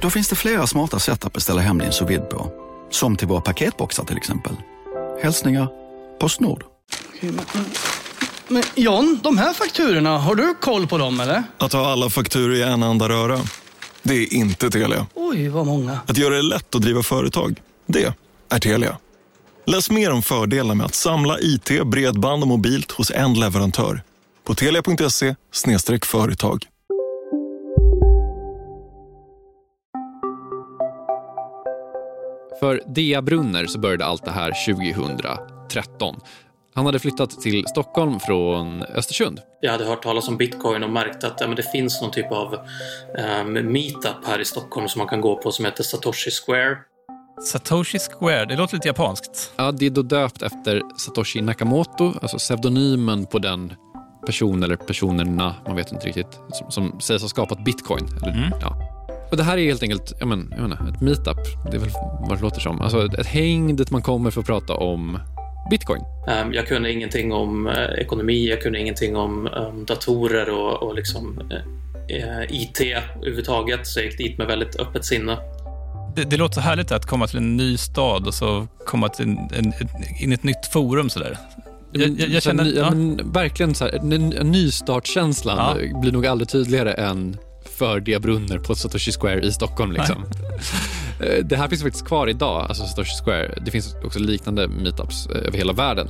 Då 0.00 0.10
finns 0.10 0.28
det 0.28 0.36
flera 0.36 0.66
smarta 0.66 0.98
sätt 0.98 1.24
att 1.24 1.32
beställa 1.32 1.60
hem 1.60 1.78
din 1.78 1.92
sous 1.92 2.20
på. 2.30 2.52
Som 2.90 3.16
till 3.16 3.28
våra 3.28 3.40
paketboxar 3.40 4.04
till 4.04 4.16
exempel. 4.16 4.52
Hälsningar 5.22 5.68
Postnord. 6.20 6.64
Men 8.48 8.62
John, 8.74 9.20
de 9.22 9.38
här 9.38 9.52
fakturorna, 9.52 10.18
har 10.18 10.34
du 10.34 10.54
koll 10.60 10.86
på 10.86 10.98
dem 10.98 11.20
eller? 11.20 11.42
Att 11.58 11.72
ha 11.72 11.92
alla 11.92 12.10
fakturor 12.10 12.54
i 12.54 12.62
en 12.62 12.82
enda 12.82 13.08
röra. 13.08 13.40
Det 14.02 14.14
är 14.14 14.34
inte 14.34 14.70
Telia. 14.70 15.06
Oj, 15.14 15.48
vad 15.48 15.66
många. 15.66 15.98
Att 16.06 16.18
göra 16.18 16.34
det 16.34 16.42
lätt 16.42 16.74
att 16.74 16.82
driva 16.82 17.02
företag. 17.02 17.60
Det 17.86 18.14
är 18.50 18.58
Telia. 18.58 18.98
Läs 19.66 19.90
mer 19.90 20.10
om 20.10 20.22
fördelarna 20.22 20.74
med 20.74 20.86
att 20.86 20.94
samla 20.94 21.40
IT, 21.40 21.70
bredband 21.84 22.42
och 22.42 22.48
mobilt 22.48 22.92
hos 22.92 23.10
en 23.10 23.34
leverantör. 23.34 24.02
På 24.44 24.54
telia.se 24.54 25.34
företag. 26.04 26.64
För 32.60 32.82
Dea 32.86 33.22
Brunner 33.22 33.66
så 33.66 33.78
började 33.78 34.04
allt 34.04 34.24
det 34.24 34.30
här 34.30 34.52
2013. 34.66 36.20
Han 36.74 36.86
hade 36.86 36.98
flyttat 36.98 37.30
till 37.30 37.66
Stockholm 37.66 38.20
från 38.20 38.82
Östersund. 38.82 39.40
Jag 39.60 39.72
hade 39.72 39.84
hört 39.84 40.02
talas 40.02 40.28
om 40.28 40.36
bitcoin 40.36 40.82
och 40.82 40.90
märkt 40.90 41.24
att 41.24 41.40
ja, 41.40 41.46
men 41.46 41.56
det 41.56 41.62
finns 41.62 42.02
någon 42.02 42.10
typ 42.10 42.32
av 42.32 42.54
um, 43.44 43.52
meetup 43.52 44.26
här 44.26 44.40
i 44.40 44.44
Stockholm 44.44 44.88
som 44.88 44.98
man 44.98 45.08
kan 45.08 45.20
gå 45.20 45.36
på 45.36 45.52
som 45.52 45.64
heter 45.64 45.84
Satoshi 45.84 46.30
Square. 46.30 46.76
Satoshi 47.44 47.98
Square, 47.98 48.44
det 48.44 48.56
låter 48.56 48.74
lite 48.74 48.88
japanskt. 48.88 49.52
Ja, 49.56 49.72
det 49.72 49.86
är 49.86 49.90
då 49.90 50.02
döpt 50.02 50.42
efter 50.42 50.82
Satoshi 50.98 51.40
Nakamoto, 51.40 52.12
alltså 52.22 52.38
pseudonymen 52.38 53.26
på 53.26 53.38
den 53.38 53.74
person 54.26 54.62
eller 54.62 54.76
personerna, 54.76 55.54
man 55.66 55.76
vet 55.76 55.92
inte 55.92 56.06
riktigt, 56.06 56.40
som, 56.52 56.70
som 56.70 57.00
sägs 57.00 57.22
ha 57.22 57.28
skapat 57.28 57.64
bitcoin. 57.64 58.08
Eller, 58.22 58.32
mm. 58.32 58.52
ja. 58.60 58.87
Och 59.30 59.36
Det 59.36 59.42
här 59.42 59.58
är 59.58 59.64
helt 59.64 59.82
enkelt 59.82 60.12
jag 60.18 60.28
men, 60.28 60.48
jag 60.50 60.60
menar, 60.60 60.92
ett 60.94 61.00
meetup, 61.00 61.36
det 61.70 61.76
är 61.76 61.80
väl 61.80 61.90
vad 62.28 62.38
det 62.38 62.42
låter 62.42 62.60
som. 62.60 62.80
Alltså 62.80 63.06
ett 63.18 63.26
häng 63.26 63.76
dit 63.76 63.90
man 63.90 64.02
kommer 64.02 64.30
för 64.30 64.40
att 64.40 64.46
prata 64.46 64.74
om 64.74 65.18
bitcoin. 65.70 66.02
Um, 66.42 66.54
jag 66.54 66.66
kunde 66.66 66.92
ingenting 66.92 67.32
om 67.32 67.66
uh, 67.66 67.74
ekonomi, 67.98 68.48
jag 68.48 68.62
kunde 68.62 68.78
ingenting 68.78 69.16
om 69.16 69.46
um, 69.46 69.84
datorer 69.84 70.50
och, 70.50 70.82
och 70.82 70.94
liksom, 70.94 71.40
uh, 72.10 72.42
IT 72.48 72.80
överhuvudtaget, 72.80 73.86
så 73.86 74.00
jag 74.00 74.06
gick 74.06 74.18
dit 74.18 74.38
med 74.38 74.46
väldigt 74.46 74.76
öppet 74.76 75.04
sinne. 75.04 75.38
Det, 76.16 76.24
det, 76.24 76.36
låter 76.36 76.54
så 76.54 76.60
härligt 76.60 76.92
att 76.92 77.06
komma 77.06 77.26
till 77.26 77.38
en 77.38 77.56
ny 77.56 77.76
stad 77.76 78.26
och 78.26 78.34
så 78.34 78.66
komma 78.86 79.08
till 79.08 79.24
en, 79.24 79.38
en, 79.38 79.72
in 80.20 80.32
i 80.32 80.34
ett 80.34 80.42
nytt 80.42 80.66
forum. 80.72 81.10
Sådär. 81.10 81.38
Jag, 81.92 82.20
jag, 82.20 82.28
jag 82.28 82.42
känner, 82.42 82.64
ja. 82.76 82.90
men, 82.90 83.32
verkligen 83.32 83.74
så 83.74 83.84
här, 83.84 83.98
nystartskänslan 84.44 85.78
ja. 85.80 86.00
blir 86.00 86.12
nog 86.12 86.26
aldrig 86.26 86.48
tydligare 86.48 86.92
än 86.92 87.36
för 87.78 88.00
det 88.00 88.22
brunner 88.22 88.58
på 88.58 88.74
Satoshi 88.74 89.12
Square 89.12 89.40
i 89.40 89.52
Stockholm. 89.52 89.92
Liksom. 89.92 90.24
Eh, 91.20 91.44
det 91.44 91.56
här 91.56 91.68
finns 91.68 91.82
faktiskt 91.82 92.06
kvar 92.06 92.26
idag, 92.28 92.66
alltså 92.68 92.86
Satoshi 92.86 93.24
Square. 93.24 93.58
Det 93.64 93.70
finns 93.70 93.96
också 94.04 94.18
liknande 94.18 94.68
meetups 94.68 95.26
eh, 95.26 95.46
över 95.46 95.58
hela 95.58 95.72
världen. 95.72 96.08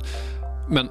Men 0.69 0.89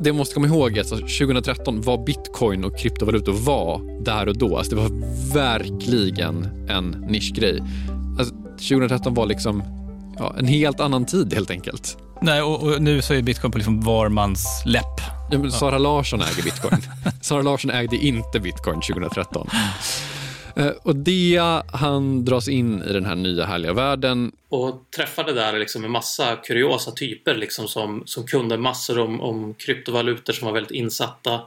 det 0.00 0.12
måste 0.12 0.34
komma 0.34 0.46
ihåg 0.46 0.76
är 0.76 0.80
att 0.80 0.88
2013 0.88 1.80
var 1.80 2.04
bitcoin 2.06 2.64
och 2.64 2.78
kryptovalutor 2.78 3.32
var 3.32 4.02
där 4.04 4.28
och 4.28 4.38
då. 4.38 4.56
Alltså 4.56 4.74
det 4.74 4.82
var 4.82 4.90
verkligen 5.34 6.66
en 6.68 6.90
nischgrej. 7.08 7.62
Alltså 8.18 8.34
2013 8.34 9.14
var 9.14 9.26
liksom 9.26 9.62
ja, 10.20 10.34
en 10.38 10.46
helt 10.46 10.80
annan 10.80 11.06
tid 11.06 11.34
helt 11.34 11.50
enkelt. 11.50 11.96
Nej, 12.22 12.42
och, 12.42 12.62
och 12.62 12.82
nu 12.82 13.02
så 13.02 13.14
är 13.14 13.22
bitcoin 13.22 13.52
på 13.52 13.58
liksom 13.58 13.80
var 13.80 14.08
mans 14.08 14.62
läpp. 14.66 15.00
Ja, 15.30 15.38
men 15.38 15.52
Sara 15.52 15.78
Larsson 15.78 16.20
äger 16.20 16.42
bitcoin. 16.42 16.80
Sara 17.22 17.42
Larsson 17.42 17.70
ägde 17.70 17.96
inte 17.96 18.40
bitcoin 18.40 18.80
2013. 18.80 19.48
Eh, 20.56 20.72
och 20.82 20.96
Dia, 20.96 21.62
han 21.72 22.24
dras 22.24 22.48
in 22.48 22.82
i 22.82 22.92
den 22.92 23.04
här 23.04 23.14
nya 23.14 23.46
härliga 23.46 23.72
världen. 23.72 24.32
Och 24.48 24.84
träffade 24.96 25.32
där 25.32 25.58
liksom 25.58 25.84
en 25.84 25.90
massa 25.90 26.36
kuriosa 26.36 26.90
typer 26.90 27.34
liksom 27.34 27.68
som, 27.68 28.02
som 28.06 28.26
kunde 28.26 28.58
massor 28.58 28.98
om, 28.98 29.20
om 29.20 29.54
kryptovalutor 29.54 30.32
som 30.32 30.46
var 30.46 30.52
väldigt 30.52 30.72
insatta 30.72 31.40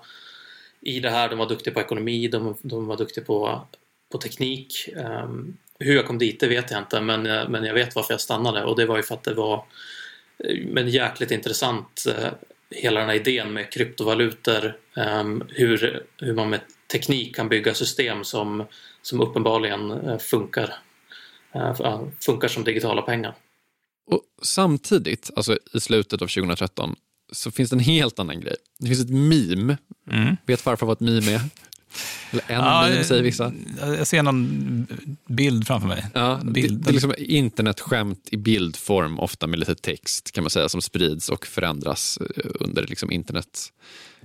i 0.81 1.00
det 1.00 1.09
här. 1.09 1.29
De 1.29 1.40
var 1.40 1.50
duktiga 1.50 1.73
på 1.73 1.81
ekonomi, 1.81 2.28
de, 2.28 2.55
de 2.61 2.88
var 2.88 2.97
duktiga 2.97 3.23
på, 3.23 3.61
på 4.11 4.17
teknik. 4.17 4.90
Um, 4.95 5.57
hur 5.84 5.96
jag 5.96 6.08
kom 6.08 6.18
dit 6.18 6.40
det 6.40 6.48
vet 6.48 6.72
jag 6.72 6.82
inte 6.82 7.02
men, 7.02 7.26
eh, 7.26 7.50
men 7.50 7.64
jag 7.64 7.74
vet 7.74 7.96
varför 7.96 8.14
jag 8.14 8.22
stannade 8.22 8.64
och 8.64 8.78
det 8.78 8.86
var 8.86 8.98
ju 8.98 9.04
för 9.04 9.16
att 9.16 9.24
det 9.24 9.34
var 9.34 9.66
eh, 10.44 10.66
men 10.66 10.90
jäkligt 10.90 11.32
intressant 11.32 12.06
hela 12.70 13.00
den 13.00 13.10
här 13.10 13.16
idén 13.16 13.54
med 13.54 13.72
kryptovalutor, 13.72 14.78
um, 14.96 15.44
hur, 15.50 16.04
hur 16.18 16.34
man 16.34 16.50
med 16.50 16.62
teknik 16.92 17.36
kan 17.36 17.50
bygga 17.50 17.74
system 17.74 18.24
som, 18.24 18.66
som 19.02 19.22
uppenbarligen 19.22 20.20
funkar, 20.20 20.74
funkar 22.20 22.48
som 22.48 22.64
digitala 22.64 23.02
pengar. 23.02 23.36
Och 24.12 24.22
Samtidigt, 24.42 25.30
alltså 25.36 25.58
i 25.74 25.80
slutet 25.80 26.22
av 26.22 26.28
2013, 26.28 26.96
så 27.32 27.52
finns 27.52 27.70
det 27.70 27.76
en 27.76 27.80
helt 27.80 28.20
annan 28.20 28.42
grej. 28.42 28.56
Det 28.80 28.88
finns 28.88 29.02
ett 29.02 29.10
meme. 29.10 29.78
Mm. 30.12 30.38
Vet 30.46 30.62
farfar 30.62 30.88
vad 30.88 30.96
ett 30.96 31.00
meme 31.00 31.34
är? 31.34 31.42
Eller 32.31 32.44
en 32.48 32.66
ja, 32.66 32.88
meme 32.90 33.04
säger 33.04 33.24
vissa. 33.24 33.54
Jag 33.80 34.08
ser 34.08 34.24
någon 34.24 34.88
bild 35.28 35.68
framför 35.68 35.88
mig. 35.88 36.06
Ja, 36.14 36.40
bild. 36.44 36.80
Det, 36.80 36.84
det 36.84 36.90
är 36.90 36.94
liksom 36.94 37.14
internetskämt 37.18 38.30
i 38.31 38.38
bildform, 38.38 39.20
ofta 39.20 39.48
med 39.48 39.59
lite 39.59 39.76
text 39.76 40.32
kan 40.32 40.44
man 40.44 40.52
säga, 40.52 40.70
som 40.70 40.82
sprids 40.82 41.30
och 41.30 41.46
förändras 41.46 42.18
eh, 42.18 42.52
under 42.59 42.88
liksom 42.88 43.12
internets 43.12 43.74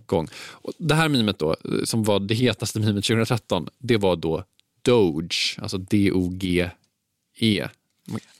gång. 0.06 0.28
Och 0.36 0.72
det 0.78 0.94
här 0.94 1.08
mimet 1.08 1.38
då, 1.38 1.50
eh, 1.50 1.84
som 1.84 2.04
var 2.04 2.20
det 2.20 2.34
hetaste 2.34 2.80
mimet 2.80 3.04
2013, 3.04 3.68
det 3.78 3.96
var 3.96 4.16
då 4.16 4.44
Doge, 4.82 5.58
alltså 5.58 5.78
D-O-G-E. 5.78 7.68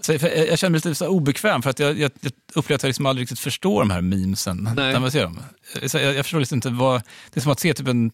Så 0.00 0.12
jag 0.12 0.58
känner 0.58 0.70
mig 0.70 0.76
lite 0.78 0.94
så 0.94 1.08
obekväm 1.08 1.62
för 1.62 1.70
att 1.70 1.78
jag, 1.78 1.98
jag, 1.98 2.10
jag 2.20 2.32
upplever 2.54 2.74
att 2.74 2.82
jag 2.82 2.88
liksom 2.88 3.06
aldrig 3.06 3.22
riktigt 3.22 3.38
förstår 3.38 3.80
de 3.80 3.90
här 3.90 4.00
memesen. 4.00 4.70
Nej. 4.76 4.92
När 4.92 5.00
man 5.00 5.10
ser 5.10 5.22
dem. 5.22 5.40
Så 5.86 5.98
jag, 5.98 6.14
jag 6.14 6.24
förstår 6.24 6.38
liksom 6.38 6.56
inte 6.56 6.70
vad... 6.70 7.02
Det 7.30 7.40
är 7.40 7.42
som 7.42 7.52
att 7.52 7.60
se 7.60 7.74
typ 7.74 7.88
en 7.88 8.10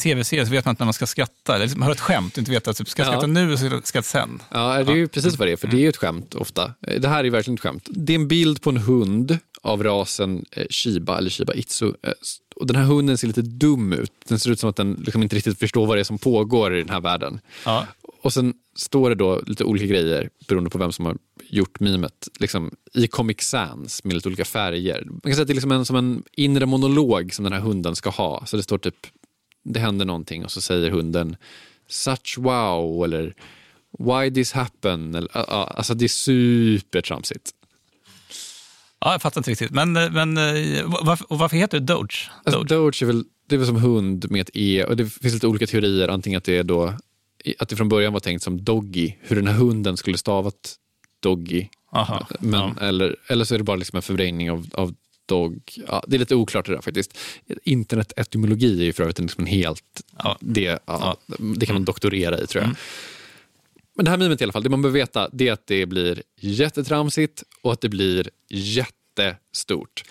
tv-serie 0.00 0.46
så 0.46 0.52
vet 0.52 0.64
man 0.64 0.72
inte 0.72 0.82
när 0.82 0.86
man 0.86 0.92
ska 0.92 1.06
skratta. 1.06 1.54
Eller 1.54 1.76
man 1.76 1.82
hör 1.82 1.92
ett 1.92 2.00
skämt 2.00 2.32
och 2.32 2.38
inte 2.38 2.50
vet 2.50 2.68
att 2.68 2.76
typ, 2.76 2.88
ska 2.88 3.02
jag 3.02 3.06
skratta 3.06 3.26
ja. 3.26 3.32
nu 3.32 3.52
eller 3.52 3.86
skratta 3.86 4.02
sen. 4.02 4.42
Ja, 4.50 4.84
det 4.84 4.92
är 4.92 4.96
ju 4.96 5.08
precis 5.08 5.38
vad 5.38 5.48
det 5.48 5.52
är, 5.52 5.56
för 5.56 5.68
det 5.68 5.76
är 5.76 5.80
ju 5.80 5.88
ett 5.88 5.96
skämt 5.96 6.34
ofta. 6.34 6.74
Det 6.80 7.08
här 7.08 7.24
är 7.24 7.30
verkligen 7.30 7.54
ett 7.54 7.60
skämt. 7.60 7.88
Det 7.90 8.12
är 8.12 8.14
en 8.14 8.28
bild 8.28 8.62
på 8.62 8.70
en 8.70 8.76
hund 8.76 9.38
av 9.62 9.82
rasen 9.82 10.44
eh, 10.50 10.66
Shiba 10.70 11.18
eller 11.18 11.30
Shiba 11.30 11.54
Itzu. 11.54 11.92
Eh, 12.02 12.12
och 12.56 12.66
den 12.66 12.76
här 12.76 12.84
hunden 12.84 13.18
ser 13.18 13.26
lite 13.26 13.42
dum 13.42 13.92
ut. 13.92 14.12
Den 14.28 14.38
ser 14.38 14.50
ut 14.50 14.60
som 14.60 14.70
att 14.70 14.76
den 14.76 15.02
liksom 15.06 15.22
inte 15.22 15.36
riktigt 15.36 15.58
förstår 15.58 15.86
vad 15.86 15.96
det 15.96 16.00
är 16.00 16.04
som 16.04 16.18
pågår 16.18 16.76
i 16.76 16.78
den 16.78 16.90
här 16.90 17.00
världen. 17.00 17.40
Ja. 17.64 17.86
Och 18.22 18.32
sen 18.32 18.54
står 18.76 19.08
det 19.08 19.14
då 19.14 19.42
lite 19.46 19.64
olika 19.64 19.86
grejer 19.86 20.30
beroende 20.48 20.70
på 20.70 20.78
vem 20.78 20.92
som 20.92 21.06
har 21.06 21.16
gjort 21.48 21.80
mimet 21.80 22.28
liksom, 22.40 22.70
i 22.94 23.06
Comic 23.06 23.40
Sans 23.40 24.04
med 24.04 24.14
lite 24.14 24.28
olika 24.28 24.44
färger. 24.44 25.04
Man 25.04 25.20
kan 25.20 25.32
säga 25.32 25.42
att 25.42 25.48
det 25.48 25.52
är 25.52 25.54
liksom 25.54 25.72
en, 25.72 25.84
som 25.84 25.96
en 25.96 26.22
inre 26.32 26.66
monolog 26.66 27.34
som 27.34 27.44
den 27.44 27.52
här 27.52 27.60
hunden 27.60 27.96
ska 27.96 28.10
ha. 28.10 28.46
Så 28.46 28.56
det 28.56 28.62
står 28.62 28.78
typ 28.78 29.06
det 29.64 29.80
händer 29.80 30.04
någonting 30.04 30.44
och 30.44 30.50
så 30.50 30.60
säger 30.60 30.90
hunden 30.90 31.36
such 31.88 32.38
wow 32.38 33.04
eller 33.04 33.34
why 33.98 34.30
this 34.30 34.52
happen. 34.52 35.14
Eller, 35.14 35.36
alltså 35.38 35.94
det 35.94 36.04
är 36.04 36.08
supertramsigt. 36.08 37.50
Ja, 39.00 39.12
jag 39.12 39.22
fattar 39.22 39.40
inte 39.40 39.50
riktigt. 39.50 39.70
Men, 39.70 39.92
men 39.92 40.34
varför, 41.04 41.26
varför 41.30 41.56
heter 41.56 41.80
det 41.80 41.86
Doge? 41.86 42.00
Doge? 42.00 42.30
Alltså, 42.44 42.62
Doge 42.62 43.02
är 43.02 43.06
väl, 43.06 43.24
det 43.48 43.54
är 43.54 43.58
väl 43.58 43.66
som 43.66 43.76
hund 43.76 44.30
med 44.30 44.40
ett 44.40 44.50
E 44.54 44.84
och 44.84 44.96
det 44.96 45.06
finns 45.06 45.34
lite 45.34 45.46
olika 45.46 45.66
teorier. 45.66 46.08
Antingen 46.08 46.38
att 46.38 46.44
det 46.44 46.56
är 46.56 46.64
då 46.64 46.94
att 47.58 47.68
det 47.68 47.76
från 47.76 47.88
början 47.88 48.12
var 48.12 48.20
tänkt 48.20 48.42
som 48.42 48.64
Doggy, 48.64 49.12
hur 49.20 49.36
den 49.36 49.46
här 49.46 49.54
hunden 49.54 49.96
skulle 49.96 50.18
stavat 50.18 50.76
Doggy. 51.20 51.66
Aha, 51.92 52.26
men, 52.40 52.60
ja. 52.60 52.74
eller, 52.80 53.16
eller 53.26 53.44
så 53.44 53.54
är 53.54 53.58
det 53.58 53.64
bara 53.64 53.76
liksom 53.76 53.96
en 53.96 54.02
förvrängning 54.02 54.50
av, 54.50 54.66
av 54.72 54.94
dog. 55.30 55.62
Ja, 55.88 56.04
det 56.06 56.16
är 56.16 56.18
lite 56.18 56.34
oklart 56.34 56.66
det 56.66 56.72
där 56.72 56.80
faktiskt. 56.80 57.18
Internetetymologi 57.64 58.80
är 58.80 58.84
ju 58.84 58.92
för 58.92 59.02
övrigt 59.02 59.18
liksom 59.18 59.44
en 59.44 59.50
helt... 59.50 60.02
Ja. 60.18 60.38
Det, 60.40 60.62
ja, 60.62 60.78
ja. 60.86 61.16
det 61.56 61.66
kan 61.66 61.74
man 61.74 61.84
doktorera 61.84 62.38
i 62.38 62.46
tror 62.46 62.62
jag. 62.62 62.64
Mm. 62.64 62.76
Men 63.94 64.04
det 64.04 64.10
här 64.10 64.18
mimet 64.18 64.40
i 64.40 64.44
alla 64.44 64.52
fall, 64.52 64.62
det 64.62 64.68
man 64.68 64.82
behöver 64.82 64.98
veta 64.98 65.28
det 65.32 65.48
är 65.48 65.52
att 65.52 65.66
det 65.66 65.86
blir 65.86 66.22
jättetramsigt 66.40 67.42
och 67.62 67.72
att 67.72 67.80
det 67.80 67.88
blir 67.88 68.30
jättestort. 68.48 70.02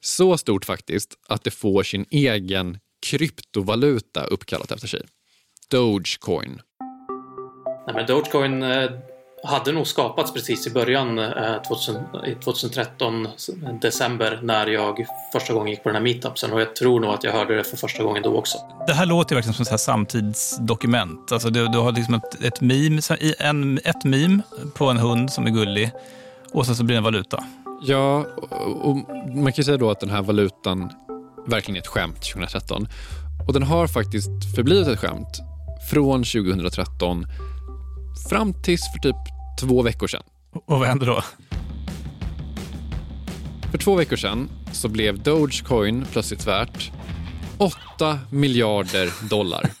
Så 0.00 0.36
stort 0.36 0.64
faktiskt 0.64 1.18
att 1.28 1.44
det 1.44 1.50
får 1.50 1.82
sin 1.82 2.06
egen 2.10 2.78
kryptovaluta 3.06 4.24
uppkallat 4.24 4.70
efter 4.70 4.88
sig. 4.88 5.02
Dogecoin. 5.68 6.60
Nej, 7.86 7.94
men 7.94 8.06
Dogecoin 8.06 8.62
eh, 8.62 8.90
hade 9.44 9.72
nog 9.72 9.86
skapats 9.86 10.32
precis 10.32 10.66
i 10.66 10.70
början, 10.70 11.18
eh, 11.18 11.62
2000, 11.68 11.96
2013, 12.44 13.28
december, 13.80 14.40
när 14.42 14.66
jag 14.66 15.06
första 15.32 15.52
gången 15.52 15.68
gick 15.68 15.82
på 15.82 15.88
den 15.88 15.96
här 15.96 16.02
meetupsen. 16.02 16.52
Och 16.52 16.60
jag 16.60 16.76
tror 16.76 17.00
nog 17.00 17.14
att 17.14 17.24
jag 17.24 17.32
hörde 17.32 17.56
det 17.56 17.64
för 17.64 17.76
första 17.76 18.02
gången 18.02 18.22
då 18.22 18.36
också. 18.36 18.58
Det 18.86 18.92
här 18.92 19.06
låter 19.06 19.34
verkligen 19.34 19.54
som 19.54 19.74
ett 19.74 19.80
samtidsdokument. 19.80 21.32
Alltså 21.32 21.50
du, 21.50 21.68
du 21.68 21.78
har 21.78 21.92
liksom 21.92 22.14
ett, 22.14 22.44
ett, 22.44 22.60
meme, 22.60 23.00
en, 23.38 23.78
ett 23.84 24.04
meme 24.04 24.42
på 24.74 24.90
en 24.90 24.98
hund 24.98 25.32
som 25.32 25.46
är 25.46 25.50
gullig 25.50 25.90
och 26.52 26.66
sen 26.66 26.76
så 26.76 26.84
blir 26.84 26.94
det 26.94 26.98
en 26.98 27.04
valuta. 27.04 27.44
Ja, 27.82 28.26
och 28.82 28.96
man 29.34 29.52
kan 29.52 29.64
säga 29.64 29.76
då 29.76 29.90
att 29.90 30.00
den 30.00 30.10
här 30.10 30.22
valutan 30.22 30.90
verkligen 31.46 31.76
är 31.76 31.80
ett 31.80 31.86
skämt 31.86 32.22
2013. 32.22 32.88
Och 33.46 33.52
den 33.52 33.62
har 33.62 33.86
faktiskt 33.86 34.30
förblivit 34.56 34.88
ett 34.88 34.98
skämt 34.98 35.40
från 35.90 36.24
2013 36.24 37.26
fram 38.28 38.54
tills 38.62 38.92
för 38.92 38.98
typ 38.98 39.33
två 39.60 39.82
veckor 39.82 40.06
sedan. 40.06 40.22
Och 40.52 40.78
vad 40.78 40.88
hände 40.88 41.06
då? 41.06 41.22
För 43.70 43.78
två 43.78 43.94
veckor 43.94 44.16
sedan 44.16 44.48
så 44.72 44.88
blev 44.88 45.22
Dogecoin 45.22 46.06
plötsligt 46.12 46.46
värt 46.46 46.90
8 47.58 48.18
miljarder 48.30 49.28
dollar. 49.28 49.70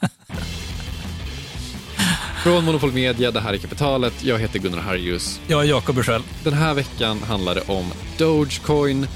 Från 2.42 2.64
Monopol 2.64 2.92
Media, 2.92 3.30
det 3.30 3.40
här 3.40 3.52
är 3.52 3.56
Kapitalet. 3.58 4.24
Jag 4.24 4.38
heter 4.38 4.58
Gunnar 4.58 4.78
Harjus. 4.78 5.40
Jag 5.46 5.60
är 5.64 5.68
Jakob 5.68 5.94
Bursell. 5.94 6.22
Den 6.44 6.52
här 6.52 6.74
veckan 6.74 7.18
handlar 7.22 7.54
det 7.54 7.62
om 7.68 7.92
Dogecoin. 8.18 9.06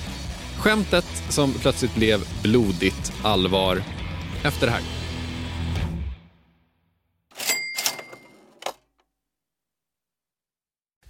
Skämtet 0.58 1.22
som 1.28 1.52
plötsligt 1.52 1.94
blev 1.94 2.20
blodigt 2.42 3.12
allvar 3.22 3.82
efter 4.42 4.66
det 4.66 4.72
här. 4.72 4.82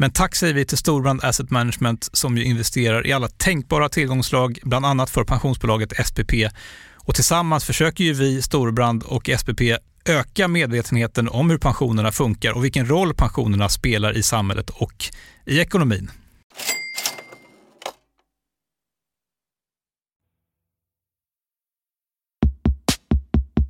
Men 0.00 0.10
tack 0.10 0.34
säger 0.34 0.54
vi 0.54 0.64
till 0.64 0.78
Storbrand 0.78 1.24
Asset 1.24 1.50
Management 1.50 2.08
som 2.12 2.36
ju 2.36 2.44
investerar 2.44 3.06
i 3.06 3.12
alla 3.12 3.28
tänkbara 3.28 3.88
tillgångslag, 3.88 4.58
bland 4.62 4.86
annat 4.86 5.10
för 5.10 5.24
pensionsbolaget 5.24 6.06
SPP. 6.06 6.32
Och 6.94 7.14
tillsammans 7.14 7.64
försöker 7.64 8.04
ju 8.04 8.12
vi, 8.12 8.42
Storbrand 8.42 9.02
och 9.02 9.30
SPP, 9.38 9.60
öka 10.04 10.48
medvetenheten 10.48 11.28
om 11.28 11.50
hur 11.50 11.58
pensionerna 11.58 12.12
funkar 12.12 12.52
och 12.52 12.64
vilken 12.64 12.88
roll 12.88 13.14
pensionerna 13.14 13.68
spelar 13.68 14.16
i 14.16 14.22
samhället 14.22 14.70
och 14.70 15.04
i 15.46 15.60
ekonomin. 15.60 16.10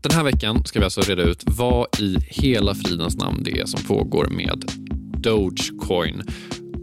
Den 0.03 0.13
här 0.13 0.25
veckan 0.25 0.65
ska 0.65 0.79
vi 0.79 0.85
alltså 0.85 1.01
reda 1.01 1.23
ut 1.23 1.45
vad 1.47 2.01
i 2.01 2.17
hela 2.21 2.75
fridens 2.75 3.17
namn 3.17 3.43
det 3.43 3.61
är 3.61 3.67
som 3.67 3.83
pågår 3.83 4.27
med 4.27 4.88
Dogecoin. 5.29 6.23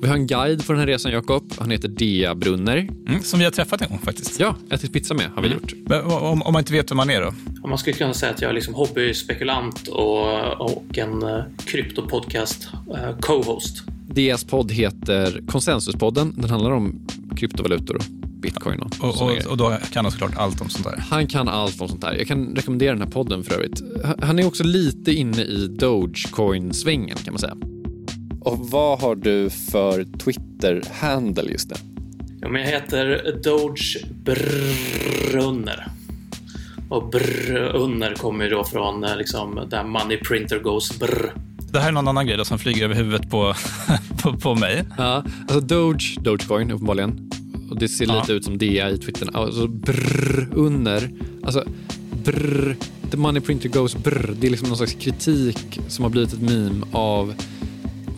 Vi 0.01 0.07
har 0.07 0.15
en 0.15 0.27
guide 0.27 0.65
på 0.65 0.73
den 0.73 0.79
här 0.79 0.87
resan, 0.87 1.11
Jakob. 1.11 1.53
Han 1.59 1.71
heter 1.71 1.87
Dea 1.87 2.35
Brunner. 2.35 2.77
Mm, 3.07 3.21
som 3.21 3.39
vi 3.39 3.45
har 3.45 3.51
träffat 3.51 3.81
en 3.81 3.89
gång 3.89 3.99
faktiskt. 3.99 4.39
Ja, 4.39 4.55
ätit 4.69 4.93
pizza 4.93 5.13
med 5.13 5.25
har 5.35 5.41
vi 5.41 5.47
mm. 5.47 5.59
gjort. 5.59 5.73
Men, 5.85 6.01
om, 6.01 6.41
om, 6.41 6.53
man 6.53 6.59
inte 6.59 6.73
vet 6.73 6.91
vem 6.91 6.97
man 6.97 7.09
är 7.09 7.21
då? 7.21 7.33
Man 7.67 7.77
skulle 7.77 7.95
kunna 7.95 8.13
säga 8.13 8.31
att 8.31 8.41
jag 8.41 8.49
är 8.49 8.53
liksom 8.53 8.73
hobbyspekulant 8.73 9.87
och, 9.87 10.61
och 10.61 10.97
en 10.97 11.23
uh, 11.23 11.43
kryptopodcast 11.65 12.67
uh, 12.73 13.19
co-host. 13.19 13.83
Deas 14.07 14.43
podd 14.43 14.71
heter 14.71 15.41
Konsensuspodden. 15.47 16.33
Den 16.37 16.49
handlar 16.49 16.71
om 16.71 17.07
kryptovalutor 17.37 18.01
bitcoin 18.41 18.79
och, 18.79 18.91
och, 18.99 19.21
och, 19.21 19.45
och 19.51 19.57
då 19.57 19.77
kan 19.91 20.05
han 20.05 20.11
såklart 20.11 20.37
allt 20.37 20.61
om 20.61 20.69
sånt 20.69 20.85
där. 20.85 21.03
Han 21.09 21.27
kan 21.27 21.47
allt 21.47 21.81
om 21.81 21.87
sånt 21.87 22.01
där. 22.01 22.13
Jag 22.13 22.27
kan 22.27 22.55
rekommendera 22.55 22.91
den 22.91 23.01
här 23.01 23.09
podden 23.09 23.43
för 23.43 23.53
övrigt. 23.53 23.83
Han 24.21 24.39
är 24.39 24.47
också 24.47 24.63
lite 24.63 25.13
inne 25.13 25.41
i 25.41 25.67
Dogecoin-svängen 25.67 27.17
kan 27.17 27.33
man 27.33 27.39
säga. 27.39 27.57
Och 28.45 28.59
vad 28.59 28.99
har 28.99 29.15
du 29.15 29.49
för 29.49 30.03
Twitter-handle 30.03 31.51
just 31.51 31.69
nu? 31.69 31.75
Ja, 32.41 32.49
men 32.49 32.61
jag 32.61 32.69
heter 32.69 33.39
Doge 33.43 34.05
Brunner. 34.23 35.87
Och 36.89 37.09
Brunner 37.09 38.15
kommer 38.15 38.43
ju 38.43 38.49
då 38.49 38.63
från 38.63 39.03
eh, 39.03 39.17
liksom, 39.17 39.67
där 39.69 39.83
money 39.83 40.17
printer 40.17 40.59
goes 40.59 40.99
brr. 40.99 41.33
Det 41.71 41.79
här 41.79 41.87
är 41.87 41.91
någon 41.91 42.07
annan 42.07 42.27
grej 42.27 42.37
då, 42.37 42.45
som 42.45 42.59
flyger 42.59 42.83
över 42.83 42.95
huvudet 42.95 43.29
på, 43.29 43.53
på, 44.23 44.33
på 44.33 44.55
mig. 44.55 44.83
Ja, 44.97 45.23
alltså 45.41 45.59
Doge, 45.59 46.17
Dogecoin 46.21 46.71
uppenbarligen. 46.71 47.29
Och 47.71 47.79
det 47.79 47.87
ser 47.87 48.05
ja. 48.07 48.19
lite 48.19 48.33
ut 48.33 48.45
som 48.45 48.57
DA 48.57 48.89
i 48.89 48.97
Twitter. 48.97 49.29
Alltså 49.33 49.67
brr, 49.67 50.49
under. 50.53 51.09
Alltså 51.43 51.65
brr, 52.23 52.75
the 53.11 53.17
money 53.17 53.41
printer 53.41 53.69
goes 53.69 53.95
brr. 53.95 54.35
Det 54.39 54.47
är 54.47 54.51
liksom 54.51 54.67
någon 54.67 54.77
slags 54.77 54.93
kritik 54.93 55.79
som 55.87 56.03
har 56.03 56.09
blivit 56.09 56.33
ett 56.33 56.41
meme 56.41 56.85
av 56.91 57.33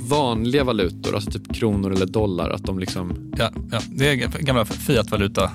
vanliga 0.09 0.63
valutor, 0.63 1.15
alltså 1.15 1.31
typ 1.31 1.55
kronor 1.55 1.93
eller 1.93 2.05
dollar, 2.05 2.49
att 2.49 2.63
de 2.63 2.79
liksom... 2.79 3.31
Ja, 3.37 3.49
ja 3.71 3.79
det 3.89 4.09
är 4.09 4.15
gamla 4.15 4.65
fiat-valuta. 4.65 5.51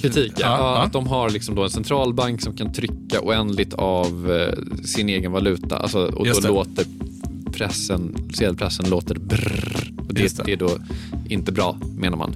Kritik, 0.00 0.32
ja. 0.36 0.46
ja. 0.46 0.82
Att 0.82 0.92
de 0.92 1.06
har 1.06 1.30
liksom 1.30 1.54
då 1.54 1.62
en 1.62 1.70
centralbank 1.70 2.42
som 2.42 2.56
kan 2.56 2.72
trycka 2.72 3.20
oändligt 3.20 3.74
av 3.74 4.32
eh, 4.32 4.82
sin 4.84 5.08
egen 5.08 5.32
valuta. 5.32 5.76
Alltså, 5.76 5.98
och 5.98 6.26
då 6.26 6.48
låter 6.48 6.84
pressen, 7.52 8.30
sedelpressen 8.34 8.90
låter 8.90 9.14
brrr. 9.14 9.92
Och 10.08 10.14
det, 10.14 10.36
det. 10.36 10.42
det 10.44 10.52
är 10.52 10.56
då 10.56 10.70
inte 11.28 11.52
bra, 11.52 11.78
menar 11.96 12.16
man. 12.16 12.34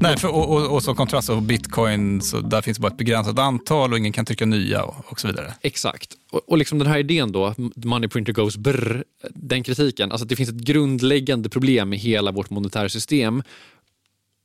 Nej, 0.00 0.16
för, 0.16 0.28
och, 0.28 0.50
och, 0.50 0.74
och 0.74 0.82
som 0.82 0.96
kontrast 0.96 1.30
och 1.30 1.42
bitcoin, 1.42 2.22
så 2.22 2.40
där 2.40 2.62
finns 2.62 2.78
bara 2.78 2.92
ett 2.92 2.98
begränsat 2.98 3.38
antal 3.38 3.92
och 3.92 3.98
ingen 3.98 4.12
kan 4.12 4.24
trycka 4.24 4.46
nya 4.46 4.84
och, 4.84 5.12
och 5.12 5.20
så 5.20 5.26
vidare. 5.26 5.54
Exakt. 5.60 6.14
Och, 6.30 6.48
och 6.48 6.58
liksom 6.58 6.78
den 6.78 6.88
här 6.88 6.98
idén 6.98 7.32
då, 7.32 7.54
money 7.76 8.08
printer 8.08 8.32
goes 8.32 8.56
brr, 8.56 9.04
den 9.30 9.62
kritiken, 9.62 10.12
alltså 10.12 10.24
att 10.24 10.28
det 10.28 10.36
finns 10.36 10.48
ett 10.48 10.54
grundläggande 10.54 11.48
problem 11.48 11.92
i 11.92 11.96
hela 11.96 12.32
vårt 12.32 12.50
monetära 12.50 12.88
system 12.88 13.42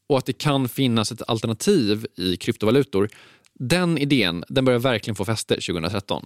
och 0.10 0.18
att 0.18 0.26
det 0.26 0.34
kan 0.34 0.70
finnas 0.70 1.12
ett 1.12 1.22
alternativ 1.28 2.06
i 2.16 2.38
kryptovalutor. 2.38 3.10
Den 3.54 3.98
idén, 3.98 4.44
den 4.48 4.66
börjar 4.66 4.80
verkligen 4.80 5.16
få 5.16 5.26
fäste 5.26 5.54
2013. 5.56 6.26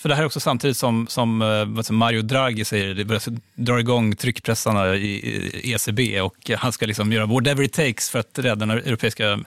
För 0.00 0.08
det 0.08 0.14
här 0.14 0.22
är 0.22 0.26
också 0.26 0.40
samtidigt 0.40 0.76
som, 0.76 1.06
som 1.06 1.42
eh, 1.42 1.92
Mario 1.92 2.22
Draghi 2.22 2.64
säger, 2.64 2.94
det 2.94 3.04
börjar 3.04 3.22
dra 3.54 3.80
igång 3.80 4.16
tryckpressarna 4.16 4.96
i 4.96 5.72
ECB 5.74 6.20
och 6.20 6.50
han 6.56 6.72
ska 6.72 6.86
liksom 6.86 7.12
göra 7.12 7.26
whatever 7.26 7.62
it 7.62 7.72
takes 7.72 8.10
för 8.10 8.18
att 8.18 8.38
rädda 8.38 8.66
den 8.66 8.70
europeiska 8.70 9.40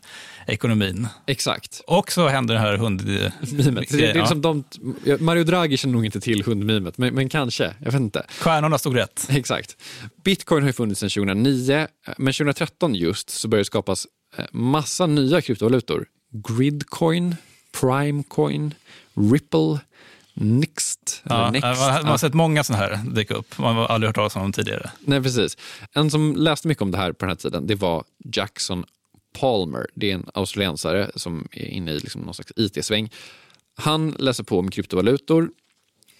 ekonomin. 0.47 1.07
Exakt. 1.27 1.81
Och 1.87 2.11
så 2.11 2.27
händer 2.27 2.53
det 2.53 2.59
här 2.59 2.77
hundmimet. 2.77 3.89
Det, 3.89 3.97
det 3.97 4.09
är 4.09 4.13
liksom 4.13 4.41
de, 4.41 4.63
Mario 5.19 5.43
Draghi 5.43 5.77
känner 5.77 5.93
nog 5.93 6.05
inte 6.05 6.21
till 6.21 6.43
hundmimet, 6.43 6.97
men, 6.97 7.13
men 7.13 7.29
kanske. 7.29 7.73
Jag 7.79 7.91
vet 7.91 8.01
inte. 8.01 8.25
Stjärnorna 8.39 8.77
stod 8.77 8.95
rätt. 8.95 9.27
Exakt. 9.29 9.77
Bitcoin 10.23 10.63
har 10.63 10.69
ju 10.69 10.73
funnits 10.73 10.99
sedan 10.99 11.09
2009, 11.09 11.87
men 12.17 12.33
2013 12.33 12.95
just 12.95 13.29
så 13.29 13.47
började 13.47 13.61
det 13.61 13.65
skapas 13.65 14.07
eh, 14.37 14.45
massa 14.51 15.05
nya 15.05 15.41
kryptovalutor. 15.41 16.05
Gridcoin 16.47 17.35
Primecoin, 17.81 18.73
Ripple, 19.13 19.79
Nixt. 20.33 21.21
Ja, 21.23 21.51
man 21.51 22.05
har 22.05 22.17
sett 22.17 22.33
många 22.33 22.63
sådana 22.63 22.83
här 22.83 22.99
dyka 23.15 23.33
upp. 23.33 23.57
Man 23.57 23.75
har 23.75 23.85
aldrig 23.85 24.07
hört 24.07 24.15
talas 24.15 24.35
om 24.35 24.41
dem 24.41 24.51
tidigare. 24.51 24.91
Nej, 24.99 25.21
precis. 25.23 25.57
En 25.93 26.11
som 26.11 26.35
läste 26.35 26.67
mycket 26.67 26.81
om 26.81 26.91
det 26.91 26.97
här 26.97 27.11
på 27.11 27.25
den 27.25 27.29
här 27.29 27.35
tiden, 27.35 27.67
det 27.67 27.75
var 27.75 28.03
Jackson 28.33 28.85
Palmer. 29.39 29.87
Det 29.95 30.11
är 30.11 30.15
en 30.15 30.25
australiensare 30.33 31.11
som 31.15 31.47
är 31.51 31.65
inne 31.65 31.91
i 31.91 31.99
liksom 31.99 32.21
någon 32.21 32.33
slags 32.33 32.51
IT-sväng. 32.55 33.09
Han 33.75 34.15
läser 34.19 34.43
på 34.43 34.59
om 34.59 34.71
kryptovalutor 34.71 35.49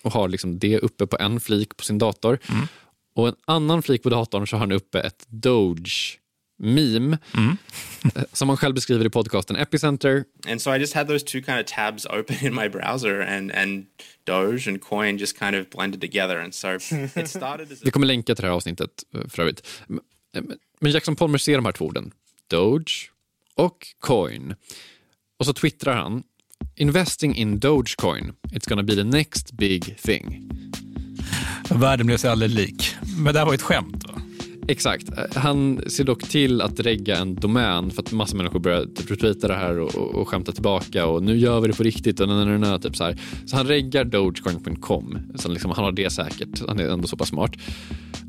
och 0.01 0.13
har 0.13 0.27
liksom 0.27 0.59
det 0.59 0.79
uppe 0.79 1.07
på 1.07 1.17
en 1.19 1.39
flik 1.39 1.77
på 1.77 1.83
sin 1.83 1.97
dator. 1.97 2.39
Mm. 2.49 2.67
Och 3.15 3.27
en 3.27 3.35
annan 3.45 3.81
flik 3.81 4.03
på 4.03 4.09
datorn 4.09 4.47
så 4.47 4.55
har 4.55 4.59
han 4.59 4.71
uppe 4.71 4.99
ett 4.99 5.25
Doge 5.27 6.17
meme 6.63 7.17
Mm. 7.33 7.57
som 8.33 8.49
han 8.49 8.57
själv 8.57 8.75
beskriver 8.75 9.05
i 9.05 9.09
podcasten 9.09 9.55
Epicenter. 9.55 10.23
And 10.47 10.61
so 10.61 10.75
I 10.75 10.79
just 10.79 10.93
had 10.93 11.07
those 11.07 11.25
two 11.25 11.41
kind 11.41 11.59
of 11.59 11.65
tabs 11.65 12.05
open 12.05 12.35
in 12.41 12.55
my 12.55 12.69
browser, 12.69 13.19
and 13.21 13.51
and 13.51 13.85
Doge 14.23 14.67
and 14.69 14.81
Coin 14.81 15.17
just 15.17 15.39
kind 15.39 15.55
of 15.55 15.69
blended 15.69 16.01
together. 16.01 16.37
And 16.43 16.53
so 16.55 16.75
it 17.19 17.29
started 17.29 17.71
as 17.71 17.77
a 17.77 17.81
Vi 17.85 17.91
kommer 17.91 18.07
länka 18.07 18.35
till 18.35 18.41
det 18.41 18.47
här 18.47 18.55
avsnittet 18.55 19.03
eh, 19.15 19.21
för 19.29 19.41
övrigt. 19.41 19.67
Men- 19.87 20.57
Men 20.79 20.91
Jackson 20.91 21.15
Palmer 21.15 21.37
ser 21.37 21.55
de 21.55 21.65
här 21.65 21.71
två 21.71 21.85
orden, 21.85 22.11
Doge 22.47 23.09
och 23.55 23.87
Coin. 23.99 24.55
Och 25.39 25.45
så 25.45 25.53
twittrar 25.53 25.95
han, 25.95 26.23
Investing 26.75 27.35
in 27.35 27.59
Dogecoin, 27.59 28.33
it's 28.51 28.69
gonna 28.69 28.83
be 28.83 28.95
the 28.95 29.03
next 29.03 29.51
big 29.51 29.97
thing. 29.97 30.49
Världen 31.69 32.05
blev 32.07 32.17
sig 32.17 32.29
aldrig 32.29 32.51
lik. 32.51 32.95
Men 33.17 33.33
det 33.33 33.39
här 33.39 33.45
var 33.45 33.53
ett 33.53 33.61
skämt. 33.61 34.03
Exakt. 34.67 35.09
Han 35.35 35.81
ser 35.87 36.03
dock 36.03 36.23
till 36.23 36.61
att 36.61 36.79
regga 36.79 37.17
en 37.17 37.35
domän 37.35 37.91
för 37.91 38.01
att 38.01 38.11
massa 38.11 38.37
människor 38.37 38.59
börjar 38.59 38.85
typ 38.85 39.11
retweeta 39.11 39.47
det 39.47 39.53
här 39.53 39.79
och, 39.79 39.95
och, 39.95 40.15
och 40.15 40.27
skämta 40.27 40.51
tillbaka 40.51 41.05
och 41.05 41.23
nu 41.23 41.37
gör 41.37 41.61
vi 41.61 41.67
det 41.67 41.73
på 41.73 41.83
riktigt 41.83 42.19
och 42.19 42.27
na, 42.27 42.45
na, 42.45 42.57
na, 42.57 42.79
typ 42.79 42.95
så 42.95 43.03
här. 43.03 43.17
Så 43.45 43.55
han 43.55 43.67
reggar 43.67 44.03
dogecoin.com. 44.03 45.17
Så 45.35 45.49
liksom, 45.49 45.71
han 45.71 45.85
har 45.85 45.91
det 45.91 46.09
säkert. 46.09 46.67
Han 46.67 46.79
är 46.79 46.89
ändå 46.89 47.07
så 47.07 47.17
pass 47.17 47.29
smart. 47.29 47.51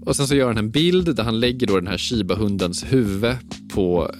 Och 0.04 0.16
sen 0.16 0.26
så 0.26 0.34
gör 0.34 0.46
han 0.46 0.58
en 0.58 0.70
bild 0.70 1.16
där 1.16 1.24
han 1.24 1.40
lägger 1.40 1.66
då 1.66 1.76
den 1.76 1.86
här 1.86 1.98
shiba-hundens 1.98 2.92
huvud 2.92 3.36
på 3.74 4.10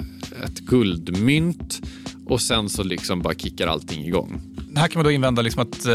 ett 0.44 0.58
guldmynt 0.58 1.82
och 2.26 2.40
sen 2.40 2.68
så 2.68 2.82
liksom 2.82 3.22
bara 3.22 3.34
kickar 3.34 3.66
allting 3.66 4.04
igång. 4.04 4.53
Här 4.76 4.88
kan 4.88 4.98
man 4.98 5.04
då 5.04 5.10
invända 5.10 5.42
liksom 5.42 5.62
att 5.62 5.86
eh, 5.86 5.94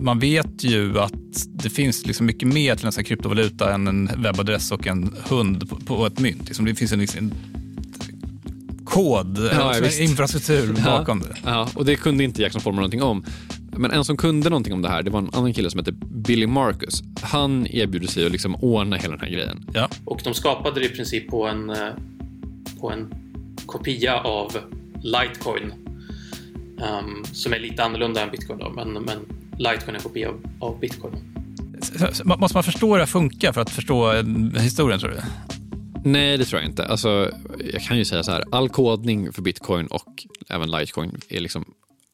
man 0.00 0.18
vet 0.18 0.64
ju 0.64 0.98
att 0.98 1.12
det 1.54 1.70
finns 1.70 2.06
liksom 2.06 2.26
mycket 2.26 2.48
mer 2.48 2.76
till 2.76 2.86
en 2.86 2.92
sån 2.92 3.00
här 3.00 3.06
kryptovaluta 3.06 3.74
än 3.74 3.86
en 3.88 4.10
webbadress 4.22 4.72
och 4.72 4.86
en 4.86 5.14
hund 5.28 5.68
på, 5.68 5.76
på 5.76 6.06
ett 6.06 6.18
mynt. 6.18 6.44
Liksom 6.46 6.64
det 6.64 6.74
finns 6.74 6.92
en 6.92 6.98
liksom, 6.98 7.32
kod, 8.84 9.38
Ja, 9.52 9.62
alltså, 9.62 9.82
visst. 9.82 10.00
infrastruktur 10.00 10.74
bakom 10.84 11.20
det. 11.20 11.36
Ja, 11.44 11.68
och 11.74 11.84
det 11.84 11.96
kunde 11.96 12.24
inte 12.24 12.42
Jackson 12.42 12.62
Palmer 12.62 12.76
någonting 12.76 13.02
om. 13.02 13.24
Men 13.78 13.90
en 13.90 14.04
som 14.04 14.16
kunde 14.16 14.50
någonting 14.50 14.72
om 14.72 14.82
det 14.82 14.88
här, 14.88 15.02
det 15.02 15.10
var 15.10 15.18
en 15.18 15.30
annan 15.32 15.52
kille 15.54 15.70
som 15.70 15.78
hette 15.78 15.92
Billy 15.92 16.46
Marcus. 16.46 17.02
Han 17.22 17.66
erbjuder 17.66 18.06
sig 18.06 18.26
att 18.26 18.32
liksom 18.32 18.56
ordna 18.56 18.96
hela 18.96 19.16
den 19.16 19.20
här 19.20 19.30
grejen. 19.30 19.66
Ja. 19.74 19.88
Och 20.04 20.20
de 20.24 20.34
skapade 20.34 20.80
det 20.80 20.86
i 20.86 20.88
princip 20.88 21.28
på 21.28 21.46
en, 21.46 21.70
eh, 21.70 21.76
på 22.80 22.90
en 22.90 23.14
kopia 23.66 24.20
av 24.20 24.56
Litecoin. 25.02 25.72
Ehm, 26.82 27.24
som 27.24 27.52
är 27.52 27.58
lite 27.58 27.84
annorlunda 27.84 28.22
än 28.22 28.30
bitcoin 28.30 28.58
då, 28.58 28.70
men, 28.70 28.92
men 28.92 29.18
Litecoin 29.58 29.90
är 29.94 29.94
en 29.94 30.02
kopia 30.02 30.28
av, 30.28 30.40
av 30.60 30.80
bitcoin. 30.80 31.14
Så- 31.82 32.14
så 32.14 32.24
Måste 32.24 32.56
man 32.56 32.64
förstå 32.64 32.92
hur 32.92 32.98
det 32.98 33.06
funkar 33.06 33.52
för 33.52 33.60
att 33.60 33.70
förstå 33.70 34.12
eh, 34.12 34.24
historien 34.60 35.00
tror 35.00 35.10
du? 35.10 35.20
Nej, 36.10 36.36
det 36.36 36.44
tror 36.44 36.60
jag 36.60 36.70
inte. 36.70 36.86
Alltså, 36.86 37.30
jag 37.72 37.82
kan 37.82 37.98
ju 37.98 38.04
säga 38.04 38.22
så 38.22 38.30
här, 38.30 38.44
all 38.52 38.68
kodning 38.68 39.32
för 39.32 39.42
bitcoin 39.42 39.86
och 39.86 40.26
även 40.48 40.70
Litecoin 40.70 41.20
är 41.28 41.40
liksom 41.40 41.64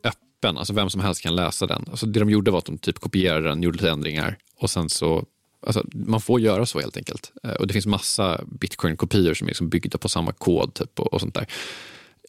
öppen. 0.05 0.59
Alltså 0.59 0.73
vem 0.73 0.91
som 0.91 1.01
helst 1.01 1.23
kan 1.23 1.37
läsa 1.37 1.67
den. 1.67 1.85
Alltså, 1.91 2.07
det 2.07 2.21
de 2.21 2.31
gjorde 2.31 2.51
var 2.51 2.59
att 2.59 2.65
de 2.65 2.79
typ 2.79 2.99
kopierade 2.99 3.49
den, 3.49 3.63
gjorde 3.63 3.77
lite 3.77 3.91
ändringar 3.91 4.37
och 4.59 4.71
sen 4.71 4.89
så 4.89 5.25
Alltså, 5.67 5.85
man 5.93 6.21
får 6.21 6.41
göra 6.41 6.67
så 6.67 6.81
helt 6.81 6.97
enkelt. 6.97 7.33
Eh, 7.45 7.51
Och 7.51 7.67
Det 7.67 7.73
finns 7.73 7.87
massa 7.87 8.41
bitcoin-kopior 8.61 9.35
som 9.35 9.47
är 9.47 9.51
liksom 9.51 9.69
byggda 9.69 9.99
på 9.99 10.09
samma 10.09 10.33
kod 10.33 10.75
typ, 10.75 11.01
och, 11.01 11.13
och 11.15 11.21
sånt 11.21 11.35
där. 11.35 11.47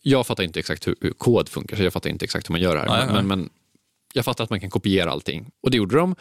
Jag 0.06 0.28
fattar 0.28 0.44
inte 0.44 0.60
exakt 0.60 0.88
hur, 0.88 0.96
hur 1.02 1.12
kod 1.12 1.50
funkar, 1.50 1.78
så 1.78 1.84
jag 1.84 1.94
fattar 1.94 2.10
inte 2.10 2.26
exakt 2.26 2.50
hur 2.50 2.54
man 2.54 2.62
gör 2.62 2.76
det 2.76 2.82
här. 2.82 2.88
Nej, 2.88 3.06
nej. 3.06 3.16
men, 3.16 3.28
men 3.28 3.50
jag 4.14 4.26
fattar 4.26 4.44
att 4.44 4.50
man 4.50 4.60
kan 4.60 4.70
kopiera 4.70 5.12
allting. 5.12 5.46
Och 5.64 5.72
det 5.72 5.78
gjorde 5.78 5.96
de. 5.98 6.16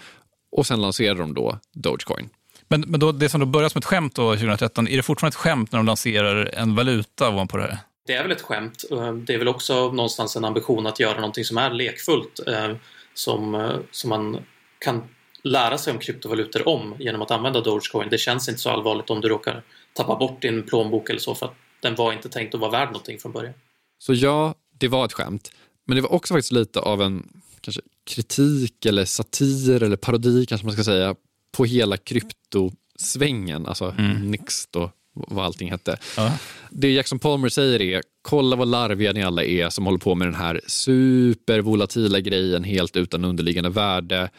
Och 0.56 0.66
sen 0.66 0.80
lanserade 0.80 1.20
de 1.20 1.34
då 1.34 1.58
Dogecoin. 1.72 2.28
Men, 2.68 2.80
men 2.80 3.00
då, 3.00 3.12
det 3.12 3.28
som 3.28 3.40
då 3.40 3.46
började 3.46 3.70
som 3.70 3.78
ett 3.78 3.84
skämt 3.84 4.14
då, 4.14 4.30
2013, 4.32 4.88
är 4.88 4.96
det 4.96 5.02
fortfarande 5.02 5.32
ett 5.34 5.38
skämt 5.38 5.72
när 5.72 5.78
de 5.78 5.86
lanserar 5.86 6.50
en 6.54 6.74
valuta 6.74 7.28
ovanpå 7.28 7.56
det 7.56 7.62
här? 7.62 7.78
Det 8.06 8.12
är 8.12 8.22
väl 8.22 8.32
ett 8.32 8.40
skämt. 8.42 8.84
Eh, 8.90 9.12
Det 9.12 9.34
är 9.34 9.38
väl 9.38 9.48
också 9.48 9.92
någonstans 9.92 10.36
en 10.36 10.44
ambition 10.44 10.86
att 10.86 11.00
göra 11.00 11.14
någonting 11.16 11.44
som 11.44 11.58
är 11.58 11.70
lekfullt. 11.70 12.40
eh, 12.46 12.76
Som, 13.14 13.54
eh, 13.54 13.70
som 13.90 14.10
man 14.10 14.38
kan 14.78 15.02
lära 15.44 15.78
sig 15.78 15.92
om 15.92 15.98
kryptovalutor 15.98 16.68
om 16.68 16.94
genom 16.98 17.22
att 17.22 17.30
använda 17.30 17.60
Dogecoin. 17.60 18.08
Det 18.10 18.18
känns 18.18 18.48
inte 18.48 18.60
så 18.60 18.70
allvarligt 18.70 19.10
om 19.10 19.20
du 19.20 19.28
råkar 19.28 19.62
tappa 19.92 20.16
bort 20.16 20.42
din 20.42 20.62
plånbok 20.62 21.10
eller 21.10 21.20
så 21.20 21.34
för 21.34 21.46
att 21.46 21.54
den 21.80 21.94
var 21.94 22.12
inte 22.12 22.28
tänkt 22.28 22.54
att 22.54 22.60
vara 22.60 22.70
värd 22.70 22.86
någonting 22.88 23.18
från 23.18 23.32
början. 23.32 23.54
Så 24.02 24.14
ja, 24.14 24.54
det 24.78 24.88
var 24.88 25.04
ett 25.04 25.12
skämt. 25.12 25.52
Men 25.84 25.96
det 25.96 26.02
var 26.02 26.12
också 26.12 26.34
faktiskt 26.34 26.52
lite 26.52 26.80
av 26.80 27.02
en 27.02 27.28
kanske, 27.60 27.80
kritik 28.04 28.86
eller 28.86 29.04
satir 29.04 29.82
eller 29.82 29.96
parodi 29.96 30.46
kanske 30.46 30.66
man 30.66 30.74
ska 30.74 30.84
säga 30.84 31.14
på 31.52 31.64
hela 31.64 31.96
kryptosvängen, 31.96 33.66
alltså 33.66 33.94
Nixt 34.22 34.76
och 34.76 34.90
vad 35.12 35.44
allting 35.44 35.70
hette. 35.70 35.98
Ja. 36.16 36.38
Det 36.70 36.92
Jackson 36.92 37.18
Palmer 37.18 37.48
säger 37.48 37.82
är, 37.82 38.02
kolla 38.22 38.56
vad 38.56 38.68
larviga 38.68 39.12
ni 39.12 39.22
alla 39.22 39.44
är 39.44 39.70
som 39.70 39.86
håller 39.86 39.98
på 39.98 40.14
med 40.14 40.26
den 40.26 40.34
här 40.34 40.60
supervolatila 40.66 42.20
grejen 42.20 42.64
helt 42.64 42.96
utan 42.96 43.24
underliggande 43.24 43.70
värde. 43.70 44.30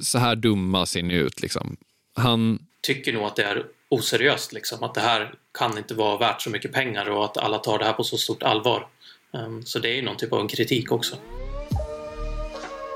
Så 0.00 0.18
här 0.18 0.36
dumma 0.36 0.86
ser 0.86 1.02
ni 1.02 1.14
ut 1.14 1.42
liksom. 1.42 1.76
Han 2.14 2.58
Tycker 2.82 3.12
nog 3.12 3.22
att 3.22 3.36
det 3.36 3.42
är 3.42 3.64
oseriöst 3.88 4.52
liksom. 4.52 4.82
Att 4.82 4.94
det 4.94 5.00
här 5.00 5.34
kan 5.58 5.78
inte 5.78 5.94
vara 5.94 6.18
värt 6.18 6.42
så 6.42 6.50
mycket 6.50 6.72
pengar 6.72 7.10
och 7.10 7.24
att 7.24 7.36
alla 7.36 7.58
tar 7.58 7.78
det 7.78 7.84
här 7.84 7.92
på 7.92 8.04
så 8.04 8.16
stort 8.16 8.42
allvar. 8.42 8.88
Ehm, 9.34 9.62
så 9.62 9.78
det 9.78 9.88
är 9.88 9.94
ju 9.94 10.02
någon 10.02 10.16
typ 10.16 10.32
av 10.32 10.40
en 10.40 10.48
kritik 10.48 10.92
också. 10.92 11.16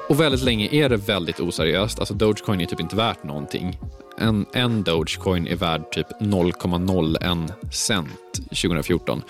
Och 0.09 0.21
väldigt 0.21 0.43
länge 0.43 0.69
är 0.73 0.89
det 0.89 0.97
väldigt 0.97 1.41
oseriöst. 1.41 1.99
Alltså 1.99 2.15
Dogecoin 2.15 2.61
är 2.61 2.67
typ 2.67 2.81
inte 2.81 2.97
värt 2.97 3.25
någonting. 3.25 3.79
En, 4.19 4.47
en 4.53 4.83
Dogecoin 4.83 5.47
är 5.47 5.57
värd 5.57 5.93
typ 5.93 6.07
0,01 6.21 7.73
cent 7.73 8.33
2014. 8.49 9.23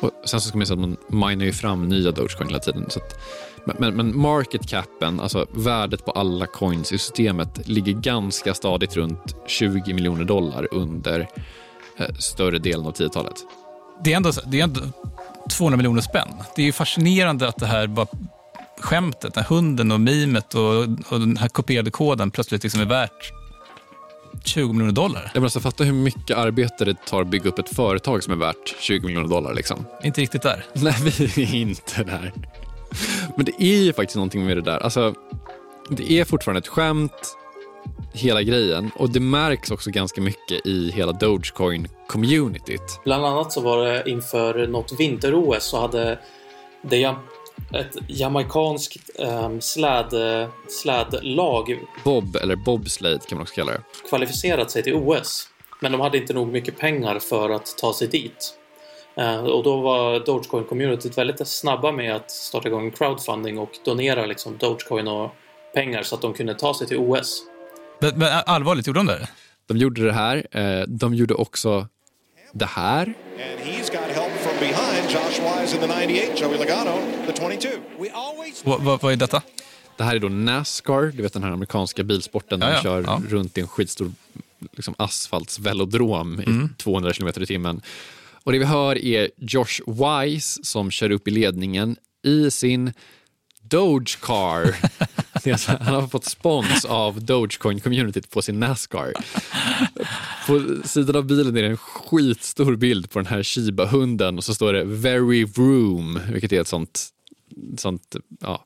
Och 0.00 0.10
sen 0.24 0.40
så 0.40 0.48
ska 0.48 0.58
man 0.58 0.66
säga 0.66 0.80
att 0.80 0.88
man 1.08 1.28
minar 1.28 1.44
ju 1.44 1.52
fram 1.52 1.88
nya 1.88 2.10
Dogecoin 2.10 2.48
hela 2.48 2.58
tiden. 2.58 2.90
Så 2.90 3.00
att, 3.00 3.20
men, 3.64 3.76
men, 3.78 3.96
men 3.96 4.18
market 4.18 4.68
capen, 4.68 5.20
alltså 5.20 5.46
värdet 5.50 6.04
på 6.04 6.10
alla 6.10 6.46
coins 6.46 6.92
i 6.92 6.98
systemet 6.98 7.68
ligger 7.68 7.92
ganska 7.92 8.54
stadigt 8.54 8.96
runt 8.96 9.36
20 9.46 9.94
miljoner 9.94 10.24
dollar 10.24 10.68
under 10.72 11.28
eh, 11.98 12.14
större 12.18 12.58
delen 12.58 12.86
av 12.86 12.92
10-talet. 12.94 13.34
Det 14.04 14.12
är, 14.12 14.16
ändå, 14.16 14.32
det 14.46 14.60
är 14.60 14.64
ändå 14.64 14.80
200 15.50 15.76
miljoner 15.76 16.00
spänn. 16.00 16.28
Det 16.56 16.68
är 16.68 16.72
fascinerande 16.72 17.48
att 17.48 17.56
det 17.56 17.66
här 17.66 17.86
bara 17.86 18.06
skämtet, 18.80 19.34
den 19.34 19.44
här 19.44 19.48
hunden 19.48 19.92
och 19.92 20.00
mimet 20.00 20.54
och, 20.54 20.82
och 21.08 21.20
den 21.20 21.36
här 21.36 21.48
kopierade 21.48 21.90
koden 21.90 22.30
plötsligt 22.30 22.62
liksom 22.62 22.80
är 22.80 22.84
värt 22.84 23.32
20 24.44 24.72
miljoner 24.72 24.92
dollar. 24.92 25.30
Jag 25.34 25.44
alltså, 25.44 25.60
fatta 25.60 25.84
hur 25.84 25.92
mycket 25.92 26.36
arbete 26.36 26.84
det 26.84 26.94
tar 27.06 27.20
att 27.20 27.28
bygga 27.28 27.48
upp 27.48 27.58
ett 27.58 27.68
företag 27.68 28.22
som 28.22 28.32
är 28.32 28.36
värt 28.36 28.74
20 28.80 29.06
miljoner 29.06 29.28
dollar. 29.28 29.54
Liksom. 29.54 29.86
Inte 30.02 30.20
riktigt 30.20 30.42
där. 30.42 30.64
Nej, 30.72 30.94
vi 31.36 31.42
är 31.42 31.54
inte 31.54 32.04
där. 32.04 32.32
Men 33.36 33.44
det 33.44 33.62
är 33.62 33.84
ju 33.84 33.92
faktiskt 33.92 34.16
någonting 34.16 34.46
med 34.46 34.56
det 34.56 34.62
där. 34.62 34.78
Alltså, 34.78 35.14
det 35.88 36.12
är 36.12 36.24
fortfarande 36.24 36.58
ett 36.58 36.68
skämt, 36.68 37.36
hela 38.12 38.42
grejen. 38.42 38.90
Och 38.96 39.10
det 39.10 39.20
märks 39.20 39.70
också 39.70 39.90
ganska 39.90 40.20
mycket 40.20 40.66
i 40.66 40.90
hela 40.90 41.12
Dogecoin-communityt. 41.12 43.00
Bland 43.04 43.26
annat 43.26 43.52
så 43.52 43.60
var 43.60 43.84
det 43.84 44.10
inför 44.10 44.66
något 44.66 45.00
vinter-OS 45.00 45.64
så 45.64 45.80
hade 45.80 46.18
det 46.82 47.16
ett 47.72 47.96
jamaikanskt 48.08 49.10
um, 49.18 49.60
släd, 49.60 50.14
slädlag 50.68 51.78
Bob, 52.04 52.36
eller 52.36 52.56
bobslade 52.56 53.18
kan 53.28 53.38
man 53.38 53.42
också 53.42 53.54
kalla 53.54 53.72
det. 53.72 53.82
kvalificerat 54.08 54.70
sig 54.70 54.82
till 54.82 54.94
OS. 54.94 55.48
Men 55.80 55.92
de 55.92 56.00
hade 56.00 56.18
inte 56.18 56.32
nog 56.32 56.48
mycket 56.48 56.78
pengar 56.78 57.18
för 57.18 57.50
att 57.50 57.78
ta 57.78 57.94
sig 57.94 58.08
dit. 58.08 58.58
Eh, 59.16 59.44
och 59.44 59.64
då 59.64 59.80
var 59.80 60.20
Dogecoin-communityt 60.20 61.18
väldigt 61.18 61.48
snabba 61.48 61.92
med 61.92 62.16
att 62.16 62.30
starta 62.30 62.68
igång 62.68 62.90
crowdfunding 62.90 63.58
och 63.58 63.70
donera 63.84 64.26
liksom 64.26 64.56
Dogecoin 64.58 65.08
och 65.08 65.30
pengar 65.74 66.02
så 66.02 66.14
att 66.14 66.20
de 66.20 66.34
kunde 66.34 66.54
ta 66.54 66.74
sig 66.74 66.86
till 66.86 66.98
OS. 66.98 67.42
Men, 67.98 68.18
men 68.18 68.42
allvarligt, 68.46 68.86
gjorde 68.86 69.00
de 69.00 69.06
det? 69.06 69.28
De 69.66 69.76
gjorde 69.76 70.04
det 70.04 70.12
här. 70.12 70.46
Eh, 70.50 70.82
de 70.88 71.14
gjorde 71.14 71.34
också 71.34 71.86
det 72.52 72.66
här. 72.66 73.02
And 73.02 73.60
he's 73.64 73.92
got 73.92 74.16
help 74.16 74.32
from 74.32 74.58
behind. 74.60 75.10
Josh 75.10 75.40
Wise 75.40 75.74
in 75.74 75.80
the 75.80 75.86
98, 75.86 76.36
Joey 76.36 76.58
Logano, 76.58 76.98
the 77.26 77.32
22. 77.32 77.68
We 77.98 78.10
always 78.12 78.64
Vad, 78.64 79.12
är 79.12 79.16
detta? 79.16 79.42
Det 79.96 80.04
här 80.04 80.14
är 80.16 80.18
då 80.18 80.28
Nascar, 80.28 81.12
du 81.16 81.22
vet 81.22 81.32
den 81.32 81.42
här 81.42 81.50
amerikanska 81.50 82.02
bilsporten 82.02 82.60
där 82.60 82.66
Ja, 82.66 82.72
de 82.72 82.76
ja, 82.76 82.82
kör 82.82 83.02
ja. 83.02 83.22
runt 83.28 83.58
i 83.58 83.60
en 83.60 83.68
skitstor 83.68 84.12
liksom, 84.72 84.94
asfaltsvelodrom 84.98 86.40
i 86.40 86.82
200 86.82 87.12
km 87.12 87.28
i 87.36 87.46
timmen. 87.46 87.82
Och 88.44 88.52
det 88.52 88.58
vi 88.58 88.64
hör 88.64 88.98
är 88.98 89.30
Josh 89.36 89.80
Wise 89.86 90.64
som 90.64 90.90
kör 90.90 91.10
upp 91.10 91.28
i 91.28 91.30
ledningen 91.30 91.96
i 92.24 92.50
sin 92.50 92.92
Dogecar. 93.62 94.76
han 95.84 95.94
har 95.94 96.08
fått 96.08 96.24
spons 96.24 96.84
av 96.84 97.20
Dogecoin-communityt 97.20 98.30
på 98.30 98.42
sin 98.42 98.60
Nascar. 98.60 99.12
På 100.46 100.86
sidan 100.88 101.16
av 101.16 101.26
bilen 101.26 101.56
är 101.56 101.62
det 101.62 101.68
en 101.68 101.76
skitstor 101.76 102.76
bild 102.76 103.10
på 103.10 103.18
den 103.18 103.26
här 103.26 103.42
Shiba-hunden 103.42 104.36
och 104.36 104.44
så 104.44 104.54
står 104.54 104.72
det 104.72 104.84
“Very 104.84 105.44
Vroom”, 105.44 106.20
vilket 106.32 106.52
är 106.52 106.60
ett 106.60 106.68
sånt, 106.68 107.08
sånt 107.76 108.16
ja, 108.40 108.64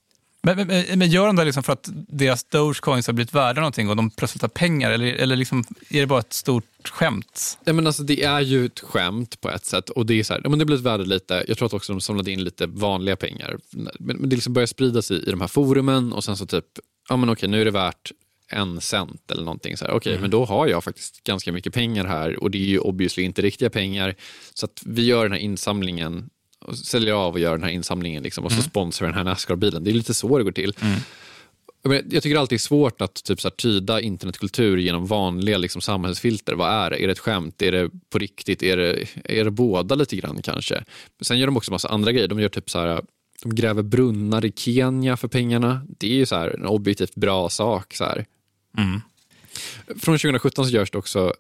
men, 0.55 0.67
men, 0.67 0.99
men, 0.99 1.11
gör 1.11 1.27
de 1.27 1.37
det 1.37 1.45
liksom 1.45 1.63
för 1.63 1.73
att 1.73 1.89
deras 2.09 2.45
Dogecoins 2.45 3.07
har 3.07 3.15
blivit 3.15 3.35
värda 3.35 3.61
någonting 3.61 3.89
och 3.91 3.97
de 3.97 4.11
plötsligt 4.11 4.43
har 4.43 4.49
pengar? 4.49 4.91
Eller, 4.91 5.07
eller 5.07 5.37
liksom, 5.37 5.65
är 5.91 6.01
det 6.01 6.07
bara 6.07 6.21
ett 6.21 6.33
stort 6.33 6.89
skämt? 6.89 7.59
Ja, 7.65 7.73
men 7.73 7.87
alltså, 7.87 8.03
det 8.03 8.23
är 8.23 8.41
ju 8.41 8.67
ett 8.67 8.81
skämt 8.81 9.41
på 9.41 9.51
ett 9.51 9.65
sätt. 9.65 9.91
Och 9.91 10.07
Det 10.07 10.21
är 10.21 10.25
så 10.25 10.35
här, 10.35 10.41
ja, 10.45 10.51
men 10.51 10.59
det 10.59 10.65
blivit 10.65 10.85
värde 10.85 11.05
lite. 11.05 11.45
Jag 11.49 11.59
tror 11.59 11.67
att 11.67 11.75
också 11.75 11.93
de 11.93 12.01
samlade 12.01 12.33
in 12.33 12.45
lite 12.45 12.67
vanliga 12.67 13.17
pengar. 13.17 13.59
Men, 13.71 14.17
men 14.17 14.29
det 14.29 14.37
liksom 14.37 14.53
börjar 14.53 14.67
sprida 14.67 15.03
sig 15.03 15.29
i 15.29 15.31
de 15.31 15.41
här 15.41 15.49
forumen 15.49 16.13
och 16.13 16.25
sen 16.25 16.37
så 16.37 16.47
typ, 16.47 16.65
ja 17.09 17.17
men 17.17 17.31
okej 17.31 17.49
nu 17.49 17.61
är 17.61 17.65
det 17.65 17.71
värt 17.71 18.13
en 18.49 18.81
cent 18.81 19.31
eller 19.31 19.43
någonting. 19.43 19.75
Okej, 19.83 19.95
okay, 19.95 20.13
mm. 20.13 20.23
men 20.23 20.31
då 20.31 20.45
har 20.45 20.67
jag 20.67 20.85
faktiskt 20.85 21.25
ganska 21.25 21.53
mycket 21.53 21.75
pengar 21.75 22.05
här 22.05 22.43
och 22.43 22.51
det 22.51 22.59
är 22.59 22.67
ju 22.67 22.79
obviously 22.79 23.23
inte 23.23 23.43
riktiga 23.43 23.71
pengar. 23.71 24.15
Så 24.55 24.67
att 24.67 24.83
vi 24.87 25.05
gör 25.05 25.23
den 25.23 25.33
här 25.33 25.39
insamlingen 25.39 26.31
och 26.67 26.77
säljer 26.77 27.15
av 27.15 27.33
och 27.33 27.41
gör 27.41 27.53
den 27.53 27.63
här 27.63 27.71
insamlingen 27.71 28.23
liksom, 28.23 28.45
och 28.45 28.51
så 28.51 28.57
mm. 28.57 28.65
sponsrar 28.71 29.09
den 29.09 29.17
här 29.17 29.25
Nascar-bilen. 29.25 29.85
Det 29.85 29.91
är 29.91 29.95
lite 29.95 30.15
så 30.15 30.39
det 30.39 30.45
går 30.45 30.53
till. 30.53 30.75
Mm. 30.81 31.01
Jag 32.11 32.23
tycker 32.23 32.37
alltid 32.37 32.57
det 32.57 32.57
är 32.57 32.59
svårt 32.59 33.01
att 33.01 33.25
typ, 33.25 33.41
så 33.41 33.49
här, 33.49 33.55
tyda 33.57 34.01
internetkultur 34.01 34.77
genom 34.77 35.07
vanliga 35.07 35.59
liksom, 35.59 35.81
samhällsfilter. 35.81 36.55
Vad 36.55 36.71
är 36.71 36.91
det? 36.91 37.03
Är 37.03 37.07
det 37.07 37.13
ett 37.13 37.19
skämt? 37.19 37.63
Är 37.63 37.73
det 37.73 37.91
på 38.11 38.19
riktigt? 38.19 38.63
Är 38.63 38.77
det, 38.77 39.07
är 39.25 39.45
det 39.45 39.51
båda 39.51 39.95
lite 39.95 40.17
grann 40.17 40.43
kanske? 40.43 40.85
Sen 41.21 41.39
gör 41.39 41.47
de 41.47 41.57
också 41.57 41.73
massa 41.73 41.89
andra 41.89 42.13
grejer. 42.13 42.29
De 42.29 42.41
gör 42.41 42.49
typ 42.49 42.71
så 42.71 42.79
här, 42.79 43.03
de 43.43 43.55
gräver 43.55 43.83
brunnar 43.83 44.45
i 44.45 44.53
Kenya 44.57 45.17
för 45.17 45.29
pengarna. 45.29 45.81
Det 45.99 46.07
är 46.07 46.15
ju 46.15 46.27
så 46.27 46.37
här, 46.37 46.49
en 46.49 46.67
objektivt 46.67 47.15
bra 47.15 47.49
sak. 47.49 47.95
Så 47.95 48.05
mm. 48.79 49.01
Från 49.87 50.19
2017 50.19 50.65
så 50.65 50.71
görs 50.71 50.91
det 50.91 50.99
också 50.99 51.35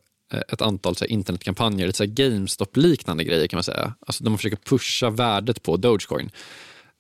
ett 0.49 0.63
antal 0.63 0.97
så 0.97 1.05
här, 1.05 1.11
internetkampanjer, 1.13 1.87
lite 1.87 2.07
GameStop-liknande 2.07 3.25
grejer 3.25 3.47
kan 3.47 3.57
man 3.57 3.65
säga. 3.65 3.95
Alltså 4.07 4.25
de 4.25 4.39
försöker 4.39 4.57
pusha 4.57 5.11
värdet 5.11 5.63
på 5.63 5.77
Dogecoin. 5.77 6.31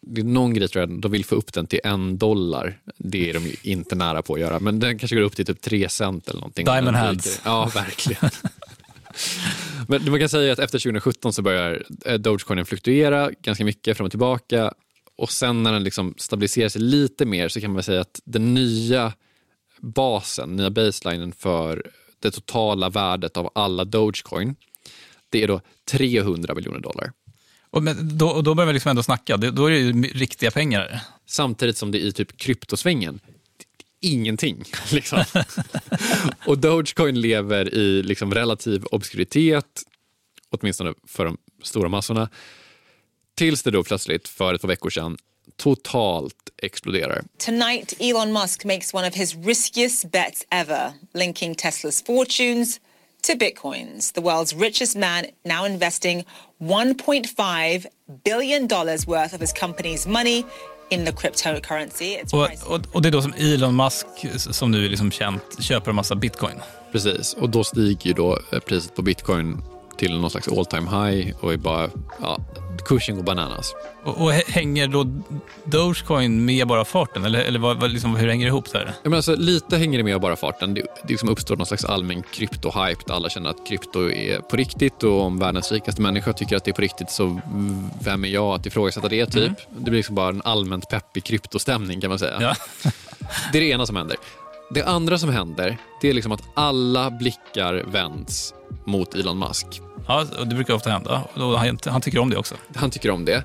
Det 0.06 0.21
är 0.21 0.25
någon 0.25 0.54
grej 0.54 0.68
tror 0.68 0.80
jag, 0.80 1.00
de 1.00 1.12
vill 1.12 1.25
få 1.25 1.35
upp 1.35 1.52
den 1.52 1.66
till 1.66 1.80
en 1.85 2.18
dollar. 2.18 2.80
Det 2.99 3.30
är 3.30 3.35
de 3.35 3.45
ju 3.47 3.56
inte 3.62 3.95
nära 3.95 4.23
på 4.23 4.35
att 4.35 4.40
göra, 4.40 4.61
men 4.61 4.80
den 4.80 4.99
kanske 4.99 5.16
går 5.16 5.23
upp 5.23 5.37
till 5.37 5.47
typ 5.47 5.61
tre 5.61 5.88
cent 5.88 6.28
eller 6.28 6.40
någonting. 6.40 6.64
Diamond 6.64 6.97
hands. 6.97 7.40
Ja, 7.45 7.71
verkligen. 7.75 8.30
men 9.88 10.11
man 10.11 10.21
kan 10.21 10.28
säga 10.28 10.52
att 10.52 10.59
efter 10.59 10.78
2017 10.78 11.33
så 11.33 11.42
börjar 11.42 11.85
eh, 12.04 12.14
Dogecoinen 12.14 12.66
fluktuera 12.66 13.30
ganska 13.42 13.64
mycket 13.64 13.97
fram 13.97 14.04
och 14.04 14.11
tillbaka 14.11 14.73
och 15.16 15.33
sen 15.33 15.62
när 15.62 15.73
den 15.73 15.85
liksom 15.85 16.14
stabiliserar 16.18 16.68
sig 16.68 16.80
lite 16.80 17.25
mer 17.25 17.49
så 17.49 17.61
kan 17.61 17.73
man 17.73 17.83
säga 17.83 18.00
att 18.00 18.21
den 18.25 18.54
nya 18.54 19.12
basen, 19.80 20.56
nya 20.56 20.71
baselinen 20.71 21.33
för 21.33 21.90
det 22.20 22.30
totala 22.30 22.88
värdet 22.88 23.37
av 23.37 23.50
alla 23.54 23.85
Dogecoin, 23.85 24.56
det 25.30 25.42
är 25.42 25.49
då 25.49 25.61
300 25.90 26.54
miljoner 26.54 26.80
dollar. 26.80 27.12
Och, 27.70 27.82
men 27.82 28.18
då, 28.18 28.42
då 28.42 28.54
börjar 28.54 28.66
vi 28.66 28.73
liksom 28.73 28.90
ändå 28.90 29.02
snacka, 29.02 29.37
då 29.37 29.66
är 29.66 29.70
det 29.70 29.78
ju 29.78 30.02
riktiga 30.02 30.50
pengar. 30.50 31.00
Samtidigt 31.26 31.76
som 31.76 31.92
det 31.92 31.99
i 31.99 32.12
typ 32.12 32.37
kryptosvängen, 32.37 33.20
ingenting. 34.00 34.64
Liksom. 34.92 35.25
och 36.46 36.58
Dogecoin 36.58 37.20
lever 37.20 37.75
i 37.75 38.02
liksom 38.02 38.35
relativ 38.35 38.85
obskuritet, 38.85 39.82
åtminstone 40.50 40.94
för 41.06 41.25
de 41.25 41.37
stora 41.62 41.88
massorna, 41.88 42.28
tills 43.35 43.62
det 43.62 43.70
då 43.70 43.85
plötsligt 43.85 44.28
för 44.28 44.54
ett 44.54 44.61
par 44.61 44.68
veckor 44.68 44.90
sedan 44.90 45.16
totalt 45.57 46.35
exploderar. 46.63 47.25
Tonight 47.39 47.95
Elon 48.01 48.33
Musk 48.33 48.65
makes 48.65 48.95
one 48.95 49.09
of 49.09 49.15
his 49.15 49.37
riskiest 49.37 50.11
bets 50.11 50.45
ever, 50.51 50.93
linking 51.15 51.55
Tesla's 51.55 52.01
fortunes 52.01 52.81
to 53.23 53.33
bitcoins. 53.33 54.12
The 54.12 54.21
world's 54.21 54.55
richest 54.55 54.97
man 54.97 55.27
now 55.45 55.64
investing 55.64 56.25
1.5 56.61 57.87
billion 58.25 58.66
dollars 58.66 59.07
worth 59.07 59.35
of 59.35 59.40
his 59.40 59.53
company's 59.53 60.07
money 60.07 60.45
in 60.90 61.05
the 61.05 61.12
cryptocurrency. 61.12 62.19
Och, 62.33 62.71
och, 62.75 62.81
och, 62.92 63.03
det 63.03 63.09
är 63.09 63.12
då 63.12 63.23
som 63.23 63.35
Elon 63.35 63.77
Musk, 63.77 64.07
som 64.37 64.71
nu 64.71 64.85
är 64.85 64.88
liksom 64.88 65.11
känt, 65.11 65.62
köper 65.62 65.90
en 65.90 65.97
massa 65.97 66.14
bitcoin. 66.14 66.61
Precis, 66.92 67.35
och 67.35 67.51
då 67.51 67.64
stiger 67.64 68.07
ju 68.07 68.12
då 68.12 68.38
eh, 68.53 68.59
priset 68.59 68.95
på 68.95 69.03
bitcoin 69.03 69.62
till 69.98 70.20
någon 70.20 70.30
slags 70.30 70.48
all 70.48 70.66
time 70.66 70.90
high 70.90 71.35
och 71.40 71.52
är 71.52 71.56
bara, 71.56 71.90
ja, 72.22 72.38
kursen 72.87 73.16
går 73.16 73.22
bananas. 73.22 73.74
Och, 74.04 74.22
och 74.22 74.32
hänger 74.32 74.88
då 74.88 75.06
Dogecoin 75.64 76.44
med 76.44 76.66
bara 76.66 76.85
farten? 76.85 77.24
Eller, 77.24 77.38
eller 77.38 77.59
vad, 77.59 77.80
vad, 77.80 77.90
liksom, 77.90 78.16
hur 78.16 78.28
hänger 78.28 78.46
det 78.46 78.48
ihop? 78.48 78.68
Så 78.68 78.78
här? 78.78 78.85
Ja, 78.87 79.11
men 79.11 79.14
alltså, 79.14 79.37
lite 79.37 79.76
hänger 79.76 79.98
det 79.98 80.04
med 80.04 80.20
bara 80.20 80.37
farten. 80.37 80.74
Det, 80.74 80.80
det 80.80 81.09
liksom 81.09 81.28
uppstår 81.28 81.56
någon 81.56 81.66
slags 81.66 81.85
allmän 81.85 82.22
krypto-hype 82.22 83.06
där 83.06 83.14
alla 83.14 83.28
känner 83.28 83.50
att 83.50 83.66
krypto 83.66 84.11
är 84.11 84.40
på 84.40 84.56
riktigt 84.56 85.02
och 85.02 85.20
om 85.20 85.38
världens 85.38 85.72
rikaste 85.72 86.02
människa 86.02 86.32
tycker 86.32 86.56
att 86.56 86.64
det 86.64 86.70
är 86.70 86.74
på 86.74 86.82
riktigt 86.82 87.11
så 87.11 87.40
vem 88.00 88.24
är 88.24 88.28
jag 88.28 88.54
att 88.54 88.66
ifrågasätta 88.66 89.09
det? 89.09 89.26
typ. 89.26 89.37
Mm. 89.37 89.54
Det 89.70 89.90
blir 89.90 89.96
liksom 89.96 90.14
bara 90.14 90.28
en 90.28 90.42
allmänt 90.44 90.88
peppig 90.88 91.24
kryptostämning 91.24 92.00
kan 92.00 92.11
man 92.11 92.18
säga. 92.18 92.38
Ja. 92.40 92.54
det 93.52 93.59
är 93.59 93.62
det 93.62 93.68
ena 93.68 93.87
som 93.87 93.96
händer. 93.96 94.16
Det 94.70 94.83
andra 94.83 95.18
som 95.18 95.29
händer 95.29 95.79
det 96.00 96.09
är 96.09 96.14
liksom 96.14 96.33
att 96.33 96.42
alla 96.55 97.11
blickar 97.11 97.85
vänds 97.87 98.55
mot 98.85 99.14
Elon 99.14 99.38
Musk. 99.38 99.66
Ja, 100.09 100.24
det 100.40 100.55
brukar 100.55 100.74
ofta 100.74 100.90
hända. 100.90 101.22
Han, 101.35 101.79
han 101.85 102.00
tycker 102.00 102.18
om 102.18 102.31
det 102.31 102.37
också. 102.37 102.55
Han 102.74 102.90
tycker 102.90 103.11
om 103.11 103.24
det. 103.24 103.44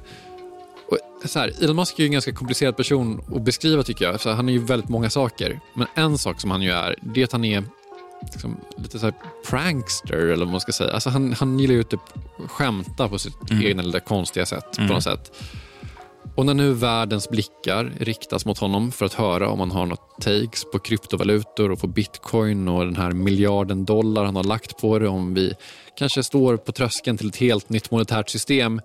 Och 0.88 1.30
så 1.30 1.40
här, 1.40 1.64
Elon 1.64 1.76
Musk 1.76 2.00
är 2.00 2.04
ju 2.04 2.06
en 2.06 2.12
ganska 2.12 2.34
komplicerad 2.34 2.78
person 2.78 3.22
att 3.36 3.42
beskriva 3.42 3.84
tycker 3.84 4.06
jag. 4.06 4.22
Så 4.22 4.32
han 4.32 4.50
är 4.50 4.54
ju 4.54 4.60
väldigt 4.60 4.90
många 4.90 5.10
saker. 5.10 5.60
Men 5.74 5.88
en 5.96 6.18
sak 6.18 6.42
som 6.42 6.52
han 6.52 6.62
ju 6.62 6.72
är, 6.72 6.96
det 7.02 7.22
är 7.22 7.26
att 7.26 7.32
han 7.32 7.46
är 7.46 7.64
liksom, 8.22 8.58
lite 8.78 9.00
så 9.00 9.12
prankster 9.50 10.18
eller 10.18 10.46
vad 10.46 10.52
man 10.52 10.62
ska 10.62 10.72
säga. 10.72 10.92
Alltså 10.94 11.10
han, 11.10 11.34
han 11.34 11.60
gillar 11.60 11.76
ju 11.76 11.84
typ 11.84 12.00
skämta 12.48 13.10
på 13.10 13.20
sitt 13.20 13.52
mm. 13.52 13.64
egna 13.64 13.84
lite 13.84 14.00
konstiga 14.00 14.46
sätt. 14.46 14.78
Mm. 14.78 14.88
på 14.88 14.94
något 14.94 15.04
sätt. 15.04 15.32
Och 16.36 16.46
när 16.46 16.54
nu 16.54 16.74
världens 16.74 17.30
blickar 17.30 17.94
riktas 18.00 18.46
mot 18.46 18.58
honom 18.58 18.92
för 18.92 19.06
att 19.06 19.14
höra 19.14 19.50
om 19.50 19.60
han 19.60 19.72
har 19.72 19.86
något 19.86 20.22
takes 20.22 20.64
på 20.72 20.80
kryptovalutor 20.80 21.72
och 21.72 21.80
på 21.80 21.88
bitcoin 21.88 22.68
och 22.68 22.86
den 22.86 22.96
här 22.96 23.12
miljarden 23.12 23.86
dollar 23.86 24.26
han 24.26 24.36
har 24.36 24.44
lagt 24.44 24.78
på 24.78 25.00
det, 25.00 25.08
om 25.08 25.34
vi 25.34 25.54
kanske 25.98 26.24
står 26.24 26.58
på 26.58 26.72
tröskeln 26.72 27.18
till 27.18 27.28
ett 27.28 27.36
helt 27.36 27.70
nytt 27.70 27.92
monetärt 27.92 28.30
system, 28.30 28.82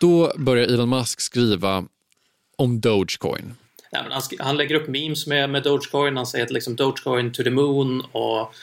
då 0.00 0.32
börjar 0.36 0.64
Elon 0.64 0.88
Musk 0.88 1.20
skriva 1.20 1.84
om 2.56 2.80
Dogecoin. 2.80 3.54
Ja, 3.90 4.04
han, 4.10 4.22
han, 4.38 4.56
lägger 4.56 4.74
upp 4.74 4.88
memes 4.88 5.26
med, 5.26 5.50
med 5.50 5.62
Dogecoin, 5.62 6.16
han 6.16 6.26
säger 6.26 6.44
att 6.44 6.50
liksom 6.50 6.76
Dogecoin 6.76 7.32
to 7.32 7.42
the 7.42 7.50
moon 7.50 8.02
och 8.12 8.54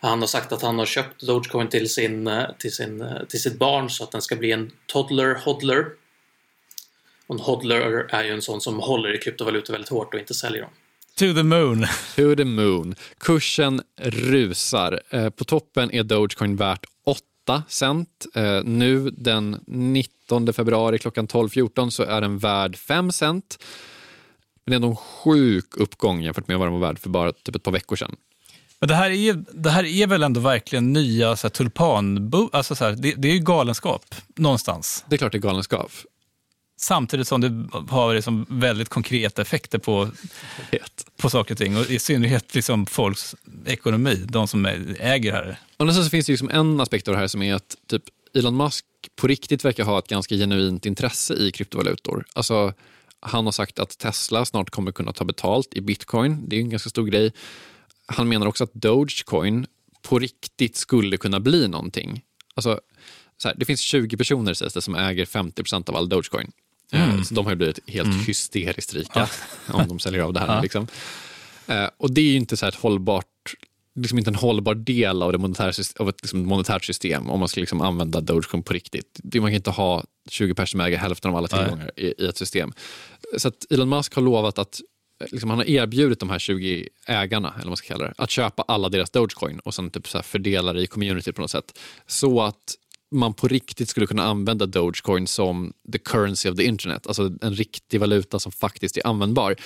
han 0.00 0.20
har 0.20 0.26
sagt 0.26 0.52
att 0.52 0.62
han 0.62 0.78
har 0.78 0.86
köpt 0.86 1.22
Dogecoin 1.22 1.68
till, 1.68 1.88
sin, 1.88 2.26
eh, 2.26 2.44
till, 2.58 2.72
sin, 2.72 3.00
eh, 3.00 3.24
till 3.28 3.42
sitt 3.42 3.58
barn 3.58 3.90
så 3.90 4.04
att 4.04 4.10
den 4.10 4.22
ska 4.22 4.36
bli 4.36 4.52
en 4.52 4.70
toddler 4.86 5.34
hodler 5.44 5.86
en 7.32 7.40
hodler 7.40 8.06
är 8.10 8.24
ju 8.24 8.30
en 8.30 8.42
sån 8.42 8.60
som 8.60 8.80
håller 8.80 9.14
i 9.14 9.18
kryptovalutor 9.18 9.72
väldigt 9.72 9.90
hårt 9.90 10.14
och 10.14 10.20
inte 10.20 10.34
säljer 10.34 10.62
dem. 10.62 10.70
To 11.18 11.34
the 11.34 11.42
moon. 11.42 11.86
To 12.16 12.36
the 12.36 12.44
moon. 12.44 12.94
Kursen 13.18 13.82
rusar. 14.00 15.00
Eh, 15.10 15.30
på 15.30 15.44
toppen 15.44 15.90
är 15.90 16.02
Dogecoin 16.02 16.56
värt 16.56 16.86
8 17.46 17.62
cent. 17.68 18.26
Eh, 18.34 18.64
nu 18.64 19.10
den 19.10 19.60
19 19.66 20.52
februari 20.52 20.98
klockan 20.98 21.28
12.14 21.28 21.90
så 21.90 22.02
är 22.02 22.20
den 22.20 22.38
värd 22.38 22.76
5 22.76 23.12
cent. 23.12 23.58
Men 24.64 24.70
det 24.70 24.74
är 24.74 24.76
ändå 24.76 24.88
en 24.88 24.96
sjuk 24.96 25.76
uppgång 25.76 26.22
jämfört 26.22 26.48
med 26.48 26.58
vad 26.58 26.66
den 26.68 26.80
var 26.80 26.88
värd 26.88 26.98
för 26.98 27.08
bara 27.08 27.32
typ 27.32 27.56
ett 27.56 27.62
par 27.62 27.72
veckor 27.72 27.96
sedan. 27.96 28.16
Men 28.80 28.88
det 28.88 28.94
här 28.94 29.10
är, 29.10 29.44
det 29.52 29.70
här 29.70 29.84
är 29.84 30.06
väl 30.06 30.22
ändå 30.22 30.40
verkligen 30.40 30.92
nya 30.92 31.36
så 31.36 31.46
här, 31.46 31.50
tulpan... 31.50 32.32
Alltså, 32.52 32.74
så 32.74 32.84
här, 32.84 32.92
det, 32.92 33.14
det 33.16 33.28
är 33.28 33.32
ju 33.32 33.38
galenskap 33.38 34.14
någonstans. 34.36 35.04
Det 35.08 35.16
är 35.16 35.18
klart 35.18 35.32
det 35.32 35.38
är 35.38 35.40
galenskap. 35.40 35.90
Samtidigt 36.82 37.28
som 37.28 37.40
det 37.40 37.78
har 37.88 38.14
liksom 38.14 38.46
väldigt 38.48 38.88
konkreta 38.88 39.42
effekter 39.42 39.78
på, 39.78 40.08
på 41.16 41.30
saker 41.30 41.54
och 41.54 41.58
ting. 41.58 41.76
Och 41.76 41.90
I 41.90 41.98
synnerhet 41.98 42.54
liksom 42.54 42.86
folks 42.86 43.36
ekonomi, 43.66 44.14
de 44.14 44.48
som 44.48 44.66
äger 44.98 45.32
det 45.32 45.38
här. 45.38 45.56
Och 45.76 45.94
så 45.94 46.10
finns 46.10 46.26
det 46.26 46.32
liksom 46.32 46.50
en 46.50 46.80
aspekt 46.80 47.08
av 47.08 47.14
det 47.14 47.20
här 47.20 47.26
som 47.26 47.42
är 47.42 47.54
att 47.54 47.76
typ 47.86 48.02
Elon 48.34 48.56
Musk 48.56 48.84
på 49.16 49.26
riktigt 49.26 49.64
verkar 49.64 49.84
ha 49.84 49.98
ett 49.98 50.08
ganska 50.08 50.34
genuint 50.34 50.86
intresse 50.86 51.34
i 51.34 51.52
kryptovalutor. 51.52 52.24
Alltså, 52.32 52.74
han 53.20 53.44
har 53.44 53.52
sagt 53.52 53.78
att 53.78 53.98
Tesla 53.98 54.44
snart 54.44 54.70
kommer 54.70 54.92
kunna 54.92 55.12
ta 55.12 55.24
betalt 55.24 55.74
i 55.74 55.80
bitcoin. 55.80 56.48
Det 56.48 56.56
är 56.56 56.60
en 56.60 56.70
ganska 56.70 56.90
stor 56.90 57.06
grej. 57.06 57.32
Han 58.06 58.28
menar 58.28 58.46
också 58.46 58.64
att 58.64 58.74
Dogecoin 58.74 59.66
på 60.02 60.18
riktigt 60.18 60.76
skulle 60.76 61.16
kunna 61.16 61.40
bli 61.40 61.68
någonting. 61.68 62.22
Alltså, 62.54 62.80
här, 63.44 63.54
det 63.56 63.64
finns 63.64 63.80
20 63.80 64.16
personer 64.16 64.54
sägs 64.54 64.74
det, 64.74 64.82
som 64.82 64.94
äger 64.94 65.24
50% 65.24 65.90
av 65.90 65.96
all 65.96 66.08
Dogecoin. 66.08 66.52
Eh, 66.92 67.10
mm. 67.10 67.24
Så 67.24 67.34
de 67.34 67.46
har 67.46 67.54
blivit 67.54 67.78
helt 67.86 68.08
mm. 68.08 68.24
hysteriskt 68.24 68.94
rika 68.94 69.28
ja. 69.68 69.74
om 69.74 69.88
de 69.88 69.98
säljer 69.98 70.22
av 70.22 70.32
det 70.32 70.40
här. 70.40 70.54
Ja. 70.54 70.62
Liksom. 70.62 70.86
Eh, 71.66 71.88
och 71.96 72.14
det 72.14 72.20
är 72.20 72.30
ju 72.30 72.36
inte 72.36 72.56
så 72.56 72.66
ett 72.66 72.74
hållbart 72.74 73.26
liksom 73.94 74.18
inte 74.18 74.30
en 74.30 74.34
hållbar 74.34 74.74
del 74.74 75.22
av, 75.22 75.32
det 75.32 75.38
monetära, 75.38 75.72
av 75.98 76.08
ett 76.08 76.22
liksom 76.22 76.46
monetärt 76.46 76.84
system 76.84 77.30
om 77.30 77.38
man 77.38 77.48
ska 77.48 77.60
liksom 77.60 77.80
använda 77.80 78.20
Dogecoin 78.20 78.62
på 78.62 78.72
riktigt. 78.72 79.20
Man 79.34 79.42
kan 79.42 79.52
inte 79.52 79.70
ha 79.70 80.04
20 80.28 80.54
personer 80.54 80.66
som 80.66 80.80
äger 80.80 80.98
hälften 80.98 81.30
av 81.30 81.36
alla 81.36 81.48
tillgångar 81.48 81.90
i, 81.96 82.14
i, 82.18 82.26
ett 82.26 82.36
system. 82.36 82.72
Så 83.36 83.48
att 83.48 83.72
Elon 83.72 83.88
Musk 83.88 84.14
har 84.14 84.22
lovat 84.22 84.58
att 84.58 84.80
liksom, 85.30 85.50
han 85.50 85.58
har 85.58 85.70
erbjudit 85.70 86.20
de 86.20 86.30
här 86.30 86.38
20 86.38 86.88
ägarna, 87.06 87.48
eller 87.48 87.58
vad 87.58 87.66
man 87.66 87.76
ska 87.76 87.88
kalla 87.88 88.04
det, 88.04 88.14
att 88.18 88.30
köpa 88.30 88.64
alla 88.68 88.88
deras 88.88 89.10
Dogecoin 89.10 89.58
och 89.58 89.74
sen 89.74 89.90
typ 89.90 90.08
så 90.08 90.18
här 90.18 90.22
fördela 90.22 90.72
det 90.72 90.82
i 90.82 90.86
community 90.86 91.32
på 91.32 91.40
något 91.40 91.50
sätt. 91.50 91.78
Så 92.06 92.42
att 92.42 92.76
man 93.12 93.34
på 93.34 93.48
riktigt 93.48 93.88
skulle 93.88 94.06
kunna 94.06 94.22
använda 94.22 94.66
Dogecoin 94.66 95.26
som 95.26 95.72
the 95.92 95.98
currency 95.98 96.50
of 96.50 96.56
the 96.56 96.64
internet, 96.64 97.06
alltså 97.06 97.32
en 97.42 97.54
riktig 97.54 98.00
valuta 98.00 98.38
som 98.38 98.52
faktiskt 98.52 98.96
är 98.96 99.06
användbar. 99.06 99.56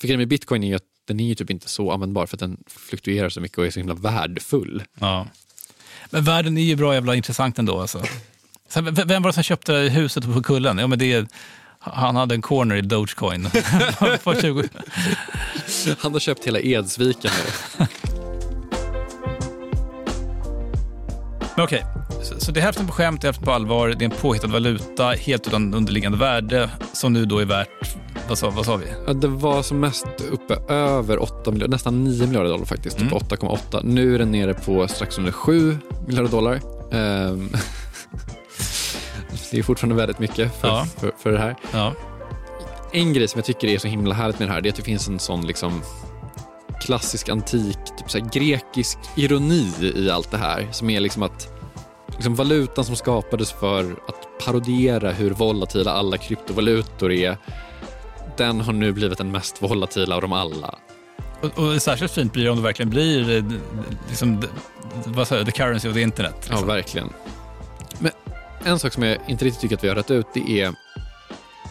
För 0.00 0.08
grejen 0.08 0.18
med 0.18 0.28
bitcoin 0.28 0.64
är 0.64 0.68
ju 0.68 0.74
att 0.74 0.82
den 1.06 1.20
är 1.20 1.24
ju 1.24 1.34
typ 1.34 1.50
inte 1.50 1.68
så 1.68 1.92
användbar 1.92 2.26
för 2.26 2.36
att 2.36 2.40
den 2.40 2.56
fluktuerar 2.66 3.28
så 3.28 3.40
mycket 3.40 3.58
och 3.58 3.66
är 3.66 3.70
så 3.70 3.80
himla 3.80 3.94
värdefull. 3.94 4.82
Ja. 4.98 5.26
Men 6.10 6.24
världen 6.24 6.58
är 6.58 6.62
ju 6.62 6.76
bra 6.76 6.94
jävla 6.94 7.14
intressant 7.14 7.58
ändå. 7.58 7.80
Alltså. 7.80 8.02
Vem 9.06 9.22
var 9.22 9.28
det 9.28 9.32
som 9.32 9.42
köpte 9.42 9.74
huset 9.74 10.24
på 10.34 10.42
kullen? 10.42 10.78
Ja, 10.78 10.86
men 10.86 10.98
det 10.98 11.12
är, 11.12 11.26
han 11.78 12.16
hade 12.16 12.34
en 12.34 12.42
corner 12.42 12.76
i 12.76 12.80
Dogecoin. 12.80 13.44
han 15.98 16.12
har 16.12 16.18
köpt 16.18 16.46
hela 16.46 16.60
Edsviken 16.60 17.30
nu. 17.78 17.86
Men 21.60 21.64
okej, 21.64 21.84
så, 22.22 22.52
det 22.52 22.60
är 22.60 22.64
hälften 22.64 22.86
på 22.86 22.92
skämt, 22.92 23.22
hälften 23.22 23.44
på 23.44 23.52
allvar. 23.52 23.88
Det 23.88 24.04
är 24.04 24.10
en 24.10 24.10
påhittad 24.10 24.48
valuta, 24.48 25.08
helt 25.08 25.46
utan 25.46 25.74
underliggande 25.74 26.18
värde, 26.18 26.70
som 26.92 27.12
nu 27.12 27.24
då 27.24 27.38
är 27.38 27.44
värt, 27.44 27.96
vad 28.28 28.38
sa, 28.38 28.50
vad 28.50 28.66
sa 28.66 28.76
vi? 28.76 28.86
Ja, 29.06 29.12
det 29.12 29.28
var 29.28 29.62
som 29.62 29.80
mest 29.80 30.06
uppe 30.30 30.72
över 30.74 31.22
8 31.22 31.50
miljarder, 31.50 31.72
nästan 31.72 32.04
9 32.04 32.26
miljarder 32.26 32.50
dollar 32.50 32.64
faktiskt, 32.64 32.98
typ 32.98 33.12
mm. 33.12 33.18
8,8. 33.18 33.80
Nu 33.84 34.14
är 34.14 34.18
den 34.18 34.32
nere 34.32 34.54
på 34.54 34.88
strax 34.88 35.18
under 35.18 35.32
7 35.32 35.78
miljarder 36.06 36.30
dollar. 36.30 36.60
Um, 36.90 37.52
det 39.50 39.58
är 39.58 39.62
fortfarande 39.62 39.96
väldigt 39.96 40.18
mycket 40.18 40.60
för, 40.60 40.68
ja. 40.68 40.86
för, 40.98 41.12
för, 41.18 41.32
det 41.32 41.38
här. 41.38 41.56
Ja. 41.72 41.94
En 42.92 43.12
grej 43.12 43.28
som 43.28 43.38
jag 43.38 43.44
tycker 43.44 43.68
är 43.68 43.78
så 43.78 43.88
himla 43.88 44.14
härligt 44.14 44.38
med 44.38 44.48
det 44.48 44.52
här, 44.52 44.60
det 44.60 44.68
är 44.68 44.70
att 44.70 44.76
det 44.76 44.82
finns 44.82 45.08
en 45.08 45.18
sån 45.18 45.46
liksom 45.46 45.82
klassisk 46.80 47.28
antik, 47.28 47.78
typ 47.98 48.10
så 48.10 48.18
grekisk 48.32 48.98
ironi 49.16 49.72
i 49.94 50.10
allt 50.10 50.30
det 50.30 50.38
här. 50.38 50.68
Som 50.72 50.90
är 50.90 51.00
liksom 51.00 51.22
att 51.22 51.59
liksom 52.20 52.34
valutan 52.34 52.84
som 52.84 52.96
skapades 52.96 53.52
för 53.52 53.92
att 54.08 54.44
parodera 54.44 55.12
hur 55.12 55.30
volatila 55.30 55.92
alla 55.92 56.16
kryptovalutor 56.16 57.12
är, 57.12 57.36
den 58.36 58.60
har 58.60 58.72
nu 58.72 58.92
blivit 58.92 59.18
den 59.18 59.32
mest 59.32 59.62
volatila 59.62 60.14
av 60.14 60.20
dem 60.20 60.32
alla. 60.32 60.78
Och, 61.40 61.58
och 61.58 61.82
särskilt 61.82 62.12
fint 62.12 62.32
blir 62.32 62.44
det 62.44 62.50
om 62.50 62.56
det 62.56 62.62
verkligen 62.62 62.90
blir 62.90 63.36
eh, 63.36 63.44
liksom, 64.08 64.42
vad 65.04 65.28
säger, 65.28 65.44
the 65.44 65.50
currency 65.50 65.88
of 65.88 65.94
the 65.94 66.00
internet. 66.00 66.34
Liksom. 66.36 66.56
Ja, 66.56 66.74
verkligen. 66.74 67.08
Men 67.98 68.12
en 68.64 68.78
sak 68.78 68.92
som 68.92 69.02
jag 69.02 69.18
inte 69.26 69.44
riktigt 69.44 69.60
tycker 69.60 69.76
att 69.76 69.84
vi 69.84 69.88
har 69.88 69.96
rätt 69.96 70.10
ut, 70.10 70.26
det 70.34 70.60
är 70.60 70.74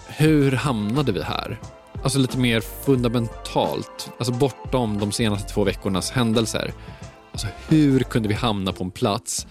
hur 0.08 0.52
hamnade 0.52 1.12
vi 1.12 1.24
här? 1.24 1.60
Alltså 2.04 2.20
lite 2.20 2.38
mer 2.38 2.62
fundamentalt, 2.62 4.12
alltså 4.18 4.34
bortom 4.34 5.00
de 5.00 5.12
senaste 5.12 5.54
två 5.54 5.64
veckornas 5.64 6.12
händelser. 6.12 6.74
Alltså 7.32 7.48
hur 7.68 8.00
kunde 8.00 8.30
vi 8.30 8.36
hamna 8.36 8.74
på 8.74 8.84
en 8.84 8.92
plats 8.92 9.48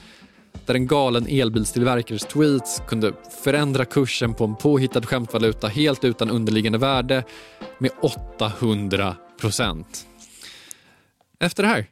där 0.69 0.75
en 0.75 0.87
galen 0.87 1.27
elbilstillverkares 1.29 2.25
tweets 2.25 2.83
kunde 2.89 3.13
förändra 3.45 3.85
kursen 3.85 4.35
på 4.35 4.45
en 4.45 4.57
påhittad 4.57 5.03
skämtvaluta 5.03 5.69
helt 5.69 6.05
utan 6.05 6.31
underliggande 6.31 6.79
värde 6.79 7.25
med 7.79 7.91
800 8.03 9.17
procent. 9.41 10.07
Efter 11.41 11.63
det 11.63 11.69
här. 11.69 11.87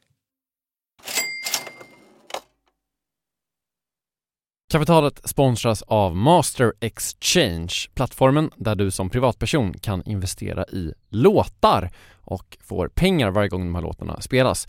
Kapitalet 4.72 5.20
sponsras 5.28 5.82
av 5.82 6.16
Master 6.16 6.72
Exchange, 6.80 7.74
plattformen 7.94 8.50
där 8.56 8.74
du 8.74 8.90
som 8.90 9.10
privatperson 9.10 9.78
kan 9.78 10.02
investera 10.06 10.64
i 10.64 10.92
låtar 11.08 11.90
och 12.14 12.58
får 12.60 12.88
pengar 12.88 13.30
varje 13.30 13.48
gång 13.48 13.60
de 13.60 13.74
här 13.74 13.82
låtarna 13.82 14.20
spelas. 14.20 14.68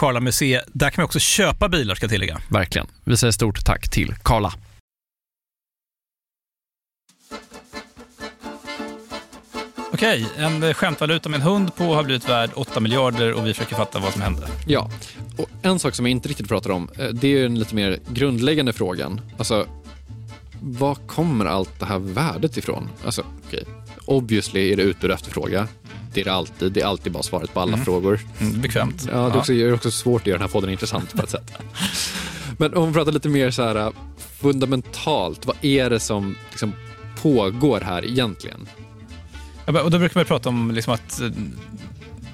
Karla 0.00 0.20
Museet. 0.20 0.64
Där 0.72 0.90
kan 0.90 1.02
man 1.02 1.04
också 1.04 1.18
köpa 1.18 1.68
bilar 1.68 1.94
ska 1.94 2.04
jag 2.04 2.10
tillägga. 2.10 2.40
Verkligen. 2.50 2.86
Vi 3.04 3.16
säger 3.16 3.32
stort 3.32 3.64
tack 3.64 3.90
till 3.90 4.14
Karla. 4.22 4.52
Okej, 9.92 10.26
en 10.36 10.74
skämtvaluta 10.74 11.28
med 11.28 11.40
en 11.40 11.46
hund 11.46 11.74
på 11.74 11.84
har 11.94 12.02
blivit 12.02 12.28
värd 12.28 12.50
8 12.54 12.80
miljarder 12.80 13.32
och 13.32 13.46
vi 13.46 13.54
försöker 13.54 13.76
fatta 13.76 13.98
vad 13.98 14.12
som 14.12 14.22
hände. 14.22 14.48
Ja, 14.66 14.90
och 15.36 15.48
en 15.62 15.78
sak 15.78 15.94
som 15.94 16.06
jag 16.06 16.10
inte 16.10 16.28
riktigt 16.28 16.48
pratar 16.48 16.70
om, 16.70 16.88
eh, 16.98 17.08
det 17.08 17.28
är 17.28 17.42
den 17.42 17.58
lite 17.58 17.74
mer 17.74 17.98
grundläggande 18.08 18.72
frågan. 18.72 19.20
Alltså, 19.38 19.66
var 20.62 20.94
kommer 20.94 21.46
allt 21.46 21.80
det 21.80 21.86
här 21.86 21.98
värdet 21.98 22.56
ifrån? 22.56 22.88
Alltså, 23.04 23.24
okej, 23.46 23.64
obviously 24.04 24.72
är 24.72 24.76
det 24.76 24.82
utbud 24.82 25.10
och 25.10 25.14
efterfråga. 25.14 25.68
Det 26.14 26.20
är 26.20 26.24
det 26.24 26.32
alltid. 26.32 26.72
Det 26.72 26.80
är 26.80 26.86
alltid 26.86 27.12
bara 27.12 27.22
svaret 27.22 27.54
på 27.54 27.60
alla 27.60 27.72
Mm. 27.72 27.84
frågor. 27.84 28.20
Mm, 28.40 28.60
bekvämt. 28.60 29.08
Ja, 29.12 29.18
det 29.18 29.34
är 29.34 29.38
också, 29.38 29.52
det 29.52 29.62
är 29.62 29.74
också 29.74 29.90
svårt 29.90 30.22
att 30.22 30.26
göra 30.26 30.38
den 30.38 30.42
här 30.48 30.52
podden 30.52 30.70
intressant 30.70 31.14
på 31.14 31.22
ett 31.22 31.30
sätt. 31.30 31.52
Men 32.58 32.74
om 32.74 32.88
vi 32.88 32.94
pratar 32.94 33.12
lite 33.12 33.28
mer 33.28 33.50
så 33.50 33.62
här 33.62 33.76
äh, 33.76 33.90
fundamentalt, 34.40 35.46
vad 35.46 35.56
är 35.60 35.90
det 35.90 36.00
som 36.00 36.36
liksom 36.50 36.72
pågår 37.22 37.80
här 37.80 38.04
egentligen? 38.04 38.68
Ja, 39.66 39.82
och 39.82 39.90
då 39.90 39.98
brukar 39.98 40.20
man 40.20 40.24
prata 40.26 40.48
om 40.48 40.70
liksom 40.70 40.94
att 40.94 41.20
eh, 41.20 41.28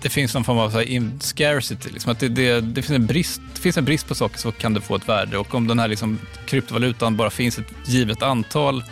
det 0.03 0.09
finns 0.09 0.35
någon 0.35 0.45
form 0.45 0.59
av 0.59 0.71
så 0.71 0.77
här 0.79 0.85
in- 0.85 1.21
scarcity. 1.21 1.89
Liksom 1.93 2.13
att 2.13 2.21
det, 2.21 2.29
det, 2.29 2.61
det, 2.61 2.83
finns 2.83 2.97
en 2.97 3.07
brist, 3.07 3.41
finns 3.55 3.77
en 3.77 3.85
brist 3.85 4.09
på 4.09 4.15
saker 4.15 4.39
så 4.39 4.53
kan 4.53 4.75
det 4.75 4.81
få 4.81 4.97
ett 4.97 5.09
värde. 5.09 5.39
Och 5.39 5.55
om 5.55 5.67
den 5.67 5.79
här 5.79 5.89
liksom 5.89 6.19
kryptovalutan 6.47 7.17
bara 7.17 7.31
finns 7.31 7.59
ett 7.59 7.73
givet 7.87 8.23
antal 8.23 8.85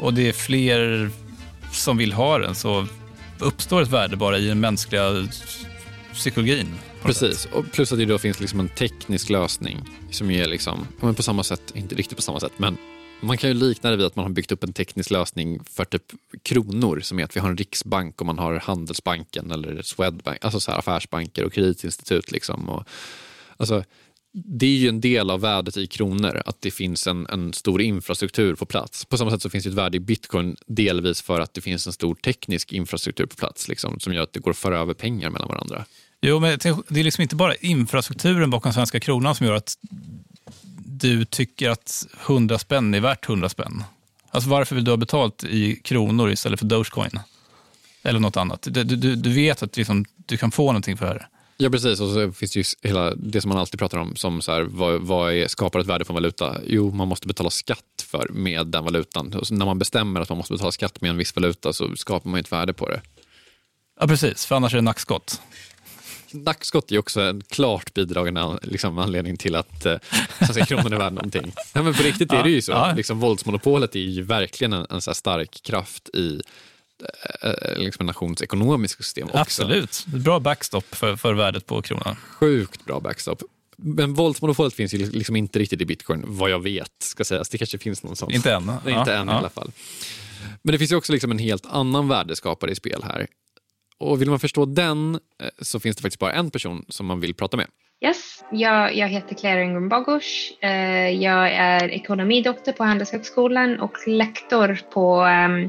och 0.00 0.14
det 0.14 0.28
är 0.28 0.32
fler 0.32 1.10
som 1.72 1.96
vill 1.96 2.12
ha 2.12 2.38
den 2.38 2.54
så 2.54 2.86
uppstår 3.40 3.82
ett 3.82 3.88
värde 3.88 4.16
bara 4.16 4.38
i 4.38 4.46
den 4.46 4.60
mänskliga 4.60 5.28
psykologin. 6.12 6.74
Precis, 7.02 7.48
och 7.52 7.72
plus 7.72 7.92
att 7.92 7.98
det 7.98 8.04
då 8.04 8.18
finns 8.18 8.40
liksom 8.40 8.60
en 8.60 8.68
teknisk 8.68 9.30
lösning 9.30 9.88
som 10.10 10.30
är 10.30 10.46
liksom, 10.46 10.86
men 11.00 11.14
på 11.14 11.22
samma 11.22 11.42
sätt, 11.42 11.72
inte 11.74 11.94
riktigt 11.94 12.16
på 12.16 12.22
samma 12.22 12.40
sätt, 12.40 12.52
men 12.56 12.76
man 13.20 13.38
kan 13.38 13.50
ju 13.50 13.54
likna 13.54 13.90
det 13.90 13.96
vid 13.96 14.06
att 14.06 14.16
man 14.16 14.24
har 14.24 14.32
byggt 14.32 14.52
upp 14.52 14.64
en 14.64 14.72
teknisk 14.72 15.10
lösning 15.10 15.64
för 15.64 15.84
typ 15.84 16.02
kronor 16.42 17.00
som 17.00 17.18
är 17.18 17.24
att 17.24 17.36
vi 17.36 17.40
har 17.40 17.48
en 17.48 17.56
riksbank 17.56 18.20
och 18.20 18.26
man 18.26 18.38
har 18.38 18.54
Handelsbanken 18.54 19.50
eller 19.50 19.82
Swedbank, 19.82 20.44
alltså 20.44 20.60
så 20.60 20.70
här 20.70 20.78
affärsbanker 20.78 21.44
och 21.44 21.52
kreditinstitut. 21.52 22.32
Liksom. 22.32 22.68
Och, 22.68 22.84
alltså, 23.56 23.84
det 24.44 24.66
är 24.66 24.76
ju 24.76 24.88
en 24.88 25.00
del 25.00 25.30
av 25.30 25.40
värdet 25.40 25.76
i 25.76 25.86
kronor, 25.86 26.42
att 26.46 26.60
det 26.60 26.70
finns 26.70 27.06
en, 27.06 27.26
en 27.26 27.52
stor 27.52 27.82
infrastruktur 27.82 28.54
på 28.54 28.66
plats. 28.66 29.04
På 29.04 29.18
samma 29.18 29.30
sätt 29.30 29.42
så 29.42 29.50
finns 29.50 29.64
det 29.64 29.70
ett 29.70 29.76
värde 29.76 29.96
i 29.96 30.00
bitcoin 30.00 30.56
delvis 30.66 31.22
för 31.22 31.40
att 31.40 31.54
det 31.54 31.60
finns 31.60 31.86
en 31.86 31.92
stor 31.92 32.14
teknisk 32.14 32.72
infrastruktur 32.72 33.26
på 33.26 33.36
plats 33.36 33.68
liksom, 33.68 34.00
som 34.00 34.12
gör 34.12 34.22
att 34.22 34.32
det 34.32 34.40
går 34.40 34.50
att 34.50 34.56
föra 34.56 34.78
över 34.78 34.94
pengar 34.94 35.30
mellan 35.30 35.48
varandra. 35.48 35.84
Jo, 36.20 36.40
men 36.40 36.58
det 36.88 37.00
är 37.00 37.04
liksom 37.04 37.22
inte 37.22 37.36
bara 37.36 37.54
infrastrukturen 37.54 38.50
bakom 38.50 38.72
svenska 38.72 39.00
kronan 39.00 39.34
som 39.34 39.46
gör 39.46 39.54
att 39.54 39.74
du 40.76 41.24
tycker 41.24 41.70
att 41.70 42.06
100 42.26 42.58
spänn 42.58 42.94
är 42.94 43.00
värt 43.00 43.28
100 43.28 43.48
spänn. 43.48 43.84
Alltså 44.30 44.50
varför 44.50 44.74
vill 44.74 44.84
du 44.84 44.90
ha 44.90 44.96
betalt 44.96 45.44
i 45.44 45.76
kronor 45.76 46.30
istället 46.30 46.60
för 46.60 46.66
Dogecoin? 46.66 47.20
Eller 48.02 48.20
något 48.20 48.36
annat. 48.36 48.68
Du, 48.70 48.84
du, 48.84 49.16
du 49.16 49.32
vet 49.32 49.62
att 49.62 49.76
liksom, 49.76 50.04
du 50.16 50.36
kan 50.36 50.50
få 50.50 50.66
någonting 50.66 50.96
för 50.96 51.14
det. 51.14 51.26
Ja, 51.56 51.70
precis. 51.70 52.00
Och 52.00 52.08
så 52.08 52.32
finns 52.32 52.52
det 52.52 52.58
ju 52.58 52.64
hela 52.88 53.14
det 53.14 53.40
som 53.40 53.48
man 53.48 53.58
alltid 53.58 53.78
pratar 53.78 53.98
om 53.98 54.16
som 54.16 54.42
så 54.42 54.52
här, 54.52 54.62
vad, 54.62 55.00
vad 55.00 55.32
är, 55.32 55.48
skapar 55.48 55.80
ett 55.80 55.86
värde 55.86 56.04
för 56.04 56.12
en 56.12 56.14
valuta? 56.14 56.56
Jo, 56.66 56.90
man 56.90 57.08
måste 57.08 57.26
betala 57.26 57.50
skatt 57.50 58.04
för 58.10 58.28
med 58.28 58.66
den 58.66 58.84
valutan. 58.84 59.34
Och 59.34 59.50
när 59.50 59.66
man 59.66 59.78
bestämmer 59.78 60.20
att 60.20 60.28
man 60.28 60.38
måste 60.38 60.52
betala 60.52 60.72
skatt 60.72 61.00
med 61.00 61.10
en 61.10 61.16
viss 61.16 61.36
valuta 61.36 61.72
så 61.72 61.96
skapar 61.96 62.30
man 62.30 62.40
ett 62.40 62.52
värde 62.52 62.72
på 62.72 62.88
det. 62.88 63.00
Ja, 64.00 64.06
precis. 64.06 64.46
För 64.46 64.56
annars 64.56 64.72
är 64.72 64.76
det 64.76 64.82
nackskott. 64.82 65.40
Nackskott 66.30 66.92
är 66.92 66.98
också 66.98 67.20
en 67.20 67.42
klart 67.42 67.94
bidragande 67.94 68.40
an- 68.40 68.58
liksom, 68.62 68.98
anledning 68.98 69.36
till 69.36 69.54
att 69.54 69.86
eh, 69.86 69.96
svenska 70.38 70.66
kronan 70.66 70.92
är 70.92 70.96
värd 70.96 71.12
någonting. 71.12 71.52
Nej, 71.74 71.84
men 71.84 71.94
på 71.94 72.02
riktigt 72.02 72.32
är 72.32 72.42
det 72.42 72.50
ju 72.50 72.62
så. 72.62 72.72
Ja, 72.72 72.88
ja. 72.88 72.94
Liksom, 72.94 73.20
våldsmonopolet 73.20 73.96
är 73.96 74.00
ju 74.00 74.22
verkligen 74.22 74.72
en, 74.72 74.86
en 74.90 75.00
stark 75.00 75.62
kraft 75.62 76.08
i 76.08 76.40
liksom 77.76 78.02
en 78.02 78.06
nations 78.06 78.42
ekonomiska 78.42 79.02
system 79.02 79.28
också. 79.28 79.38
Absolut. 79.38 80.04
Bra 80.06 80.40
backstop 80.40 80.94
för, 80.94 81.16
för 81.16 81.34
värdet 81.34 81.66
på 81.66 81.82
kronan. 81.82 82.16
Sjukt 82.16 82.84
bra 82.84 83.00
backstop. 83.00 83.42
Men 83.76 84.14
våldsmonopolet 84.14 84.74
finns 84.74 84.94
ju 84.94 85.10
liksom 85.10 85.36
inte 85.36 85.58
riktigt 85.58 85.80
i 85.80 85.84
bitcoin, 85.84 86.22
vad 86.26 86.50
jag 86.50 86.62
vet. 86.62 86.92
ska 87.02 87.24
sägas. 87.24 87.48
Det 87.48 87.58
kanske 87.58 87.78
finns 87.78 88.02
någon 88.02 88.16
sån. 88.16 88.32
Inte 88.32 88.52
än. 88.52 88.66
Nej, 88.66 88.76
Ja, 88.84 88.98
inte 89.00 89.14
än 89.14 89.28
i 89.28 89.32
ja. 89.32 89.38
alla 89.38 89.48
fall. 89.48 89.72
Men 90.62 90.72
det 90.72 90.78
finns 90.78 90.92
ju 90.92 90.96
också 90.96 91.12
liksom 91.12 91.30
en 91.30 91.38
helt 91.38 91.66
annan 91.66 92.08
värdeskapare 92.08 92.70
i 92.70 92.74
spel 92.74 93.02
här. 93.04 93.26
Och 93.98 94.20
vill 94.20 94.30
man 94.30 94.40
förstå 94.40 94.64
den 94.66 95.14
eh, 95.14 95.48
så 95.60 95.80
finns 95.80 95.96
det 95.96 96.02
faktiskt 96.02 96.20
bara 96.20 96.32
en 96.32 96.50
person 96.50 96.84
som 96.88 97.06
man 97.06 97.20
vill 97.20 97.34
prata 97.34 97.56
med. 97.56 97.66
Yes, 98.04 98.44
jag, 98.52 98.96
jag 98.96 99.08
heter 99.08 99.34
Claire 99.34 99.62
Ingram 99.62 99.88
Bogush. 99.88 100.52
Eh, 100.64 101.10
jag 101.10 101.52
är 101.52 101.88
ekonomidoktor 101.88 102.72
på 102.72 102.84
Handelshögskolan 102.84 103.80
och 103.80 104.08
lektor 104.08 104.78
på 104.92 105.20
ehm, 105.20 105.68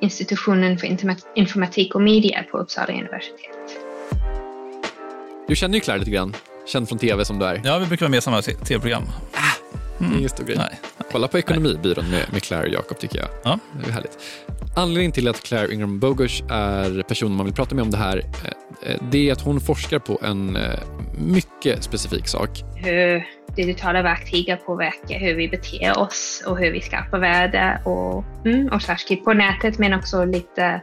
institutionen 0.00 0.78
för 0.78 0.86
Informa- 0.86 1.26
informatik 1.34 1.94
och 1.94 2.02
media 2.02 2.44
på 2.50 2.58
Uppsala 2.58 2.92
universitet. 2.92 3.80
Du 5.48 5.56
känner 5.56 5.74
ju 5.74 5.80
Claire 5.80 5.98
lite 5.98 6.10
grann, 6.10 6.34
känd 6.66 6.88
från 6.88 6.98
tv 6.98 7.24
som 7.24 7.38
du 7.38 7.44
är. 7.46 7.60
Ja, 7.64 7.78
vi 7.78 7.86
brukar 7.86 8.06
vara 8.06 8.10
med 8.10 8.18
i 8.18 8.20
samma 8.20 8.42
tv-program. 8.42 9.02
Det 9.98 10.04
är 10.04 10.18
ingen 10.18 10.28
stor 10.28 10.44
grej. 10.44 10.56
Nej. 10.58 10.80
Kolla 11.12 11.28
på 11.28 11.38
Ekonomibyrån 11.38 12.10
med, 12.10 12.32
med 12.32 12.42
Claire 12.42 12.66
och 12.68 12.74
Jakob 12.74 12.98
tycker 12.98 13.18
jag. 13.18 13.28
Ja. 13.44 13.58
Det 13.82 13.88
är 13.88 13.92
härligt. 13.92 14.18
Anledningen 14.76 15.12
till 15.12 15.28
att 15.28 15.42
Claire 15.42 15.74
Ingram 15.74 16.00
Bogush 16.00 16.52
är 16.52 17.02
personen 17.02 17.36
man 17.36 17.46
vill 17.46 17.54
prata 17.54 17.74
med 17.74 17.82
om 17.82 17.90
det 17.90 17.96
här, 17.96 18.18
eh, 18.18 18.52
det 19.10 19.28
är 19.28 19.32
att 19.32 19.40
hon 19.40 19.60
forskar 19.60 19.98
på 19.98 20.18
en 20.22 20.56
eh, 20.56 20.78
mycket 21.18 21.82
specifik 21.82 22.28
sak. 22.28 22.50
Hur 22.76 23.24
digitala 23.56 24.02
verktyg 24.02 24.56
påverkar 24.66 25.18
hur 25.18 25.34
vi 25.34 25.48
beter 25.48 25.98
oss 25.98 26.42
och 26.46 26.58
hur 26.58 26.72
vi 26.72 26.80
skapar 26.80 27.18
värde 27.18 27.80
och, 27.84 28.24
mm, 28.46 28.68
och 28.68 28.82
särskilt 28.82 29.24
på 29.24 29.32
nätet 29.32 29.78
men 29.78 29.94
också 29.94 30.24
lite, 30.24 30.80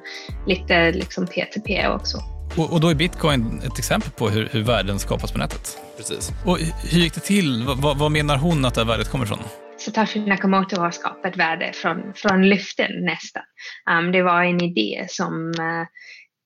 lite 0.48 0.92
liksom 0.92 1.26
P2P 1.26 1.96
också. 1.96 2.18
Och, 2.58 2.74
och 2.74 2.80
då 2.80 2.90
är 2.90 2.96
bitcoin 2.96 3.62
ett 3.66 3.80
exempel 3.80 4.12
på 4.12 4.30
hur, 4.30 4.50
hur 4.52 4.64
värden 4.64 5.00
skapas 5.00 5.32
på 5.32 5.38
nätet. 5.38 5.78
Precis. 5.98 6.32
Och 6.46 6.58
hur 6.92 7.00
gick 7.00 7.14
det 7.14 7.22
till? 7.22 7.64
Vad, 7.68 7.98
vad- 7.98 8.12
menar 8.12 8.38
hon 8.38 8.66
att 8.66 8.74
det 8.74 8.82
här 8.82 8.88
värdet 8.88 9.10
kommer 9.10 9.26
ifrån? 9.26 9.40
Satoshi 9.78 10.20
Nakamoto 10.20 10.80
har 10.82 10.92
skapat 10.92 11.38
värde 11.38 11.72
från, 11.74 12.14
från 12.16 12.50
luften 12.50 12.92
nästan. 13.02 13.44
Um, 13.90 14.12
det 14.12 14.22
var 14.22 14.44
en 14.44 14.62
idé 14.62 15.06
som 15.10 15.34
uh, 15.60 15.86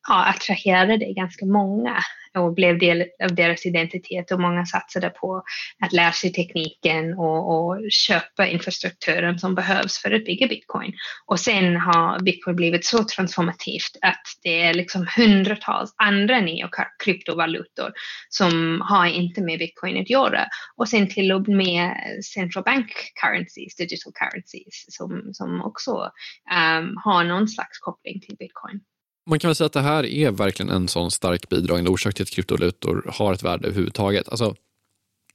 ja, 0.10 0.26
attraherade 0.26 1.14
ganska 1.14 1.46
många 1.46 1.98
och 2.38 2.54
blev 2.54 2.80
del 2.80 3.06
av 3.24 3.36
deras 3.36 3.66
identitet 3.66 4.32
och 4.32 4.40
många 4.40 4.66
satsade 4.66 5.10
på 5.10 5.44
att 5.86 5.94
lära 5.94 6.12
sig 6.12 6.34
tekniken 6.34 7.14
och, 7.14 7.56
och 7.56 7.92
köpa 7.92 8.48
infrastrukturen 8.48 9.40
som 9.40 9.56
behövs 9.56 10.02
för 10.02 10.12
att 10.12 10.26
bygga 10.26 10.48
bitcoin. 10.48 10.94
Och 11.26 11.40
sen 11.40 11.76
har 11.76 12.20
bitcoin 12.20 12.56
blivit 12.56 12.86
så 12.86 13.04
transformativt 13.04 13.98
att 14.02 14.24
det 14.44 14.62
är 14.62 14.74
liksom 14.74 15.08
hundratals 15.18 15.94
andra 15.98 16.40
nya 16.40 16.70
kryptovalutor 17.04 17.92
som 18.30 18.82
har 18.82 19.06
inte 19.06 19.42
med 19.42 19.60
bitcoin 19.60 20.02
att 20.02 20.10
göra. 20.10 20.46
Och 20.76 20.90
sen 20.90 21.10
till 21.10 21.32
och 21.32 21.48
med 21.48 21.94
central 22.34 22.64
bank 22.64 22.94
currencies, 23.22 23.76
digital 23.76 24.14
currencies, 24.14 24.86
som, 24.88 25.30
som 25.34 25.62
också 25.62 25.92
um, 25.92 26.98
har 27.04 27.24
någon 27.24 27.48
slags 27.48 27.80
koppling 27.80 28.22
till 28.22 28.36
bitcoin. 28.40 28.82
Man 29.30 29.40
kan 29.40 29.48
väl 29.48 29.56
säga 29.56 29.66
att 29.66 29.74
det 29.74 29.82
här 29.82 30.06
är 30.06 30.32
verkligen 30.32 30.70
en 30.70 30.88
sån 30.88 31.12
stark 31.12 31.50
bidragande 31.50 31.90
orsak 31.90 32.16
till 32.16 32.24
att 32.24 32.30
kryptovalutor 32.30 33.12
har 33.14 33.34
ett 33.34 33.44
värde 33.44 33.68
överhuvudtaget. 33.68 34.30
Alltså, 34.30 34.56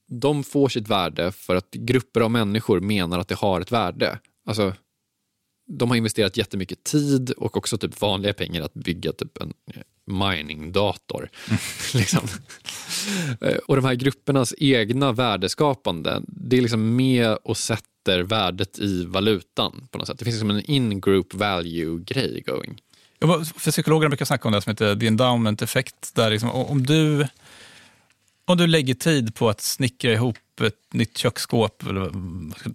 de 0.06 0.44
får 0.44 0.68
sitt 0.68 0.88
värde 0.88 1.32
för 1.32 1.56
att 1.56 1.70
grupper 1.70 2.20
av 2.20 2.30
människor 2.30 2.80
menar 2.80 3.18
att 3.18 3.28
det 3.28 3.34
har 3.34 3.60
ett 3.60 3.72
värde. 3.72 4.18
Alltså, 4.46 4.72
de 5.66 5.90
har 5.90 5.96
investerat 5.96 6.36
jättemycket 6.36 6.84
tid 6.84 7.30
och 7.30 7.56
också 7.56 7.78
typ 7.78 8.00
vanliga 8.00 8.32
pengar 8.32 8.62
att 8.62 8.74
bygga 8.74 9.12
typ 9.12 9.38
en 9.42 9.52
eh, 9.74 9.82
miningdator. 10.06 11.30
liksom. 11.94 12.28
Eh, 13.40 13.56
Och 13.56 13.76
de 13.76 13.84
här 13.84 13.94
gruppernas 13.94 14.54
egna 14.58 15.12
värdeskapande, 15.12 16.22
det 16.26 16.56
är 16.56 16.60
liksom 16.60 16.96
med 16.96 17.38
och 17.44 17.56
sätter 17.56 18.22
värdet 18.22 18.78
i 18.78 19.04
valutan 19.04 19.88
på 19.90 19.98
något 19.98 20.06
sätt. 20.06 20.18
Det 20.18 20.24
finns 20.24 20.34
liksom 20.34 20.50
en 20.50 20.70
in-group 20.70 21.34
value-grej 21.34 22.42
going. 22.46 22.80
För 23.56 23.70
psykologerna 23.70 24.08
brukar 24.08 24.24
snacka 24.24 24.48
om 24.48 24.52
det 24.52 24.62
som 24.62 24.70
heter 24.70 24.96
the 24.96 25.06
endowment 25.06 25.62
effect. 25.62 26.14
Där 26.14 26.30
liksom, 26.30 26.50
om 26.50 26.86
du 26.86 27.26
Om 28.46 28.56
du 28.56 28.66
lägger 28.66 28.94
tid 28.94 29.34
på 29.34 29.48
att 29.48 29.60
snickra 29.60 30.12
ihop 30.12 30.36
ett 30.60 30.92
nytt 30.92 31.18
köksskåp, 31.18 31.82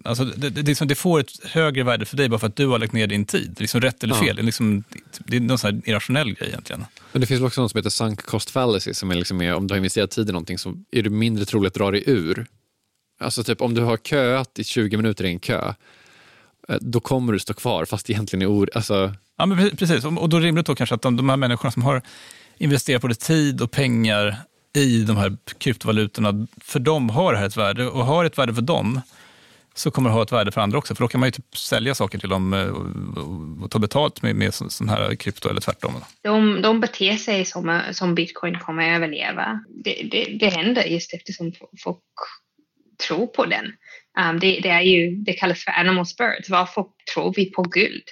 alltså 0.04 0.24
det, 0.24 0.50
det, 0.50 0.62
det, 0.62 0.84
det 0.84 0.94
får 0.94 1.20
ett 1.20 1.44
högre 1.44 1.82
värde 1.82 2.06
för 2.06 2.16
dig 2.16 2.28
bara 2.28 2.38
för 2.38 2.46
att 2.46 2.56
du 2.56 2.66
har 2.66 2.78
lagt 2.78 2.92
ner 2.92 3.06
din 3.06 3.24
tid. 3.24 3.56
Liksom 3.60 3.80
rätt 3.80 4.04
eller 4.04 4.14
fel, 4.14 4.26
ja. 4.26 4.34
det, 4.34 4.40
är 4.40 4.44
liksom, 4.44 4.84
det 5.18 5.36
är 5.36 5.40
någon 5.40 5.58
sån 5.58 5.82
irrationell 5.84 6.34
grej 6.34 6.48
egentligen. 6.48 6.84
Men 7.12 7.20
det 7.20 7.26
finns 7.26 7.42
också 7.42 7.60
något 7.62 7.70
som 7.70 7.78
heter 7.78 7.90
sunk 7.90 8.22
cost 8.22 8.50
fallacy, 8.50 8.94
som 8.94 9.10
är 9.10 9.14
liksom 9.14 9.40
är, 9.42 9.54
om 9.54 9.66
du 9.66 9.74
har 9.74 9.76
investerat 9.76 10.10
tid 10.10 10.28
i 10.28 10.32
någonting 10.32 10.58
så 10.58 10.74
är 10.90 11.02
det 11.02 11.10
mindre 11.10 11.44
troligt 11.44 11.68
att 11.68 11.74
dra 11.74 11.90
dig 11.90 12.04
ur. 12.06 12.46
Alltså 13.20 13.44
typ 13.44 13.60
om 13.60 13.74
du 13.74 13.82
har 13.82 13.96
köat 13.96 14.58
i 14.58 14.64
20 14.64 14.96
minuter 14.96 15.24
i 15.24 15.28
en 15.28 15.38
kö, 15.38 15.74
då 16.80 17.00
kommer 17.00 17.32
du 17.32 17.38
stå 17.38 17.54
kvar 17.54 17.84
fast 17.84 18.10
egentligen 18.10 18.42
är 18.42 18.50
or... 18.50 18.70
Alltså... 18.74 19.14
Ja, 19.38 19.46
men 19.46 19.76
precis. 19.76 20.04
Och 20.04 20.28
då 20.28 20.36
är 20.36 20.40
det 20.40 20.46
rimligt 20.46 20.66
då 20.66 20.74
kanske 20.74 20.94
att 20.94 21.02
de, 21.02 21.16
de 21.16 21.28
här 21.28 21.36
människorna 21.36 21.70
som 21.70 21.82
har 21.82 22.02
investerat 22.58 23.02
både 23.02 23.14
tid 23.14 23.60
och 23.60 23.70
pengar 23.70 24.36
i 24.76 25.02
de 25.02 25.16
här 25.16 25.36
kryptovalutorna, 25.58 26.46
för 26.60 26.80
dem 26.80 27.10
har 27.10 27.32
det 27.32 27.38
här 27.38 27.46
ett 27.46 27.56
värde. 27.56 27.86
Och 27.86 28.04
har 28.04 28.24
ett 28.24 28.38
värde 28.38 28.54
för 28.54 28.62
dem 28.62 29.00
så 29.74 29.90
kommer 29.90 30.10
det 30.10 30.14
ha 30.14 30.22
ett 30.22 30.32
värde 30.32 30.52
för 30.52 30.60
andra 30.60 30.78
också. 30.78 30.94
För 30.94 31.04
då 31.04 31.08
kan 31.08 31.20
man 31.20 31.26
ju 31.26 31.30
typ 31.30 31.56
sälja 31.56 31.94
saker 31.94 32.18
till 32.18 32.28
dem 32.28 32.54
eh, 32.54 32.66
och, 32.66 33.64
och 33.64 33.70
ta 33.70 33.78
betalt 33.78 34.22
med, 34.22 34.36
med 34.36 34.54
sån 34.54 34.88
här 34.88 35.14
krypto 35.14 35.48
eller 35.48 35.60
tvärtom. 35.60 35.94
De, 36.22 36.62
de 36.62 36.80
beter 36.80 37.16
sig 37.16 37.44
som, 37.44 37.80
som 37.92 38.14
bitcoin 38.14 38.58
kommer 38.58 38.90
att 38.90 38.96
överleva. 38.96 39.64
Det, 39.84 40.08
det, 40.10 40.38
det 40.40 40.48
händer 40.48 40.84
just 40.84 41.14
eftersom 41.14 41.52
folk 41.84 41.98
tror 43.08 43.26
på 43.26 43.46
den. 43.46 43.72
Um, 44.20 44.38
det, 44.38 44.60
det, 44.62 44.68
är 44.68 44.82
ju, 44.82 45.16
det 45.16 45.32
kallas 45.32 45.64
för 45.64 45.70
animal 45.70 46.06
spirits. 46.06 46.50
Varför 46.50 46.84
tror 47.14 47.34
vi 47.36 47.50
på 47.50 47.62
guld? 47.62 48.04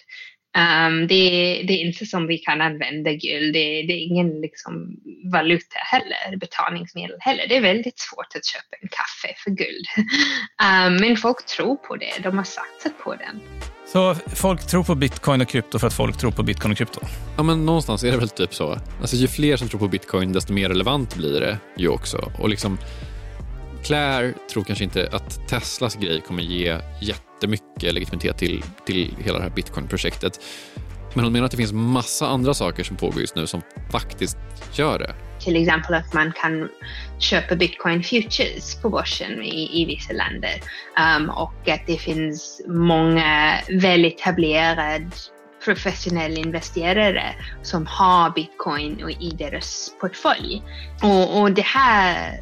Um, 0.56 1.06
det, 1.06 1.24
det, 1.68 1.72
är 1.72 1.86
inte 1.86 2.06
som 2.06 2.26
vi 2.26 2.38
kan 2.38 2.60
använda 2.60 3.10
guld. 3.12 3.52
Det, 3.54 3.82
det, 3.82 3.92
är 3.92 4.06
ingen 4.10 4.40
liksom, 4.40 4.96
valuta 5.32 5.78
heller, 5.78 6.36
betalningsmedel 6.36 7.16
heller. 7.20 7.48
Det 7.48 7.56
är 7.56 7.60
väldigt 7.60 7.98
svårt 7.98 8.36
att 8.36 8.46
köpa 8.46 8.76
en 8.82 8.88
kaffe 8.88 9.34
för 9.44 9.50
guld. 9.50 9.86
Um, 10.62 10.96
men 11.08 11.16
folk 11.16 11.46
tror 11.46 11.76
på 11.76 11.96
det. 11.96 12.22
De 12.22 12.36
har 12.36 12.44
satsat 12.44 12.98
på 12.98 13.14
den. 13.14 13.40
Så 13.92 14.14
folk 14.14 14.66
tror 14.66 14.84
på 14.84 14.94
bitcoin 14.94 15.40
och 15.40 15.48
krypto 15.48 15.78
för 15.78 15.86
att 15.86 15.94
folk 15.94 16.18
tror 16.18 16.30
på 16.30 16.42
bitcoin 16.42 16.72
och 16.72 16.78
krypto? 16.78 17.00
Ja, 17.36 17.42
men 17.42 17.66
någonstans 17.66 18.04
är 18.04 18.10
det 18.10 18.18
väl 18.18 18.28
typ 18.28 18.54
så. 18.54 18.78
Alltså, 19.00 19.16
ju 19.16 19.28
fler 19.28 19.56
som 19.56 19.68
tror 19.68 19.80
på 19.80 19.88
bitcoin, 19.88 20.32
desto 20.32 20.52
mer 20.52 20.68
relevant 20.68 21.16
blir 21.16 21.40
det 21.40 21.58
ju 21.76 21.88
också. 21.88 22.32
Och 22.38 22.48
liksom, 22.48 22.78
Claire 23.88 24.34
tror 24.52 24.64
kanske 24.64 24.84
inte 24.84 25.08
att 25.12 25.48
Teslas 25.48 25.96
grej 25.96 26.20
kommer 26.20 26.42
ge 26.42 26.78
jättemycket 27.00 27.94
legitimitet 27.94 28.38
till, 28.38 28.64
till 28.84 29.16
hela 29.20 29.38
det 29.38 29.44
här 29.44 29.50
bitcoin-projektet. 29.50 30.40
Men 31.14 31.24
hon 31.24 31.32
menar 31.32 31.46
att 31.46 31.50
det 31.50 31.56
finns 31.56 31.72
massa 31.72 32.26
andra 32.26 32.54
saker 32.54 32.84
som 32.84 32.96
pågår 32.96 33.20
just 33.20 33.36
nu 33.36 33.46
som 33.46 33.62
faktiskt 33.92 34.36
gör 34.72 34.98
det. 34.98 35.14
Till 35.40 35.56
exempel 35.56 35.94
att 35.94 36.14
man 36.14 36.32
kan 36.32 36.68
köpa 37.18 37.56
bitcoin 37.56 38.02
futures 38.02 38.82
på 38.82 38.90
börsen 38.90 39.42
i, 39.42 39.82
i 39.82 39.84
vissa 39.84 40.12
länder 40.12 40.60
um, 41.16 41.30
och 41.30 41.68
att 41.68 41.86
det 41.86 41.96
finns 41.96 42.60
många 42.66 43.54
väletablerade 43.68 45.10
professionella 45.64 46.36
investerare 46.36 47.34
som 47.62 47.86
har 47.86 48.30
bitcoin 48.30 49.10
i 49.20 49.30
deras 49.30 49.90
portfölj. 50.00 50.62
Och, 51.02 51.40
och 51.40 51.52
det 51.52 51.64
här 51.64 52.40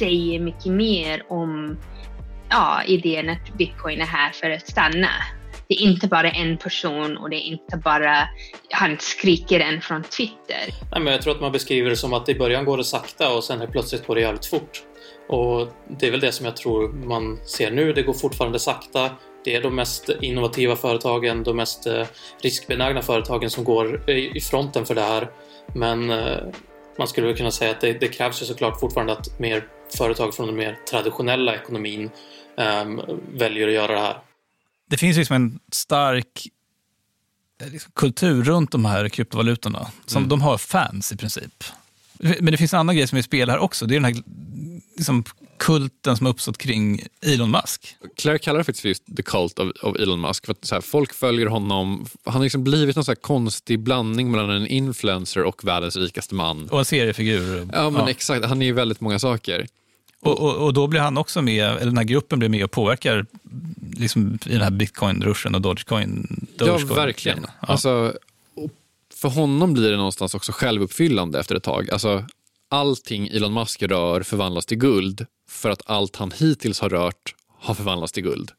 säger 0.00 0.40
mycket 0.40 0.72
mer 0.72 1.22
om 1.28 1.78
ja, 2.50 2.82
idén 2.86 3.28
att 3.28 3.58
bitcoin 3.58 4.00
är 4.00 4.04
här 4.04 4.30
för 4.32 4.50
att 4.50 4.68
stanna. 4.68 5.08
Det 5.68 5.74
är 5.74 5.80
inte 5.80 6.08
bara 6.08 6.30
en 6.30 6.56
person 6.56 7.16
och 7.16 7.30
det 7.30 7.36
är 7.36 7.46
inte 7.46 7.76
bara 7.76 8.28
han 8.70 8.96
skriker 9.00 9.60
en 9.60 9.80
från 9.80 10.02
Twitter. 10.02 10.74
Nej, 10.92 11.00
men 11.00 11.12
jag 11.12 11.22
tror 11.22 11.34
att 11.34 11.40
man 11.40 11.52
beskriver 11.52 11.90
det 11.90 11.96
som 11.96 12.12
att 12.12 12.28
i 12.28 12.34
början 12.34 12.64
går 12.64 12.76
det 12.76 12.84
sakta 12.84 13.34
och 13.34 13.44
sen 13.44 13.68
plötsligt 13.72 14.06
går 14.06 14.14
det 14.14 14.20
jävligt 14.20 14.46
fort. 14.46 14.82
Och 15.28 15.68
det 16.00 16.06
är 16.06 16.10
väl 16.10 16.20
det 16.20 16.32
som 16.32 16.46
jag 16.46 16.56
tror 16.56 16.88
man 16.88 17.38
ser 17.46 17.70
nu. 17.70 17.92
Det 17.92 18.02
går 18.02 18.12
fortfarande 18.12 18.58
sakta. 18.58 19.10
Det 19.44 19.56
är 19.56 19.62
de 19.62 19.74
mest 19.74 20.10
innovativa 20.20 20.76
företagen, 20.76 21.42
de 21.42 21.56
mest 21.56 21.86
eh, 21.86 22.06
riskbenägna 22.42 23.02
företagen 23.02 23.50
som 23.50 23.64
går 23.64 24.10
i 24.10 24.40
fronten 24.40 24.86
för 24.86 24.94
det 24.94 25.00
här. 25.00 25.30
Men 25.74 26.10
eh, 26.10 26.38
man 26.98 27.08
skulle 27.08 27.26
väl 27.26 27.36
kunna 27.36 27.50
säga 27.50 27.70
att 27.70 27.80
det, 27.80 27.92
det, 27.92 28.08
krävs 28.08 28.42
ju 28.42 28.46
såklart 28.46 28.80
fortfarande 28.80 29.12
att 29.12 29.38
mer 29.38 29.64
företag 29.96 30.34
från 30.34 30.46
den 30.46 30.56
mer 30.56 30.78
traditionella 30.90 31.54
ekonomin 31.54 32.10
um, 32.56 33.00
väljer 33.32 33.68
att 33.68 33.74
göra 33.74 33.92
det 33.92 34.00
här. 34.00 34.16
Det 34.90 34.96
finns 34.96 35.16
liksom 35.16 35.36
en 35.36 35.58
stark 35.72 36.48
eh, 37.62 37.72
liksom, 37.72 37.92
kultur 37.94 38.42
runt 38.42 38.72
de 38.72 38.84
här 38.84 39.08
kryptovalutorna. 39.08 39.86
Som 40.06 40.18
mm. 40.18 40.28
De 40.28 40.40
har 40.40 40.58
fans 40.58 41.12
i 41.12 41.16
princip. 41.16 41.64
Men 42.18 42.46
det 42.46 42.56
finns 42.56 42.74
en 42.74 42.80
annan 42.80 42.96
grej 42.96 43.06
som 43.06 43.16
är 43.16 43.20
i 43.20 43.22
spel 43.22 43.50
här 43.50 43.58
också. 43.58 43.86
Det 43.86 43.94
är 43.94 44.00
den 44.00 44.14
här 44.14 44.22
liksom, 44.96 45.24
kulten 45.58 46.16
som 46.16 46.26
har 46.26 46.32
uppstått 46.32 46.58
kring 46.58 47.02
Elon 47.26 47.50
Musk. 47.50 47.96
Claire 48.16 48.38
kallar 48.38 48.58
det 48.58 48.64
faktiskt 48.64 48.82
för 48.82 48.88
just 48.88 49.16
the 49.16 49.22
cult 49.22 49.58
of, 49.58 49.70
of 49.82 49.96
Elon 49.96 50.20
Musk. 50.20 50.46
För 50.46 50.52
att 50.52 50.64
så 50.64 50.74
här, 50.74 50.82
folk 50.82 51.14
följer 51.14 51.46
honom. 51.46 52.06
Han 52.24 52.34
har 52.34 52.42
liksom 52.42 52.64
blivit 52.64 52.96
en 52.96 53.04
så 53.04 53.16
konstig 53.16 53.80
blandning 53.80 54.30
mellan 54.30 54.50
en 54.50 54.66
influencer 54.66 55.44
och 55.44 55.64
världens 55.64 55.96
rikaste 55.96 56.34
man. 56.34 56.68
Och 56.68 56.78
en 56.78 56.84
seriefigur. 56.84 57.68
Ja, 57.72 57.90
men 57.90 58.02
ja. 58.02 58.10
exakt. 58.10 58.44
Han 58.44 58.62
är 58.62 58.66
ju 58.66 58.72
väldigt 58.72 59.00
många 59.00 59.18
saker. 59.18 59.66
Och, 60.22 60.40
och, 60.40 60.56
och, 60.56 60.72
då 60.74 60.86
blir 60.86 61.00
han 61.00 61.18
också 61.18 61.42
med, 61.42 61.64
eller 61.64 61.84
den 61.84 61.96
här 61.96 62.04
gruppen 62.04 62.38
blir 62.38 62.48
med 62.48 62.64
och 62.64 62.70
påverkar 62.70 63.26
liksom, 63.96 64.38
i 64.46 64.52
den 64.52 64.62
här 64.62 64.70
bitcoin-ruschen 64.70 65.54
och 65.54 65.60
dogecoin. 65.60 66.46
dogecoin 66.56 66.86
ja, 66.88 66.94
verkligen. 66.94 67.46
Ja. 67.60 67.68
Alltså, 67.68 68.14
för 69.14 69.28
honom 69.28 69.72
blir 69.72 69.90
det 69.90 69.96
någonstans 69.96 70.34
också 70.34 70.52
självuppfyllande 70.52 71.40
efter 71.40 71.54
ett 71.54 71.62
tag. 71.62 71.90
Alltså, 71.90 72.24
allting 72.68 73.28
Elon 73.28 73.54
Musk 73.54 73.82
rör 73.82 74.22
förvandlas 74.22 74.66
till 74.66 74.78
guld 74.78 75.26
för 75.48 75.70
att 75.70 75.82
allt 75.86 76.16
han 76.16 76.32
hittills 76.36 76.80
har 76.80 76.88
rört 76.88 77.34
har 77.58 77.74
förvandlats 77.74 78.12
till 78.12 78.22
guld. 78.22 78.50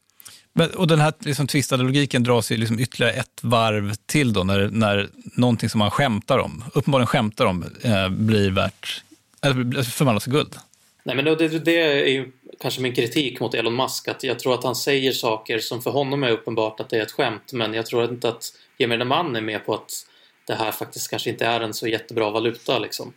Men, 0.54 0.70
och 0.70 0.86
den 0.86 1.00
här 1.00 1.12
liksom, 1.18 1.46
tvistade 1.46 1.82
logiken 1.82 2.22
dras 2.22 2.52
ju 2.52 2.56
liksom 2.56 2.78
ytterligare 2.78 3.12
ett 3.12 3.40
varv 3.42 3.94
till 4.06 4.32
då 4.32 4.44
när, 4.44 4.68
när 4.68 5.08
någonting 5.36 5.68
som 5.70 5.78
man 5.78 5.90
skämtar 5.90 6.38
om, 6.38 6.64
uppenbarligen 6.74 7.06
skämtar 7.06 7.44
om, 7.44 7.64
eh, 7.80 8.08
blir 8.08 8.50
värt, 8.50 9.02
eller 9.40 9.82
förvandlas 9.82 10.24
till 10.24 10.32
guld. 10.32 10.56
Nej, 11.04 11.16
men 11.16 11.24
det, 11.24 11.48
det 11.48 11.80
är 11.80 12.06
ju 12.06 12.32
kanske 12.60 12.80
min 12.80 12.94
kritik 12.94 13.40
mot 13.40 13.54
Elon 13.54 13.76
Musk. 13.76 14.08
Att 14.08 14.22
jag 14.22 14.38
tror 14.38 14.54
att 14.54 14.64
han 14.64 14.76
säger 14.76 15.12
saker 15.12 15.58
som 15.58 15.82
för 15.82 15.90
honom 15.90 16.22
är 16.22 16.30
uppenbart 16.30 16.80
att 16.80 16.88
det 16.88 16.98
är 16.98 17.02
ett 17.02 17.12
skämt. 17.12 17.52
Men 17.52 17.74
jag 17.74 17.86
tror 17.86 18.04
inte 18.04 18.28
att 18.28 18.52
gemene 18.78 19.04
man 19.04 19.36
är 19.36 19.40
med 19.40 19.66
på 19.66 19.74
att 19.74 20.06
det 20.46 20.54
här 20.54 20.70
faktiskt 20.70 21.10
kanske 21.10 21.30
inte 21.30 21.46
är 21.46 21.60
en 21.60 21.74
så 21.74 21.88
jättebra 21.88 22.30
valuta. 22.30 22.78
Liksom. 22.78 23.12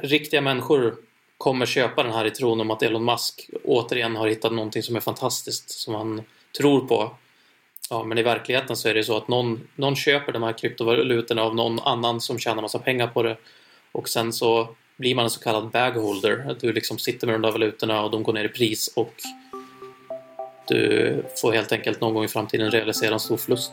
Riktiga 0.00 0.40
människor 0.40 0.96
kommer 1.38 1.66
köpa 1.66 2.02
den 2.02 2.12
här 2.12 2.24
i 2.24 2.30
tron 2.30 2.60
om 2.60 2.70
att 2.70 2.82
Elon 2.82 3.04
Musk 3.04 3.50
återigen 3.64 4.16
har 4.16 4.28
hittat 4.28 4.52
någonting 4.52 4.82
som 4.82 4.96
är 4.96 5.00
fantastiskt, 5.00 5.70
som 5.70 5.94
han 5.94 6.22
tror 6.58 6.80
på. 6.80 7.16
Ja, 7.90 8.04
men 8.04 8.18
i 8.18 8.22
verkligheten 8.22 8.76
så 8.76 8.88
är 8.88 8.94
det 8.94 9.04
så 9.04 9.16
att 9.16 9.28
någon, 9.28 9.68
någon 9.74 9.96
köper 9.96 10.32
de 10.32 10.42
här 10.42 10.58
kryptovalutorna 10.58 11.42
av 11.42 11.54
någon 11.54 11.80
annan 11.80 12.20
som 12.20 12.38
tjänar 12.38 12.62
massa 12.62 12.78
pengar 12.78 13.06
på 13.06 13.22
det 13.22 13.36
och 13.92 14.08
sen 14.08 14.32
så 14.32 14.68
blir 14.98 15.14
man 15.14 15.24
en 15.24 15.30
så 15.30 15.40
kallad 15.40 15.70
bagholder. 15.70 16.56
Du 16.60 16.72
liksom 16.72 16.98
sitter 16.98 17.26
med 17.26 17.34
de 17.34 17.42
där 17.42 17.52
valutorna 17.52 18.02
och 18.02 18.10
de 18.10 18.22
går 18.22 18.32
ner 18.32 18.44
i 18.44 18.48
pris 18.48 18.90
och 18.96 19.14
du 20.68 21.24
får 21.42 21.52
helt 21.52 21.72
enkelt 21.72 22.00
någon 22.00 22.14
gång 22.14 22.24
i 22.24 22.28
framtiden 22.28 22.70
realisera 22.70 23.14
en 23.14 23.20
stor 23.20 23.36
förlust. 23.36 23.72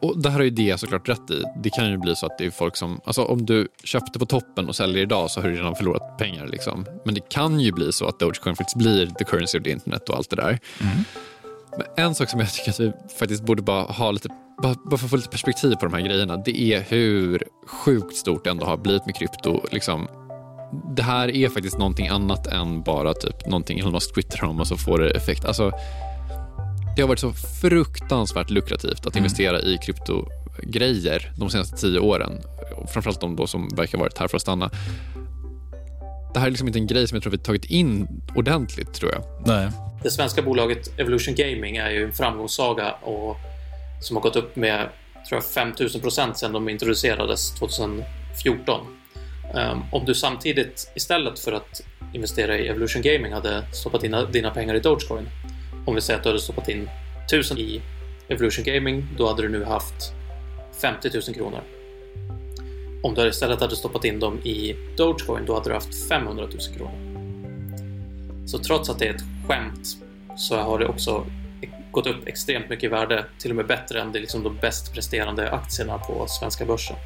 Och 0.00 0.18
det 0.18 0.30
här 0.30 0.36
har 0.36 0.44
ju 0.44 0.50
det 0.50 0.80
såklart 0.80 1.08
rätt 1.08 1.30
i. 1.30 1.42
Det 1.62 1.70
kan 1.70 1.90
ju 1.90 1.96
bli 1.96 2.16
så 2.16 2.26
att 2.26 2.38
det 2.38 2.46
är 2.46 2.50
folk 2.50 2.76
som, 2.76 3.00
alltså 3.04 3.24
om 3.24 3.46
du 3.46 3.68
köpte 3.84 4.18
på 4.18 4.26
toppen 4.26 4.68
och 4.68 4.76
säljer 4.76 5.02
idag 5.02 5.30
så 5.30 5.40
har 5.40 5.48
du 5.48 5.56
redan 5.56 5.74
förlorat 5.74 6.18
pengar. 6.18 6.46
Liksom. 6.46 6.86
Men 7.04 7.14
det 7.14 7.28
kan 7.28 7.60
ju 7.60 7.72
bli 7.72 7.92
så 7.92 8.06
att 8.06 8.18
Dogecoin 8.18 8.56
faktiskt 8.56 8.76
blir 8.76 9.06
the 9.06 9.24
currency 9.24 9.58
of 9.58 9.64
the 9.64 9.70
internet 9.70 10.08
och 10.08 10.16
allt 10.16 10.30
det 10.30 10.36
där. 10.36 10.58
Mm. 10.80 10.96
Men 11.76 12.06
en 12.06 12.14
sak 12.14 12.30
som 12.30 12.40
jag 12.40 12.52
tycker 12.52 12.70
att 12.70 12.80
vi 12.80 12.92
faktiskt 13.18 13.42
borde 13.42 13.62
bara 13.62 13.82
ha 13.82 14.10
lite, 14.10 14.28
bara, 14.62 14.74
bara 14.84 14.96
för 14.96 15.06
att 15.06 15.10
få 15.10 15.16
lite 15.16 15.28
perspektiv 15.28 15.74
på 15.74 15.86
de 15.86 15.94
här 15.94 16.00
grejerna, 16.00 16.36
det 16.36 16.60
är 16.60 16.84
hur 16.88 17.42
sjukt 17.66 18.16
stort 18.16 18.44
det 18.44 18.50
ändå 18.50 18.66
har 18.66 18.76
blivit 18.76 19.06
med 19.06 19.16
krypto. 19.16 19.60
Liksom, 19.72 20.08
det 20.96 21.02
här 21.02 21.36
är 21.36 21.48
faktiskt 21.48 21.78
någonting 21.78 22.08
annat 22.08 22.46
än 22.46 22.82
bara 22.82 23.14
typ 23.14 23.46
någonting 23.46 23.78
Elon 23.78 23.92
Musk 23.92 24.14
twittrar 24.14 24.48
om 24.48 24.60
och 24.60 24.66
så 24.66 24.76
får 24.76 24.98
det 24.98 25.10
effekt. 25.10 25.44
Alltså, 25.44 25.72
det 26.96 27.02
har 27.02 27.08
varit 27.08 27.18
så 27.18 27.32
fruktansvärt 27.32 28.50
lukrativt 28.50 29.06
att 29.06 29.14
mm. 29.14 29.18
investera 29.18 29.60
i 29.60 29.78
kryptogrejer 29.78 31.32
de 31.38 31.50
senaste 31.50 31.76
tio 31.76 31.98
åren. 31.98 32.32
Framförallt 32.88 33.20
de 33.20 33.36
då 33.36 33.46
som 33.46 33.68
verkar 33.68 33.98
ha 33.98 34.04
varit 34.04 34.18
här 34.18 34.28
för 34.28 34.36
att 34.36 34.42
stanna. 34.42 34.70
Det 36.34 36.40
här 36.40 36.46
är 36.46 36.50
liksom 36.50 36.68
inte 36.68 36.78
en 36.78 36.86
grej 36.86 37.08
som 37.08 37.16
jag 37.16 37.22
tror 37.22 37.30
vi 37.30 37.38
tagit 37.38 37.64
in 37.64 38.08
ordentligt, 38.34 38.94
tror 38.94 39.12
jag. 39.12 39.22
Nej. 39.46 39.70
Det 40.02 40.10
svenska 40.10 40.42
bolaget 40.42 41.00
Evolution 41.00 41.34
Gaming 41.34 41.76
är 41.76 41.90
ju 41.90 42.04
en 42.04 42.12
framgångssaga 42.12 42.92
och 42.92 43.36
som 44.00 44.16
har 44.16 44.22
gått 44.22 44.36
upp 44.36 44.56
med 44.56 44.88
tror 45.28 45.36
jag, 45.36 45.44
5000 45.44 46.00
procent 46.00 46.38
sedan 46.38 46.52
de 46.52 46.68
introducerades 46.68 47.54
2014. 47.54 48.06
Um, 49.54 49.60
ehm, 49.60 49.82
om 49.92 50.04
du 50.04 50.14
samtidigt 50.14 50.92
istället 50.94 51.38
för 51.38 51.52
att 51.52 51.82
investera 52.12 52.58
i 52.58 52.68
Evolution 52.68 53.02
Gaming 53.02 53.32
hade 53.32 53.64
stoppat 53.72 54.04
in 54.04 54.16
dina 54.32 54.50
pengar 54.50 54.74
i 54.74 54.80
Dogecoin 54.80 55.28
om 55.86 55.94
vi 55.94 56.00
säger 56.00 56.18
att 56.18 56.22
du 56.22 56.28
hade 56.28 56.40
stoppat 56.40 56.68
in 56.68 56.88
1000 57.26 57.58
i 57.58 57.82
Evolution 58.28 58.64
Gaming, 58.64 59.06
då 59.16 59.28
hade 59.28 59.42
du 59.42 59.48
nu 59.48 59.64
haft 59.64 60.12
50 60.80 61.10
000 61.14 61.22
kronor. 61.22 61.60
om 63.02 63.14
du 63.14 63.28
istället 63.28 63.60
hade 63.60 63.76
stoppat 63.76 64.04
in 64.04 64.20
dem 64.20 64.38
i 64.38 64.76
Dogecoin, 64.96 65.46
då 65.46 65.54
hade 65.54 65.70
du 65.70 65.74
haft 65.74 66.08
500 66.08 66.44
000 66.44 66.76
kronor. 66.76 67.16
Så 68.46 68.58
trots 68.58 68.90
att 68.90 68.98
det 68.98 69.06
är 69.06 69.14
ett 69.14 69.24
skämt 69.48 69.96
så 70.36 70.56
har 70.56 70.78
det 70.78 70.86
också 70.86 71.26
gått 71.90 72.06
upp 72.06 72.26
extremt 72.26 72.68
mycket 72.68 72.84
i 72.84 72.88
värde, 72.88 73.24
till 73.38 73.50
och 73.50 73.56
med 73.56 73.66
bättre 73.66 74.00
än 74.00 74.12
det 74.12 74.20
liksom 74.20 74.42
de 74.42 74.56
bäst 74.60 74.94
presterande 74.94 75.50
aktierna 75.50 75.98
på 75.98 76.26
svenska 76.28 76.64
börsen. 76.64 76.96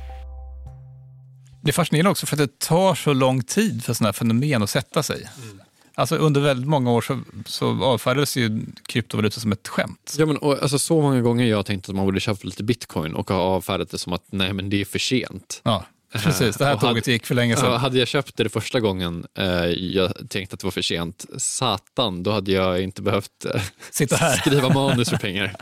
Det 1.62 1.70
är 1.70 1.72
fascinerande 1.72 2.10
också 2.10 2.26
för 2.26 2.36
att 2.36 2.38
det 2.38 2.58
tar 2.58 2.94
så 2.94 3.12
lång 3.12 3.42
tid 3.42 3.84
för 3.84 3.92
sådana 3.92 4.08
här 4.08 4.12
fenomen 4.12 4.62
att 4.62 4.70
sätta 4.70 5.02
sig. 5.02 5.28
Mm. 5.42 5.60
Alltså 5.94 6.16
under 6.16 6.40
väldigt 6.40 6.68
många 6.68 6.90
år 6.90 7.00
så, 7.00 7.20
så 7.46 7.84
avfärdades 7.84 8.36
ju 8.36 8.60
kryptovaluta 8.88 9.40
som 9.40 9.52
ett 9.52 9.68
skämt. 9.68 10.14
Ja, 10.18 10.26
men, 10.26 10.36
och, 10.36 10.62
alltså, 10.62 10.78
så 10.78 11.02
många 11.02 11.20
gånger 11.20 11.44
jag 11.44 11.66
tänkt 11.66 11.88
att 11.88 11.94
man 11.94 12.04
borde 12.04 12.20
köpa 12.20 12.40
lite 12.42 12.64
bitcoin 12.64 13.14
och 13.14 13.30
ha 13.30 13.36
avfärdat 13.36 13.90
det 13.90 13.98
som 13.98 14.12
att 14.12 14.24
nej 14.30 14.52
men 14.52 14.70
det 14.70 14.80
är 14.80 14.84
för 14.84 14.98
sent. 14.98 15.60
Ja. 15.64 15.84
Precis, 16.12 16.56
det 16.56 16.64
här 16.64 16.76
tåget 16.76 17.04
hade, 17.06 17.12
gick 17.12 17.26
för 17.26 17.34
länge 17.34 17.56
sedan. 17.56 17.80
Hade 17.80 17.98
jag 17.98 18.08
köpt 18.08 18.36
det, 18.36 18.48
första 18.48 18.80
gången 18.80 19.26
eh, 19.34 19.64
jag 19.66 20.30
tänkte 20.30 20.54
att 20.54 20.60
det 20.60 20.66
var 20.66 20.70
för 20.70 20.82
sent, 20.82 21.26
satan, 21.36 22.22
då 22.22 22.30
hade 22.30 22.52
jag 22.52 22.82
inte 22.82 23.02
behövt 23.02 23.44
eh, 23.54 23.62
Sitta 23.90 24.16
här. 24.16 24.36
skriva 24.40 24.68
manus 24.68 25.10
för 25.10 25.16
pengar. 25.16 25.56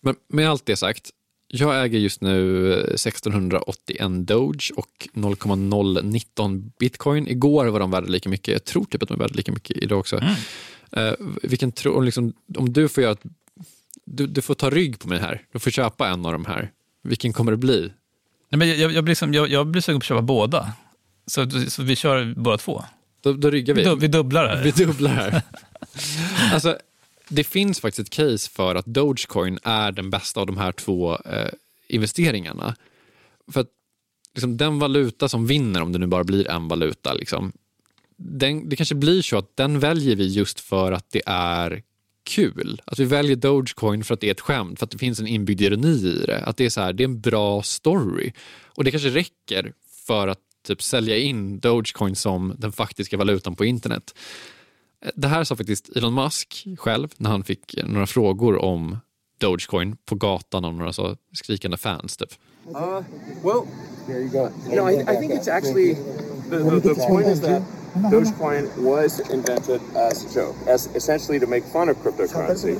Men 0.00 0.14
med 0.28 0.50
allt 0.50 0.66
det 0.66 0.76
sagt, 0.76 1.10
jag 1.48 1.84
äger 1.84 1.98
just 1.98 2.20
nu 2.20 2.72
1681 2.74 4.26
Doge 4.26 4.72
och 4.76 5.08
0,019 5.12 6.72
bitcoin. 6.78 7.28
Igår 7.28 7.66
var 7.66 7.80
de 7.80 7.90
värda 7.90 8.06
lika 8.06 8.28
mycket. 8.28 8.52
Jag 8.52 8.64
tror 8.64 8.84
typ 8.84 9.02
att 9.02 9.08
de 9.08 9.14
är 9.14 9.18
värda 9.18 9.34
lika 9.34 9.52
mycket 9.52 9.76
idag 9.76 9.98
också. 9.98 10.16
Mm. 10.16 10.34
Uh, 10.98 11.14
vilken 11.42 11.72
tro, 11.72 12.00
liksom, 12.00 12.32
om 12.56 12.72
du 12.72 12.88
får 12.88 13.02
göra 13.02 13.16
du, 14.04 14.26
du 14.26 14.42
får 14.42 14.54
ta 14.54 14.70
rygg 14.70 14.98
på 14.98 15.08
mig 15.08 15.18
här. 15.18 15.42
Du 15.52 15.58
får 15.58 15.70
köpa 15.70 16.08
en 16.08 16.26
av 16.26 16.32
de 16.32 16.44
här. 16.44 16.70
Vilken 17.04 17.32
kommer 17.32 17.52
det 17.52 17.58
bli? 17.58 17.92
Nej, 18.48 18.58
men 18.58 18.68
jag, 18.68 18.92
jag, 18.92 19.04
blir, 19.04 19.14
som, 19.14 19.34
jag, 19.34 19.48
jag 19.48 19.66
blir 19.66 19.82
sugen 19.82 20.00
på 20.00 20.04
att 20.04 20.08
köpa 20.08 20.22
båda. 20.22 20.72
Så, 21.26 21.50
så 21.68 21.82
vi 21.82 21.96
kör 21.96 22.34
båda 22.36 22.58
två. 22.58 22.84
Då, 23.20 23.32
då 23.32 23.50
ryggar 23.50 23.74
vi. 23.74 23.84
Vi, 23.84 23.94
vi 23.94 24.08
dubblar 24.08 24.48
här. 24.48 24.62
Vi 24.62 24.70
dubblar 24.70 25.10
här. 25.10 25.42
alltså, 26.52 26.78
det 27.28 27.44
finns 27.44 27.80
faktiskt 27.80 28.08
ett 28.08 28.14
case 28.14 28.50
för 28.50 28.74
att 28.74 28.86
Dogecoin 28.86 29.58
är 29.62 29.92
den 29.92 30.10
bästa 30.10 30.40
av 30.40 30.46
de 30.46 30.56
här 30.56 30.72
två 30.72 31.16
eh, 31.16 31.50
investeringarna. 31.88 32.76
För 33.52 33.60
att 33.60 33.70
liksom, 34.34 34.56
den 34.56 34.78
valuta 34.78 35.28
som 35.28 35.46
vinner, 35.46 35.82
om 35.82 35.92
det 35.92 35.98
nu 35.98 36.06
bara 36.06 36.24
blir 36.24 36.48
en 36.48 36.68
valuta, 36.68 37.14
liksom, 37.14 37.52
den, 38.16 38.68
det 38.68 38.76
kanske 38.76 38.94
blir 38.94 39.22
så 39.22 39.38
att 39.38 39.56
den 39.56 39.78
väljer 39.78 40.16
vi 40.16 40.26
just 40.26 40.60
för 40.60 40.92
att 40.92 41.10
det 41.10 41.22
är 41.26 41.82
kul. 42.24 42.82
Att 42.84 42.98
vi 42.98 43.04
väljer 43.04 43.36
Dogecoin 43.36 44.04
för 44.04 44.14
att 44.14 44.20
det 44.20 44.26
är 44.26 44.30
ett 44.30 44.40
skämt, 44.40 44.78
för 44.78 44.86
att 44.86 44.90
det 44.90 44.98
finns 44.98 45.20
en 45.20 45.26
inbyggd 45.26 45.60
ironi 45.60 46.22
i 46.22 46.24
det. 46.26 46.44
Att 46.44 46.56
det 46.56 46.64
är 46.64 46.70
så 46.70 46.80
här, 46.80 46.92
det 46.92 47.02
är 47.02 47.08
en 47.08 47.20
bra 47.20 47.62
story. 47.62 48.32
Och 48.66 48.84
det 48.84 48.90
kanske 48.90 49.08
räcker 49.08 49.72
för 50.06 50.28
att 50.28 50.38
typ 50.66 50.82
sälja 50.82 51.16
in 51.16 51.58
Dogecoin 51.58 52.16
som 52.16 52.54
den 52.58 52.72
faktiska 52.72 53.16
valutan 53.16 53.56
på 53.56 53.64
internet. 53.64 54.14
Det 55.14 55.28
här 55.28 55.44
sa 55.44 55.56
faktiskt 55.56 55.96
Elon 55.96 56.14
Musk 56.14 56.66
själv 56.78 57.08
när 57.16 57.30
han 57.30 57.44
fick 57.44 57.74
några 57.84 58.06
frågor 58.06 58.56
om 58.56 58.98
Dogecoin 59.38 59.96
på 60.04 60.14
gatan 60.14 60.64
av 60.64 60.74
några 60.74 60.92
så 60.92 61.16
skrikande 61.32 61.76
fans 61.76 62.16
typ. 62.16 62.32
Uh, 62.68 63.02
well, 63.42 63.66
there 64.06 64.20
you 64.20 64.30
go. 64.30 64.48
No, 64.74 64.88
I, 64.88 65.02
I 65.02 65.16
think 65.16 65.32
it's 65.32 65.48
actually 65.48 65.94
the, 66.50 66.58
the, 66.58 66.80
the 66.80 67.06
point 67.08 67.26
is 67.26 67.40
that 67.40 67.62
Dogecoin 67.94 68.76
was 68.82 69.20
invented 69.30 69.80
as 69.94 70.24
a 70.24 70.34
joke, 70.34 70.56
as 70.66 70.86
essentially 70.94 71.38
to 71.38 71.46
make 71.46 71.64
fun 71.64 71.88
of 71.88 71.96
cryptocurrency, 71.98 72.74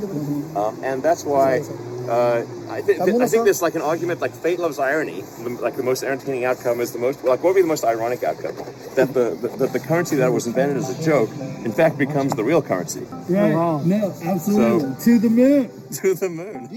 um, 0.57 0.83
and 0.83 1.03
that's 1.03 1.25
why 1.25 1.63
uh, 2.09 2.45
I, 2.69 2.81
th- 2.83 2.99
th- 2.99 3.21
I, 3.21 3.27
think 3.27 3.45
there's 3.45 3.63
like 3.63 3.75
an 3.75 3.81
argument 3.81 4.21
like 4.21 4.33
fate 4.33 4.59
loves 4.59 4.79
irony. 4.79 5.23
The, 5.43 5.51
like 5.63 5.77
the 5.77 5.83
most 5.83 6.03
entertaining 6.03 6.45
outcome 6.45 6.81
is 6.81 6.93
the 6.93 6.99
most 6.99 7.25
like 7.25 7.43
what 7.43 7.51
would 7.51 7.55
be 7.55 7.63
the 7.63 7.69
most 7.69 7.85
ironic 7.85 8.23
outcome? 8.25 8.57
That 8.97 9.15
the, 9.15 9.39
the 9.41 9.49
that 9.59 9.73
the 9.73 9.81
currency 9.81 10.17
that 10.17 10.33
was 10.33 10.47
invented 10.47 10.79
as 10.79 10.91
a 10.99 11.03
joke, 11.03 11.31
in 11.65 11.73
fact, 11.73 11.97
becomes 11.97 12.35
the 12.35 12.45
real 12.45 12.61
currency. 12.61 13.07
Right? 13.29 13.53
No, 13.87 14.15
absolutely. 14.25 14.95
So, 14.99 15.05
to 15.05 15.19
the 15.19 15.31
moon. 15.31 15.71
To 16.03 16.15
the 16.15 16.29
moon. 16.29 16.69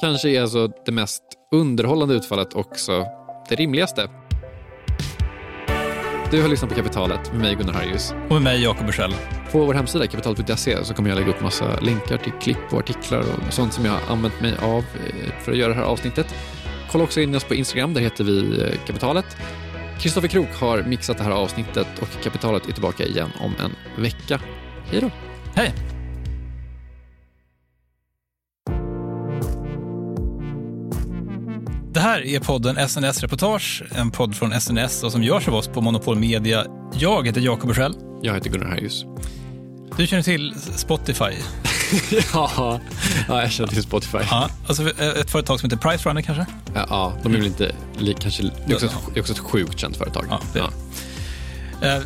Kanske 0.00 0.28
är 0.28 0.40
alltså 0.40 0.68
det 0.84 0.92
mest 0.92 1.22
underhållande 1.52 2.14
utfallet 2.14 2.54
också 2.54 3.06
det 3.48 3.54
rimligaste. 3.54 4.08
Du 6.32 6.42
har 6.42 6.48
lyssnat 6.48 6.70
på 6.70 6.76
Kapitalet 6.76 7.32
med 7.32 7.40
mig 7.40 7.54
Gunnar 7.54 7.72
Harjus. 7.72 8.14
Och 8.28 8.32
med 8.32 8.42
mig 8.42 8.62
Jakob 8.62 8.86
Bursell. 8.86 9.14
På 9.50 9.66
vår 9.66 9.74
hemsida 9.74 10.06
kapitalet.se 10.06 10.84
så 10.84 10.94
kommer 10.94 11.08
jag 11.08 11.16
lägga 11.16 11.30
upp 11.30 11.40
massa 11.40 11.80
länkar 11.80 12.16
till 12.16 12.32
klipp 12.32 12.72
och 12.72 12.78
artiklar 12.78 13.20
och 13.20 13.52
sånt 13.52 13.72
som 13.72 13.84
jag 13.84 13.92
har 13.92 14.12
använt 14.12 14.40
mig 14.40 14.54
av 14.62 14.78
eh, 14.78 15.32
för 15.42 15.52
att 15.52 15.58
göra 15.58 15.68
det 15.68 15.74
här 15.74 15.82
avsnittet. 15.82 16.34
Kolla 16.90 17.04
också 17.04 17.20
in 17.20 17.34
oss 17.34 17.44
på 17.44 17.54
Instagram, 17.54 17.94
där 17.94 18.00
heter 18.00 18.24
vi 18.24 18.62
eh, 18.62 18.86
Kapitalet. 18.86 19.36
Kristoffer 20.00 20.28
Krook 20.28 20.54
har 20.54 20.82
mixat 20.82 21.18
det 21.18 21.24
här 21.24 21.30
avsnittet 21.30 21.86
och 22.00 22.22
Kapitalet 22.22 22.68
är 22.68 22.72
tillbaka 22.72 23.04
igen 23.04 23.30
om 23.40 23.52
en 23.58 24.02
vecka. 24.02 24.40
Hej 24.90 25.00
då! 25.00 25.10
Hej! 25.54 25.91
Det 31.94 32.00
här 32.00 32.26
är 32.26 32.40
podden 32.40 32.88
SNS 32.88 33.20
Reportage, 33.20 33.82
en 33.94 34.10
podd 34.10 34.36
från 34.36 34.60
SNS 34.60 35.02
och 35.02 35.12
som 35.12 35.22
görs 35.22 35.48
av 35.48 35.54
oss 35.54 35.68
på 35.68 35.80
Monopol 35.80 36.18
Media. 36.18 36.66
Jag 36.94 37.26
heter 37.26 37.40
Jakob 37.40 37.68
Bursell. 37.68 37.94
Jag 38.22 38.34
heter 38.34 38.50
Gunnar 38.50 38.66
Harjus. 38.66 39.04
Du 39.96 40.06
känner 40.06 40.22
till 40.22 40.54
Spotify? 40.76 41.24
ja, 42.32 42.80
ja, 43.28 43.42
jag 43.42 43.52
känner 43.52 43.68
till 43.68 43.82
Spotify. 43.82 44.18
Ja, 44.30 44.48
alltså 44.66 44.90
ett 45.00 45.30
företag 45.30 45.60
som 45.60 45.70
heter 45.70 45.90
Pricerunner 45.90 46.22
kanske? 46.22 46.46
Ja, 46.74 46.86
ja 46.88 47.12
de 47.22 47.32
är 47.32 47.36
väl 47.36 47.46
inte... 47.46 47.74
Kanske, 48.18 48.42
det, 48.42 48.72
är 48.72 48.74
också, 48.74 48.88
det 49.14 49.18
är 49.18 49.20
också 49.20 49.32
ett 49.32 49.38
sjukt 49.38 49.78
känt 49.78 49.96
företag. 49.96 50.26
Ja, 50.30 50.40
det. 50.52 50.58
Ja. 50.58 52.00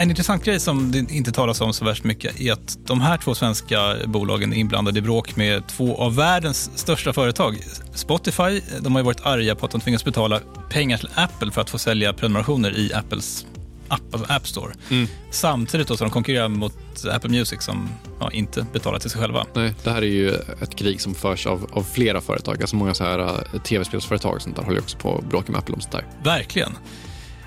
En 0.00 0.10
intressant 0.10 0.44
grej 0.44 0.60
som 0.60 0.92
det 0.92 0.98
inte 1.10 1.32
talas 1.32 1.60
om 1.60 1.72
så 1.72 1.84
värst 1.84 2.04
mycket 2.04 2.40
är 2.40 2.52
att 2.52 2.78
de 2.86 3.00
här 3.00 3.16
två 3.16 3.34
svenska 3.34 3.96
bolagen 4.06 4.52
är 4.52 4.56
inblandade 4.56 4.98
i 4.98 5.02
bråk 5.02 5.36
med 5.36 5.66
två 5.66 5.96
av 5.96 6.16
världens 6.16 6.70
största 6.78 7.12
företag. 7.12 7.58
Spotify 7.94 8.60
de 8.80 8.94
har 8.94 9.02
varit 9.02 9.26
arga 9.26 9.54
på 9.54 9.66
att 9.66 9.72
de 9.72 9.80
tvingas 9.80 10.04
betala 10.04 10.40
pengar 10.70 10.98
till 10.98 11.08
Apple 11.14 11.50
för 11.50 11.60
att 11.60 11.70
få 11.70 11.78
sälja 11.78 12.12
prenumerationer 12.12 12.78
i 12.78 12.92
Apples 12.94 13.46
app, 13.88 14.00
alltså 14.12 14.32
App 14.32 14.46
Store. 14.46 14.72
Mm. 14.90 15.06
Samtidigt 15.30 15.88
då, 15.88 15.96
så 15.96 16.04
de 16.04 16.10
konkurrerar 16.10 16.48
mot 16.48 16.74
Apple 17.12 17.30
Music 17.30 17.62
som 17.62 17.88
ja, 18.20 18.30
inte 18.30 18.66
betalar 18.72 18.98
till 18.98 19.10
sig 19.10 19.20
själva. 19.20 19.46
Nej, 19.54 19.74
det 19.84 19.90
här 19.90 20.02
är 20.02 20.06
ju 20.06 20.30
ett 20.34 20.76
krig 20.76 21.00
som 21.00 21.14
förs 21.14 21.46
av, 21.46 21.70
av 21.72 21.82
flera 21.82 22.20
företag. 22.20 22.60
Alltså 22.60 22.76
många 22.76 22.94
så 22.94 23.04
här 23.04 23.18
uh, 23.18 23.62
tv-spelsföretag 23.62 24.34
och 24.34 24.42
sånt 24.42 24.56
där 24.56 24.62
håller 24.62 24.80
också 24.80 24.98
på 24.98 25.18
att 25.18 25.24
bråka 25.24 25.52
med 25.52 25.58
Apple 25.58 25.74
om 25.74 25.80
sånt 25.80 25.92
där. 25.92 26.06
Verkligen. 26.24 26.72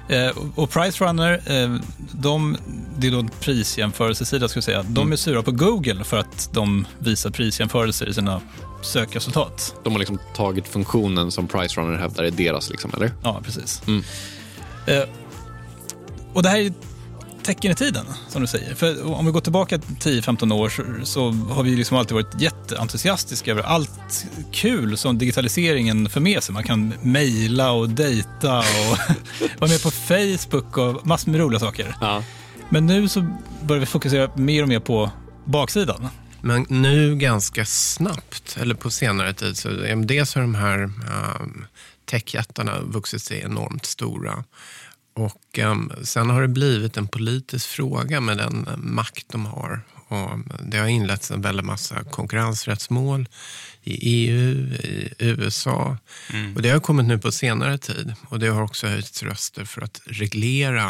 Eh, 0.10 0.38
och 0.56 0.70
Price 0.70 1.06
Runner, 1.06 1.42
eh, 1.46 1.76
de, 2.12 2.58
det 2.98 3.08
är 3.08 3.12
då 3.12 3.20
en 3.20 3.30
prisjämförelsesida, 3.40 4.48
ska 4.48 4.58
jag 4.58 4.64
säga. 4.64 4.84
De 4.84 5.02
mm. 5.02 5.12
är 5.12 5.16
sura 5.16 5.44
på 5.44 5.52
Google 5.52 6.04
för 6.04 6.18
att 6.18 6.50
de 6.54 6.88
visar 7.00 7.30
prisjämförelser 7.30 8.10
i 8.10 8.14
sina 8.14 8.42
sökresultat. 8.82 9.76
De 9.84 9.94
har 9.94 10.00
liksom 10.00 10.20
tagit 10.36 10.68
funktionen 10.68 11.32
som 11.32 11.48
Price 11.48 11.82
Runner 11.82 11.98
hävdar 11.98 12.24
är 12.24 12.32
deras, 12.32 12.70
liksom, 12.70 12.92
eller? 12.96 13.12
Ja, 13.24 13.42
precis. 13.44 13.82
Mm. 13.88 14.04
Eh, 14.88 15.04
och 16.34 16.44
det 16.44 16.50
här 16.50 16.60
är 16.60 16.74
tecken 17.44 17.72
i 17.72 17.76
tiden, 17.76 18.06
som 18.30 18.42
du 18.42 18.48
säger. 18.48 18.76
För 18.76 19.14
om 19.14 19.26
vi 19.26 19.32
går 19.32 19.42
tillbaka 19.42 19.78
10-15 19.78 20.54
år 20.54 20.70
så, 20.70 20.84
så, 21.06 21.32
har 21.32 21.64
vi 21.64 21.76
liksom 21.76 21.98
alltid 21.98 22.14
varit 22.14 22.42
jätteentusiastiska 22.42 23.52
över 23.52 23.64
allt 23.64 24.26
kul 24.52 24.98
som 24.98 25.18
digitaliseringen 25.18 26.10
för 26.10 26.20
med 26.20 26.44
sig. 26.44 26.54
Man 26.54 26.64
kan 26.64 26.94
mejla 27.02 27.72
och 27.72 27.90
dejta 27.90 28.60
och 28.60 28.66
vara 29.60 29.72
med 29.72 29.84
på 29.84 29.92
Facebook 29.92 30.78
och 30.78 31.08
massor 31.08 31.32
med 31.32 31.40
roliga 31.40 31.60
saker. 31.60 31.96
Ja. 32.02 32.24
Men 32.70 32.86
nu 32.86 33.08
så 33.10 33.22
börjar 33.62 33.80
vi 33.80 33.86
fokusera 33.86 34.32
mer 34.36 34.62
och 34.62 34.70
mer 34.70 34.80
på 34.80 35.12
baksidan. 35.46 36.08
Men 36.42 36.66
nu 36.70 37.16
ganska 37.16 37.66
snabbt, 37.66 38.58
eller 38.62 38.76
på 38.76 38.90
senare 38.90 39.34
tid, 39.34 39.58
så 39.58 39.70
dels 39.96 40.36
har 40.36 40.42
de 40.42 40.56
här 40.56 40.84
um, 40.84 41.66
techjättarna 42.06 42.80
vuxit 42.82 43.22
sig 43.22 43.42
enormt 43.42 43.86
stora. 43.86 44.44
Och 45.14 45.60
um, 45.60 45.92
sen 46.04 46.30
har 46.30 46.42
det 46.42 46.48
blivit 46.48 46.98
en 46.98 47.08
politisk 47.08 47.68
fråga 47.68 48.22
med 48.22 48.38
den 48.38 48.68
makt 48.78 49.26
de 49.30 49.46
har. 49.46 49.82
Och 50.08 50.40
det 50.66 50.78
har 50.78 50.88
inletts 50.88 51.32
en 51.32 51.42
väldig 51.42 51.64
massa 51.64 52.04
konkurrensrättsmål 52.04 53.28
i 53.84 53.94
EU, 53.94 54.74
i 54.74 55.14
USA. 55.20 55.98
Mm. 56.34 56.56
Och 56.56 56.62
det 56.62 56.70
har 56.70 56.80
kommit 56.80 57.06
nu 57.06 57.18
på 57.18 57.32
senare 57.32 57.78
tid. 57.78 58.14
Och 58.30 58.40
det 58.40 58.48
har 58.48 58.62
också 58.62 58.88
höjts 58.88 59.24
röster 59.24 59.66
för 59.66 59.82
att 59.82 60.02
reglera 60.06 60.90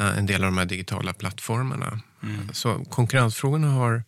uh, 0.00 0.18
en 0.18 0.26
del 0.26 0.44
av 0.44 0.50
de 0.50 0.58
här 0.58 0.64
digitala 0.64 1.12
plattformarna. 1.12 2.00
Mm. 2.22 2.48
Så 2.52 2.84
konkurrensfrågorna 2.84 3.68
har 3.68 4.02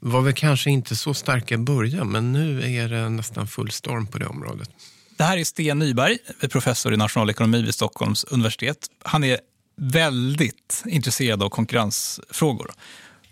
var 0.00 0.22
väl 0.22 0.34
kanske 0.34 0.70
inte 0.70 0.96
så 0.96 1.14
starka 1.14 1.54
i 1.54 1.58
början, 1.58 2.08
men 2.08 2.32
nu 2.32 2.76
är 2.76 2.88
det 2.88 3.08
nästan 3.08 3.46
full 3.46 3.70
storm 3.70 4.06
på 4.06 4.18
det 4.18 4.26
området. 4.26 4.70
Det 5.16 5.24
här 5.24 5.36
är 5.38 5.44
Sten 5.44 5.78
Nyberg, 5.78 6.18
professor 6.50 6.94
i 6.94 6.96
nationalekonomi 6.96 7.62
vid 7.62 7.74
Stockholms 7.74 8.24
universitet. 8.24 8.78
Han 9.02 9.24
är 9.24 9.38
väldigt 9.76 10.82
intresserad 10.86 11.42
av 11.42 11.48
konkurrensfrågor. 11.48 12.70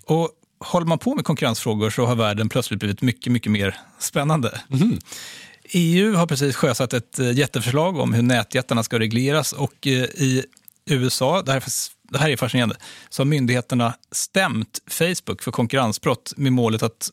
Och 0.05 0.31
håller 0.59 0.87
man 0.87 0.99
på 0.99 1.15
med 1.15 1.25
konkurrensfrågor 1.25 1.91
så 1.91 2.07
har 2.07 2.15
världen 2.15 2.49
plötsligt 2.49 2.81
blivit 2.81 3.03
mycket, 3.03 3.33
mycket 3.33 3.53
mer 3.53 3.77
spännande. 3.99 4.61
Mm. 4.71 4.99
EU 5.65 6.15
har 6.15 6.27
precis 6.27 6.57
sjösatt 6.57 6.93
ett 6.93 7.19
eh, 7.19 7.33
jätteförslag 7.33 7.99
om 7.99 8.13
hur 8.13 8.23
nätjättarna 8.23 8.83
ska 8.83 8.99
regleras 8.99 9.53
och 9.53 9.87
eh, 9.87 9.93
i 10.03 10.45
USA, 10.87 11.43
det 11.43 11.53
här, 11.53 11.65
det 12.11 12.19
här 12.19 12.31
är 12.31 12.37
fascinerande, 12.37 12.77
så 13.09 13.23
har 13.23 13.27
myndigheterna 13.27 13.95
stämt 14.13 14.81
Facebook 14.87 15.43
för 15.43 15.51
konkurrensbrott 15.51 16.33
med 16.37 16.53
målet 16.53 16.83
att 16.83 17.11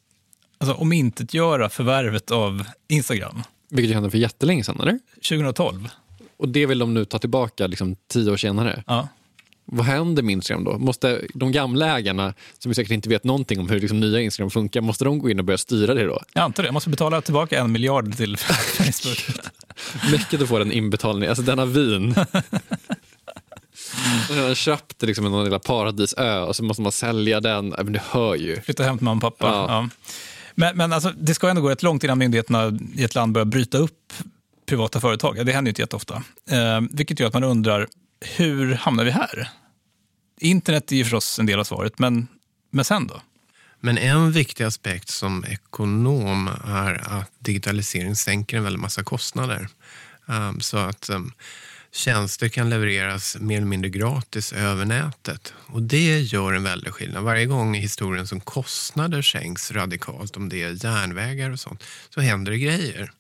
alltså, 0.57 0.76
omintetgöra 0.76 1.69
förvärvet 1.69 2.32
av 2.32 2.65
Instagram. 2.88 3.43
Vilket 3.72 3.93
hände 3.93 4.09
för 4.09 4.17
jättelänge 4.17 4.63
sedan, 4.63 4.80
eller? 4.82 4.99
2012. 5.15 5.89
Och 6.38 6.49
det 6.49 6.65
vill 6.65 6.80
de 6.80 6.93
nu 6.93 7.05
ta 7.05 7.19
tillbaka 7.19 7.67
liksom, 7.67 7.95
tio 8.07 8.32
år 8.32 8.38
senare? 8.38 8.84
Ja. 8.88 9.07
Vad 9.65 9.86
händer 9.86 10.24
med 10.24 10.34
Instagram 10.34 10.63
då? 10.63 10.78
Måste 10.78 11.22
de 11.34 11.51
gamla 11.51 11.97
ägarna, 11.97 12.34
som 12.59 12.74
säkert 12.74 12.91
inte 12.91 13.09
vet 13.09 13.24
någonting 13.24 13.59
om 13.59 13.69
hur 13.69 13.80
liksom, 13.80 13.99
nya 13.99 14.22
Instagram 14.22 14.49
funkar, 14.49 14.82
måste 14.82 15.05
de 15.05 15.19
gå 15.19 15.30
in 15.30 15.39
och 15.39 15.45
börja 15.45 15.57
styra 15.57 15.93
det 15.93 16.05
då? 16.05 16.19
Jag 16.34 16.43
antar 16.43 16.63
det. 16.63 16.67
Jag 16.67 16.74
måste 16.74 16.89
betala 16.89 17.22
tillbaka 17.22 17.59
en 17.59 17.72
miljard 17.72 18.17
till 18.17 18.38
Facebook. 18.38 19.26
Mycket 20.11 20.41
att 20.41 20.49
få 20.49 20.59
den 20.59 20.72
inbetalning, 20.72 21.30
alltså 21.30 21.43
denna 21.43 21.65
vin. 21.65 22.15
Man 24.30 24.38
har 24.38 24.55
köpt 24.55 25.01
liksom 25.01 25.26
en 25.26 25.43
lilla 25.43 25.59
paradisö 25.59 26.39
och 26.39 26.55
så 26.55 26.63
måste 26.63 26.82
man 26.82 26.91
sälja 26.91 27.39
den. 27.39 27.69
Men 27.69 27.93
du 27.93 27.99
hör 28.09 28.36
ju. 28.36 28.61
Flytta 28.61 28.84
hem 28.84 28.97
till 28.97 29.05
mamma 29.05 29.28
och 29.28 29.38
pappa. 29.38 29.47
Ja. 29.47 29.65
Ja. 29.69 29.89
Men, 30.55 30.77
men 30.77 30.93
alltså, 30.93 31.13
det 31.17 31.33
ska 31.33 31.49
ändå 31.49 31.61
gå 31.61 31.69
rätt 31.69 31.83
långt 31.83 32.03
innan 32.03 32.17
myndigheterna 32.17 32.79
i 32.95 33.03
ett 33.03 33.15
land 33.15 33.33
börjar 33.33 33.45
bryta 33.45 33.77
upp 33.77 34.13
privata 34.65 34.99
företag. 34.99 35.45
Det 35.45 35.51
händer 35.51 35.69
ju 35.69 35.71
inte 35.71 35.81
jätteofta. 35.81 36.23
Eh, 36.49 36.81
vilket 36.91 37.19
gör 37.19 37.27
att 37.27 37.33
man 37.33 37.43
undrar, 37.43 37.87
hur 38.37 38.73
hamnar 38.73 39.03
vi 39.03 39.11
här? 39.11 39.49
Internet 40.39 40.91
är 40.91 40.95
ju 40.95 41.03
förstås 41.03 41.39
en 41.39 41.45
del 41.45 41.59
av 41.59 41.63
svaret, 41.63 41.99
men, 41.99 42.27
men 42.69 42.85
sen 42.85 43.07
då? 43.07 43.21
Men 43.79 43.97
en 43.97 44.31
viktig 44.31 44.63
aspekt 44.63 45.09
som 45.09 45.45
ekonom 45.45 46.49
är 46.65 47.19
att 47.19 47.31
digitalisering 47.39 48.15
sänker 48.15 48.57
en 48.57 48.63
väldig 48.63 48.79
massa 48.79 49.03
kostnader. 49.03 49.67
Um, 50.25 50.61
så 50.61 50.77
att 50.77 51.09
um, 51.09 51.33
tjänster 51.91 52.49
kan 52.49 52.69
levereras 52.69 53.37
mer 53.39 53.57
eller 53.57 53.67
mindre 53.67 53.89
gratis 53.89 54.53
över 54.53 54.85
nätet. 54.85 55.53
Och 55.65 55.81
det 55.81 56.19
gör 56.19 56.53
en 56.53 56.63
väldig 56.63 56.93
skillnad. 56.93 57.23
Varje 57.23 57.45
gång 57.45 57.75
i 57.75 57.79
historien 57.79 58.27
som 58.27 58.39
kostnader 58.39 59.21
sänks 59.21 59.71
radikalt, 59.71 60.37
om 60.37 60.49
det 60.49 60.63
är 60.63 60.85
järnvägar 60.85 61.49
och 61.49 61.59
sånt, 61.59 61.83
så 62.09 62.21
händer 62.21 62.51
det 62.51 62.57
grejer. 62.57 63.11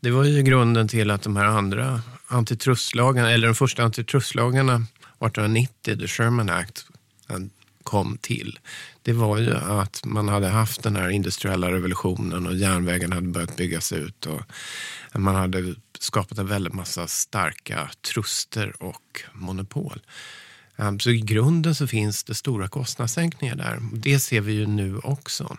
Det 0.00 0.10
var 0.10 0.24
ju 0.24 0.42
grunden 0.42 0.88
till 0.88 1.10
att 1.10 1.22
de 1.22 1.36
här 1.36 1.44
andra 1.44 2.02
antitrustlagarna, 2.26 3.30
eller 3.30 3.46
de 3.46 3.54
första 3.54 3.82
antitrustlagarna 3.82 4.74
1890, 4.74 5.98
the 5.98 6.08
Sherman 6.08 6.50
Act, 6.50 6.86
kom 7.82 8.18
till. 8.18 8.58
Det 9.02 9.12
var 9.12 9.38
ju 9.38 9.56
att 9.56 10.04
man 10.04 10.28
hade 10.28 10.48
haft 10.48 10.82
den 10.82 10.96
här 10.96 11.08
industriella 11.08 11.72
revolutionen 11.72 12.46
och 12.46 12.54
järnvägen 12.54 13.12
hade 13.12 13.28
börjat 13.28 13.56
byggas 13.56 13.92
ut. 13.92 14.26
och 14.26 14.40
Man 15.14 15.34
hade 15.34 15.74
skapat 16.00 16.38
en 16.38 16.46
väldigt 16.46 16.72
massa 16.72 17.06
starka 17.06 17.90
truster 18.14 18.82
och 18.82 19.22
monopol. 19.32 20.00
Ehm, 20.76 21.00
så 21.00 21.10
i 21.10 21.20
grunden 21.20 21.74
så 21.74 21.86
finns 21.86 22.24
det 22.24 22.34
stora 22.34 22.68
kostnadssänkningar 22.68 23.56
där. 23.56 23.78
Det 23.92 24.18
ser 24.18 24.40
vi 24.40 24.52
ju 24.52 24.66
nu 24.66 24.98
också. 24.98 25.56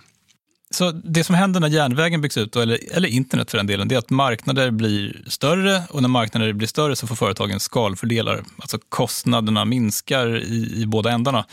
Så 0.73 0.91
det 0.91 1.23
som 1.23 1.35
händer 1.35 1.59
när 1.59 1.67
järnvägen 1.67 2.21
byggs 2.21 2.37
ut, 2.37 2.55
eller, 2.55 2.79
eller 2.91 3.09
internet 3.09 3.51
för 3.51 3.57
den 3.57 3.67
delen, 3.67 3.87
det 3.87 3.95
är 3.95 3.99
att 3.99 4.09
marknader 4.09 4.71
blir 4.71 5.23
större 5.27 5.83
och 5.89 6.01
när 6.01 6.09
marknader 6.09 6.53
blir 6.53 6.67
större 6.67 6.95
så 6.95 7.07
får 7.07 7.15
företagen 7.15 7.59
skalfördelar. 7.59 8.43
Alltså 8.57 8.79
kostnaderna 8.89 9.65
minskar 9.65 10.37
i, 10.37 10.81
i 10.81 10.85
båda 10.85 11.11
ändarna. 11.11 11.45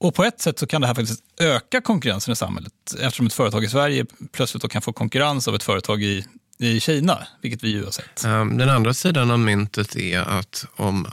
Och 0.00 0.14
på 0.14 0.24
ett 0.24 0.40
sätt 0.40 0.58
så 0.58 0.66
kan 0.66 0.80
det 0.80 0.86
här 0.86 0.94
faktiskt 0.94 1.22
öka 1.40 1.80
konkurrensen 1.80 2.32
i 2.32 2.36
samhället 2.36 2.72
eftersom 3.00 3.26
ett 3.26 3.32
företag 3.32 3.64
i 3.64 3.68
Sverige 3.68 4.06
plötsligt 4.32 4.62
då 4.62 4.68
kan 4.68 4.82
få 4.82 4.92
konkurrens 4.92 5.48
av 5.48 5.54
ett 5.54 5.62
företag 5.62 6.02
i, 6.02 6.24
i 6.58 6.80
Kina, 6.80 7.26
vilket 7.42 7.64
vi 7.64 7.68
ju 7.68 7.84
har 7.84 7.90
sett. 7.90 8.24
Um, 8.24 8.58
den 8.58 8.70
andra 8.70 8.94
sidan 8.94 9.30
av 9.30 9.38
myntet 9.38 9.96
är 9.96 10.20
att 10.20 10.64
om 10.76 11.06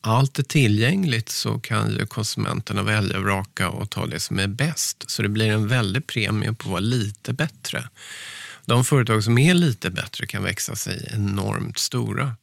allt 0.00 0.38
är 0.38 0.42
tillgängligt 0.42 1.28
så 1.28 1.58
kan 1.58 1.90
ju 1.90 2.06
konsumenterna 2.06 2.82
välja, 2.82 3.20
vraka 3.20 3.68
och 3.68 3.90
ta 3.90 4.06
det 4.06 4.20
som 4.20 4.38
är 4.38 4.46
bäst. 4.46 5.10
Så 5.10 5.22
det 5.22 5.28
blir 5.28 5.50
en 5.50 5.68
väldig 5.68 6.06
premie 6.06 6.52
på 6.52 6.68
att 6.68 6.70
vara 6.70 6.80
lite 6.80 7.32
bättre. 7.32 7.88
De 8.64 8.84
företag 8.84 9.24
som 9.24 9.38
är 9.38 9.54
lite 9.54 9.90
bättre 9.90 10.26
kan 10.26 10.42
växa 10.42 10.76
sig 10.76 11.08
enormt 11.14 11.78
stora. 11.78 12.36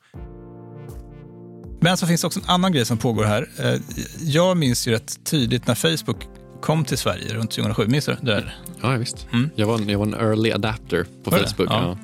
Men 1.81 1.97
så 1.97 2.07
finns 2.07 2.21
det 2.21 2.27
också 2.27 2.39
en 2.39 2.49
annan 2.49 2.71
grej 2.71 2.85
som 2.85 2.97
pågår 2.97 3.23
här. 3.23 3.49
Eh, 3.57 3.81
jag 4.19 4.57
minns 4.57 4.87
ju 4.87 4.91
rätt 4.91 5.25
tydligt 5.25 5.67
när 5.67 5.75
Facebook 5.75 6.38
kom 6.61 6.85
till 6.85 6.97
Sverige 6.97 7.33
runt 7.33 7.51
2007. 7.51 7.87
Minns 7.87 8.05
du 8.05 8.17
det 8.21 8.31
där? 8.31 8.57
Ja, 8.81 8.89
visst. 8.89 9.27
Mm. 9.31 9.49
Jag, 9.55 9.67
var 9.67 9.75
en, 9.75 9.89
jag 9.89 9.99
var 9.99 10.05
en 10.05 10.13
early 10.13 10.51
adapter 10.51 11.05
på 11.23 11.31
var 11.31 11.37
Facebook. 11.37 11.67
Ja. 11.69 11.97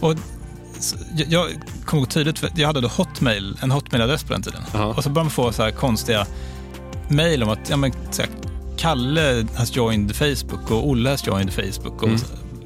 Ja. 0.00 0.08
Och 0.08 0.14
jag 1.28 1.46
kommer 1.84 2.00
ihåg 2.00 2.10
tydligt, 2.10 2.38
för 2.38 2.50
jag 2.56 2.66
hade 2.66 2.80
då 2.80 2.88
hotmail, 2.88 3.58
en 3.62 3.70
hotmailadress 3.70 4.24
på 4.24 4.32
den 4.32 4.42
tiden. 4.42 4.62
Aha. 4.74 4.86
Och 4.86 5.04
så 5.04 5.10
började 5.10 5.24
man 5.24 5.30
få 5.30 5.52
så 5.52 5.62
här 5.62 5.70
konstiga 5.70 6.26
mejl 7.08 7.42
om 7.42 7.48
att 7.48 7.70
ja, 7.70 7.76
men, 7.76 7.92
så 8.10 8.22
här, 8.22 8.30
Kalle 8.76 9.46
has 9.54 9.76
joined 9.76 10.16
Facebook 10.16 10.70
och 10.70 10.88
Olle 10.88 11.10
has 11.10 11.26
joined 11.26 11.52
Facebook. 11.52 12.02
Och 12.02 12.08
mm. 12.08 12.20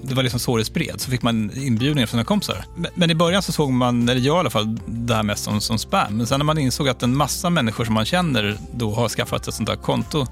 Det 0.05 0.15
var 0.15 0.23
liksom 0.23 0.41
så 0.41 0.57
det 0.57 0.65
spreds. 0.65 1.05
Så 1.05 1.11
fick 1.11 1.23
man 1.23 1.51
inbjudningar 1.57 2.07
från 2.07 2.11
sina 2.11 2.25
kompisar. 2.25 2.65
Men, 2.77 2.91
men, 2.95 3.11
i 3.11 3.15
början 3.15 3.43
så 3.43 3.53
såg 3.53 3.73
man, 3.73 4.09
eller 4.09 4.21
jag 4.21 4.37
i 4.37 4.39
alla 4.39 4.51
fall, 4.51 4.79
det 4.87 5.15
här 5.15 5.23
mest 5.23 5.45
som, 5.45 5.61
som 5.61 5.79
spam. 5.79 6.17
Men 6.17 6.27
sen 6.27 6.41
när 6.41 6.45
man 6.45 6.59
insåg 6.59 6.89
att 6.89 7.03
en 7.03 7.17
massa 7.17 7.51
människor 7.51 7.85
som 7.85 7.95
man 7.95 8.05
känner 8.05 8.57
då 8.75 8.95
har 8.95 9.09
skaffat 9.09 9.49
ett 9.49 9.55
sånt 9.55 9.69
där 9.69 9.77
konto 9.77 10.27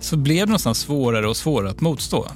så 0.00 0.16
blev 0.16 0.46
det 0.46 0.50
någonstans 0.50 0.78
svårare 0.78 1.28
och 1.28 1.36
svårare 1.36 1.70
att 1.70 1.80
motstå 1.80 2.28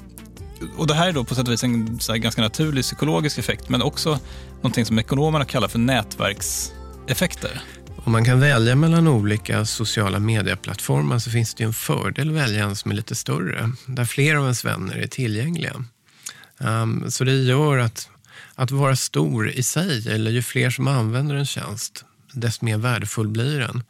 och 0.76 0.86
det 0.86 0.94
här 0.94 1.08
är 1.08 1.12
då 1.12 1.24
på 1.24 1.34
sätt 1.34 1.48
och 1.48 1.52
vis 1.52 1.64
en 1.64 1.98
ganska 2.20 2.42
naturlig 2.42 2.84
psykologisk 2.84 3.38
effekt, 3.38 3.68
men 3.68 3.82
också 3.82 4.18
någonting 4.56 4.86
som 4.86 4.98
ekonomerna 4.98 5.44
kallar 5.44 5.68
för 5.68 5.78
nätverkseffekter. 5.78 7.62
Om 8.04 8.12
man 8.12 8.24
kan 8.24 8.40
välja 8.40 8.74
mellan 8.74 9.08
olika 9.08 9.64
sociala 9.64 10.18
medieplattformar 10.18 11.18
så 11.18 11.30
finns 11.30 11.54
det 11.54 11.64
en 11.64 11.72
fördel 11.72 12.28
att 12.28 12.34
välja 12.34 12.64
en 12.64 12.76
som 12.76 12.90
är 12.90 12.94
lite 12.94 13.14
större, 13.14 13.70
där 13.86 14.04
fler 14.04 14.36
av 14.36 14.42
ens 14.42 14.64
vänner 14.64 14.96
är 14.96 15.06
tillgängliga. 15.06 15.84
Um, 16.58 17.10
så 17.10 17.24
det 17.24 17.32
gör 17.32 17.78
att, 17.78 18.08
att 18.54 18.70
vara 18.70 18.96
stor 18.96 19.50
i 19.50 19.62
sig, 19.62 20.08
eller 20.08 20.30
ju 20.30 20.42
fler 20.42 20.70
som 20.70 20.88
använder 20.88 21.34
en 21.34 21.46
tjänst, 21.46 22.04
desto 22.32 22.64
mer 22.64 22.78
värdefull 22.78 23.28
blir 23.28 23.58
den. 23.58 23.82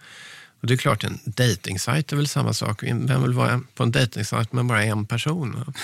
Och 0.62 0.68
det 0.68 0.74
är 0.74 0.78
klart, 0.78 1.04
en 1.04 1.18
dejtingsajt 1.24 2.12
är 2.12 2.16
väl 2.16 2.28
samma 2.28 2.52
sak. 2.52 2.82
Vem 2.82 3.22
vill 3.22 3.32
vara 3.32 3.60
på 3.74 3.82
en 3.82 3.90
dejtingsajt 3.92 4.52
med 4.52 4.66
bara 4.66 4.84
en 4.84 5.06
person? 5.06 5.74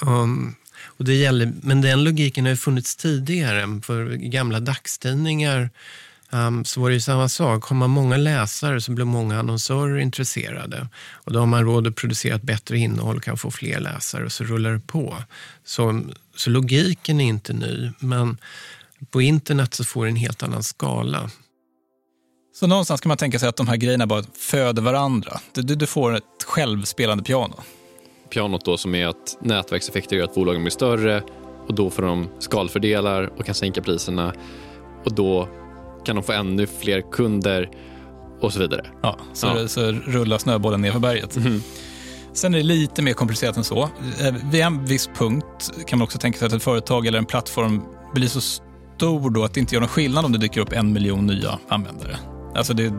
Um, 0.00 0.54
och 0.84 1.04
det 1.04 1.14
gäller, 1.14 1.52
men 1.62 1.80
den 1.80 2.04
logiken 2.04 2.44
har 2.44 2.50
ju 2.50 2.56
funnits 2.56 2.96
tidigare. 2.96 3.80
För 3.82 4.06
gamla 4.10 4.60
dagstidningar 4.60 5.70
um, 6.30 6.64
så 6.64 6.80
var 6.80 6.88
det 6.88 6.94
ju 6.94 7.00
samma 7.00 7.28
sak. 7.28 7.64
Har 7.64 7.76
man 7.76 7.90
många 7.90 8.16
läsare 8.16 8.80
så 8.80 8.92
blir 8.92 9.04
många 9.04 9.38
annonsörer 9.38 9.98
intresserade. 9.98 10.88
Och 11.12 11.32
då 11.32 11.38
har 11.38 11.46
man 11.46 11.64
råd 11.64 11.86
att 11.86 11.96
producera 11.96 12.34
ett 12.34 12.42
bättre 12.42 12.78
innehåll, 12.78 13.20
kan 13.20 13.36
få 13.36 13.50
fler 13.50 13.80
läsare 13.80 14.24
och 14.24 14.32
så 14.32 14.44
rullar 14.44 14.72
det 14.72 14.80
på. 14.86 15.22
Så, 15.64 16.02
så 16.36 16.50
logiken 16.50 17.20
är 17.20 17.28
inte 17.28 17.52
ny, 17.52 17.90
men 17.98 18.38
på 19.10 19.22
internet 19.22 19.74
så 19.74 19.84
får 19.84 20.04
det 20.04 20.10
en 20.10 20.16
helt 20.16 20.42
annan 20.42 20.62
skala. 20.62 21.30
Så 22.58 22.66
någonstans 22.66 23.00
kan 23.00 23.08
man 23.08 23.16
tänka 23.16 23.38
sig 23.38 23.48
att 23.48 23.56
de 23.56 23.68
här 23.68 23.76
grejerna 23.76 24.06
bara 24.06 24.22
föder 24.38 24.82
varandra. 24.82 25.40
Du, 25.52 25.62
du 25.62 25.86
får 25.86 26.16
ett 26.16 26.44
självspelande 26.44 27.24
piano 27.24 27.54
pianot 28.30 28.64
då 28.64 28.76
som 28.76 28.94
är 28.94 29.06
att 29.06 29.38
nätverkseffekter 29.40 30.16
gör 30.16 30.24
att 30.24 30.34
bolagen 30.34 30.62
blir 30.62 30.70
större 30.70 31.22
och 31.66 31.74
då 31.74 31.90
får 31.90 32.02
de 32.02 32.28
skalfördelar 32.38 33.30
och 33.38 33.46
kan 33.46 33.54
sänka 33.54 33.82
priserna 33.82 34.32
och 35.04 35.14
då 35.14 35.48
kan 36.04 36.16
de 36.16 36.24
få 36.24 36.32
ännu 36.32 36.66
fler 36.66 37.12
kunder 37.12 37.70
och 38.40 38.52
så 38.52 38.58
vidare. 38.58 38.86
Ja, 39.02 39.18
så, 39.32 39.46
ja. 39.46 39.68
så 39.68 39.92
rullar 39.92 40.38
snöbollen 40.38 40.80
ner 40.80 40.92
för 40.92 40.98
berget. 40.98 41.36
Mm. 41.36 41.62
Sen 42.32 42.54
är 42.54 42.58
det 42.58 42.64
lite 42.64 43.02
mer 43.02 43.12
komplicerat 43.12 43.56
än 43.56 43.64
så. 43.64 43.82
Eh, 44.20 44.34
vid 44.50 44.60
en 44.60 44.84
viss 44.84 45.10
punkt 45.14 45.72
kan 45.86 45.98
man 45.98 46.04
också 46.04 46.18
tänka 46.18 46.38
sig 46.38 46.46
att 46.46 46.52
ett 46.52 46.62
företag 46.62 47.06
eller 47.06 47.18
en 47.18 47.26
plattform 47.26 47.82
blir 48.14 48.28
så 48.28 48.40
stor 48.40 49.30
då 49.30 49.44
att 49.44 49.54
det 49.54 49.60
inte 49.60 49.74
gör 49.74 49.80
någon 49.80 49.88
skillnad 49.88 50.24
om 50.24 50.32
det 50.32 50.38
dyker 50.38 50.60
upp 50.60 50.72
en 50.72 50.92
miljon 50.92 51.26
nya 51.26 51.58
användare. 51.68 52.18
Alltså 52.54 52.74
det, 52.74 52.92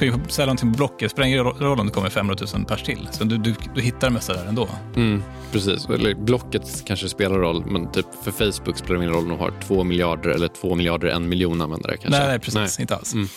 ska 0.00 0.04
ju 0.04 0.12
sälja 0.28 0.46
någonting 0.46 0.72
på 0.72 0.76
Blocket, 0.76 1.00
det 1.00 1.08
spelar 1.08 1.26
ingen 1.26 1.44
roll 1.44 1.80
om 1.80 1.86
det 1.86 1.92
kommer 1.92 2.10
500 2.10 2.46
000 2.54 2.64
pers 2.64 2.82
till. 2.82 3.08
Så 3.12 3.24
du, 3.24 3.38
du, 3.38 3.54
du 3.74 3.80
hittar 3.80 4.08
det 4.08 4.10
mesta 4.10 4.32
där 4.34 4.46
ändå. 4.46 4.68
Mm, 4.96 5.22
precis, 5.52 5.86
eller 5.86 6.14
Blocket 6.14 6.84
kanske 6.84 7.08
spelar 7.08 7.38
roll, 7.38 7.64
men 7.66 7.92
typ 7.92 8.06
för 8.24 8.30
Facebook 8.30 8.78
spelar 8.78 8.94
det 8.94 9.04
ingen 9.04 9.14
roll 9.14 9.22
om 9.22 9.28
de 9.28 9.38
har 9.38 9.52
2 9.66 9.84
miljarder 9.84 10.30
eller 10.30 10.48
2 10.48 10.74
miljarder 10.74 11.08
en 11.08 11.28
miljon 11.28 11.62
användare. 11.62 11.96
Kanske. 11.96 12.20
Nej, 12.20 12.28
nej 12.28 12.38
precis, 12.38 12.54
nej. 12.54 12.70
inte 12.78 12.96
alls. 12.96 13.14
Mm. 13.14 13.28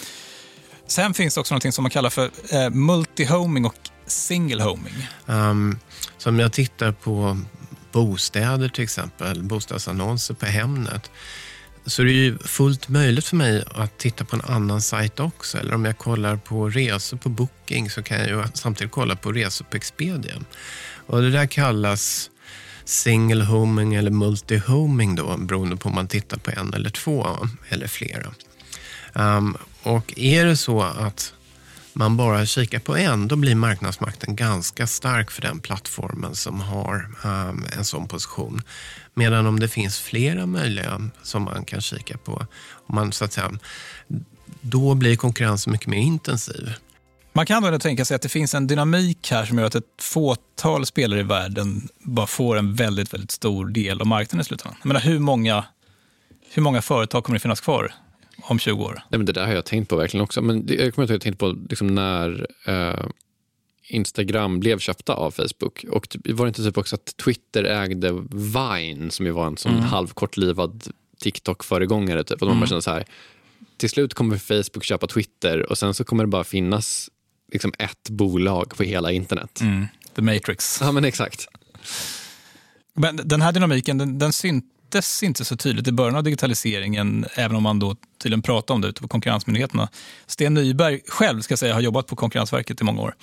Sen 0.87 1.13
finns 1.13 1.33
det 1.33 1.41
också 1.41 1.53
något 1.53 1.73
som 1.73 1.83
man 1.83 1.91
kallar 1.91 2.09
för 2.09 2.25
eh, 2.25 2.69
multi-homing 2.69 3.65
och 3.65 3.89
single-homing. 4.07 5.07
Um, 5.25 5.79
så 6.17 6.29
om 6.29 6.39
jag 6.39 6.53
tittar 6.53 6.91
på 6.91 7.37
bostäder 7.91 8.69
till 8.69 8.83
exempel, 8.83 9.43
bostadsannonser 9.43 10.33
på 10.33 10.45
Hemnet, 10.45 11.11
så 11.85 12.03
det 12.03 12.11
är 12.11 12.13
ju 12.13 12.37
fullt 12.37 12.89
möjligt 12.89 13.25
för 13.25 13.35
mig 13.35 13.63
att 13.75 13.97
titta 13.97 14.25
på 14.25 14.35
en 14.35 14.41
annan 14.41 14.81
sajt 14.81 15.19
också. 15.19 15.57
Eller 15.57 15.73
om 15.73 15.85
jag 15.85 15.97
kollar 15.97 16.37
på 16.37 16.69
resor 16.69 17.17
på 17.17 17.29
Booking 17.29 17.89
så 17.89 18.03
kan 18.03 18.17
jag 18.17 18.27
ju 18.27 18.43
samtidigt 18.53 18.91
kolla 18.91 19.15
på 19.15 19.31
resor 19.31 19.65
på 19.65 19.77
Expedia. 19.77 20.35
Och 21.07 21.21
det 21.21 21.31
där 21.31 21.45
kallas 21.45 22.29
single 22.85 23.43
homing 23.43 23.93
eller 23.93 24.11
multi-homing 24.11 25.15
då, 25.15 25.37
beroende 25.37 25.77
på 25.77 25.89
om 25.89 25.95
man 25.95 26.07
tittar 26.07 26.37
på 26.37 26.51
en 26.51 26.73
eller 26.73 26.89
två 26.89 27.47
eller 27.69 27.87
flera. 27.87 28.33
Um, 29.13 29.57
och 29.83 30.13
är 30.17 30.45
det 30.45 30.57
så 30.57 30.81
att 30.81 31.33
man 31.93 32.17
bara 32.17 32.45
kikar 32.45 32.79
på 32.79 32.97
en, 32.97 33.27
då 33.27 33.35
blir 33.35 33.55
marknadsmakten 33.55 34.35
ganska 34.35 34.87
stark 34.87 35.31
för 35.31 35.41
den 35.41 35.59
plattformen 35.59 36.35
som 36.35 36.61
har 36.61 37.09
um, 37.23 37.65
en 37.77 37.85
sån 37.85 38.07
position. 38.07 38.61
Medan 39.13 39.45
om 39.45 39.59
det 39.59 39.67
finns 39.67 39.99
flera 39.99 40.45
möjliga 40.45 41.09
som 41.23 41.43
man 41.43 41.65
kan 41.65 41.81
kika 41.81 42.17
på, 42.17 42.45
om 42.87 42.95
man, 42.95 43.11
så 43.11 43.25
att 43.25 43.33
säga, 43.33 43.51
då 44.61 44.95
blir 44.95 45.15
konkurrensen 45.15 45.71
mycket 45.71 45.87
mer 45.87 45.97
intensiv. 45.97 46.73
Man 47.33 47.45
kan 47.45 47.63
då 47.63 47.79
tänka 47.79 48.05
sig 48.05 48.15
att 48.15 48.21
det 48.21 48.29
finns 48.29 48.53
en 48.53 48.67
dynamik 48.67 49.31
här 49.31 49.45
som 49.45 49.57
gör 49.57 49.65
att 49.65 49.75
ett 49.75 49.83
fåtal 50.01 50.85
spelare 50.85 51.19
i 51.19 51.23
världen 51.23 51.87
bara 51.99 52.27
får 52.27 52.57
en 52.57 52.75
väldigt, 52.75 53.13
väldigt 53.13 53.31
stor 53.31 53.67
del 53.67 54.01
av 54.01 54.07
marknaden 54.07 54.41
i 54.41 54.43
slutändan. 54.43 54.77
Jag 54.81 54.87
menar, 54.87 55.01
hur 55.01 55.19
många, 55.19 55.65
hur 56.53 56.61
många 56.61 56.81
företag 56.81 57.23
kommer 57.23 57.35
det 57.35 57.41
finnas 57.41 57.61
kvar 57.61 57.93
om 58.41 58.59
20 58.59 58.83
år? 58.83 58.93
Nej, 59.09 59.17
men 59.17 59.25
det 59.25 59.33
där 59.33 59.45
har 59.45 59.53
jag 59.53 59.65
tänkt 59.65 59.89
på 59.89 59.95
verkligen 59.95 60.23
också. 60.23 60.41
Men 60.41 60.65
det, 60.65 60.75
jag 60.75 60.95
kommer 60.95 61.03
att 61.03 61.09
jag 61.09 61.21
tänkt 61.21 61.39
på 61.39 61.55
liksom 61.69 61.95
när 61.95 62.47
eh, 62.65 63.05
Instagram 63.87 64.59
blev 64.59 64.79
köpta 64.79 65.13
av 65.13 65.31
Facebook. 65.31 65.85
Och 65.89 66.09
typ, 66.09 66.29
var 66.31 66.45
det 66.45 66.47
inte 66.47 66.63
typ 66.63 66.77
också 66.77 66.95
att 66.95 67.17
Twitter 67.17 67.63
ägde 67.63 68.11
Vine 68.31 69.11
som 69.11 69.25
ju 69.25 69.31
var 69.31 69.47
en 69.47 69.57
sån 69.57 69.71
mm. 69.71 69.83
halvkortlivad 69.83 70.83
TikTok-föregångare. 71.19 72.23
Typ. 72.23 72.41
Och 72.41 72.47
mm. 72.47 72.59
man 72.59 72.67
kände 72.67 72.81
så 72.81 72.91
här, 72.91 73.05
till 73.77 73.89
slut 73.89 74.13
kommer 74.13 74.37
Facebook 74.37 74.83
köpa 74.83 75.07
Twitter 75.07 75.69
och 75.69 75.77
sen 75.77 75.93
så 75.93 76.03
kommer 76.03 76.23
det 76.23 76.27
bara 76.27 76.43
finnas 76.43 77.09
liksom 77.51 77.73
ett 77.79 78.09
bolag 78.09 78.73
på 78.77 78.83
hela 78.83 79.11
internet. 79.11 79.61
Mm. 79.61 79.87
The 80.15 80.21
Matrix. 80.21 80.79
Ja, 80.81 80.91
men 80.91 81.05
exakt. 81.05 81.47
Men 82.93 83.19
den 83.23 83.41
här 83.41 83.51
dynamiken, 83.51 83.97
den, 83.97 84.19
den 84.19 84.33
syntes 84.33 85.23
inte 85.23 85.45
så 85.45 85.57
tydligt 85.57 85.87
i 85.87 85.91
början 85.91 86.15
av 86.15 86.23
digitaliseringen, 86.23 87.25
även 87.35 87.55
om 87.55 87.63
man 87.63 87.79
då 87.79 87.95
tydligen 88.23 88.41
pratade 88.41 88.75
om 88.75 88.81
det 88.81 88.87
ute 88.87 89.01
på 89.01 89.07
konkurrensmyndigheterna. 89.07 89.89
Sten 90.25 90.53
Nyberg 90.53 91.01
själv 91.07 91.41
ska 91.41 91.57
säga, 91.57 91.73
har 91.73 91.81
jobbat 91.81 92.07
på 92.07 92.15
Konkurrensverket 92.15 92.81
i 92.81 92.83
många 92.83 93.01
år. 93.01 93.15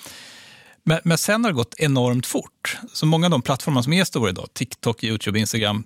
Men, 0.83 0.99
men 1.03 1.17
sen 1.17 1.43
har 1.43 1.51
det 1.51 1.55
gått 1.55 1.75
enormt 1.77 2.25
fort. 2.25 2.77
Så 2.93 3.05
många 3.05 3.27
av 3.27 3.31
de 3.31 3.41
plattformar 3.41 3.81
som 3.81 3.93
är 3.93 4.03
stora 4.03 4.29
idag, 4.29 4.47
TikTok, 4.53 5.03
YouTube, 5.03 5.39
Instagram, 5.39 5.83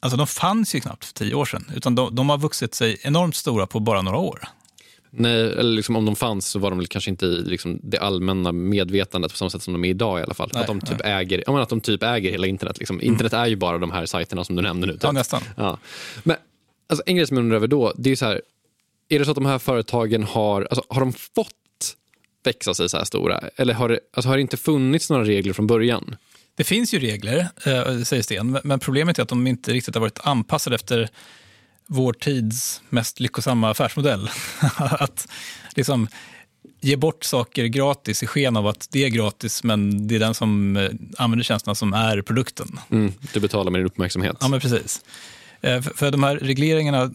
alltså 0.00 0.16
de 0.16 0.26
fanns 0.26 0.74
ju 0.74 0.80
knappt 0.80 1.04
för 1.04 1.14
tio 1.14 1.34
år 1.34 1.44
sedan. 1.44 1.70
Utan 1.76 1.94
de, 1.94 2.14
de 2.14 2.28
har 2.28 2.38
vuxit 2.38 2.74
sig 2.74 2.98
enormt 3.02 3.36
stora 3.36 3.66
på 3.66 3.80
bara 3.80 4.02
några 4.02 4.18
år. 4.18 4.48
Nej, 5.10 5.40
eller 5.40 5.72
liksom, 5.72 5.96
om 5.96 6.04
de 6.04 6.16
fanns 6.16 6.46
så 6.46 6.58
var 6.58 6.70
de 6.70 6.86
kanske 6.86 7.10
inte 7.10 7.26
i 7.26 7.42
liksom, 7.42 7.80
det 7.82 7.98
allmänna 7.98 8.52
medvetandet 8.52 9.30
på 9.30 9.36
samma 9.36 9.50
sätt 9.50 9.62
som 9.62 9.72
de 9.72 9.84
är 9.84 9.88
idag 9.88 10.20
i 10.20 10.22
alla 10.22 10.34
fall. 10.34 10.50
Nej, 10.52 10.60
att, 10.60 10.66
de 10.66 10.80
typ 10.80 11.00
äger, 11.04 11.44
ja, 11.46 11.62
att 11.62 11.68
de 11.68 11.80
typ 11.80 12.02
äger 12.02 12.30
hela 12.30 12.46
internet. 12.46 12.78
Liksom. 12.78 12.96
Mm. 12.96 13.12
Internet 13.12 13.32
är 13.32 13.46
ju 13.46 13.56
bara 13.56 13.78
de 13.78 13.90
här 13.90 14.06
sajterna 14.06 14.44
som 14.44 14.56
du 14.56 14.62
nämnde 14.62 14.86
nu. 14.86 14.92
Typ. 14.92 15.02
Ja, 15.02 15.12
nästan. 15.12 15.42
Ja. 15.56 15.78
Men 16.22 16.36
alltså, 16.88 17.02
en 17.06 17.16
grej 17.16 17.26
som 17.26 17.36
jag 17.36 17.42
undrar 17.42 17.56
över 17.56 17.66
då, 17.66 17.92
det 17.96 18.10
är 18.10 18.16
så 18.16 18.24
här, 18.24 18.42
är 19.08 19.18
det 19.18 19.24
så 19.24 19.30
att 19.30 19.34
de 19.34 19.46
här 19.46 19.58
företagen 19.58 20.22
har, 20.24 20.62
alltså, 20.62 20.84
har 20.88 21.00
de 21.00 21.12
fått 21.12 21.54
växa 22.48 22.74
sig 22.74 22.88
så 22.88 22.96
här 22.96 23.04
stora? 23.04 23.40
Eller 23.56 23.74
har 23.74 23.88
det, 23.88 24.00
alltså, 24.12 24.28
har 24.28 24.36
det 24.36 24.40
inte 24.40 24.56
funnits 24.56 25.10
några 25.10 25.24
regler 25.24 25.52
från 25.52 25.66
början? 25.66 26.16
Det 26.56 26.64
finns 26.64 26.94
ju 26.94 26.98
regler, 26.98 27.48
eh, 27.66 28.02
säger 28.02 28.22
Sten, 28.22 28.58
men 28.64 28.80
problemet 28.80 29.18
är 29.18 29.22
att 29.22 29.28
de 29.28 29.46
inte 29.46 29.72
riktigt 29.72 29.94
har 29.94 30.00
varit 30.00 30.26
anpassade 30.26 30.76
efter 30.76 31.08
vår 31.86 32.12
tids 32.12 32.82
mest 32.88 33.20
lyckosamma 33.20 33.70
affärsmodell. 33.70 34.30
att 34.76 35.28
liksom 35.76 36.08
ge 36.80 36.96
bort 36.96 37.24
saker 37.24 37.64
gratis 37.64 38.22
i 38.22 38.26
sken 38.26 38.56
av 38.56 38.66
att 38.66 38.88
det 38.90 39.04
är 39.04 39.08
gratis, 39.08 39.64
men 39.64 40.08
det 40.08 40.14
är 40.14 40.18
den 40.18 40.34
som 40.34 40.76
eh, 40.76 40.90
använder 41.18 41.44
tjänsterna 41.44 41.74
som 41.74 41.92
är 41.92 42.22
produkten. 42.22 42.80
Mm, 42.90 43.12
du 43.32 43.40
betalar 43.40 43.70
med 43.70 43.80
din 43.80 43.86
uppmärksamhet. 43.86 44.36
Ja, 44.40 44.48
men 44.48 44.60
precis. 44.60 45.00
Eh, 45.60 45.80
för 45.80 46.10
de 46.10 46.22
här 46.22 46.36
regleringarna 46.36 47.10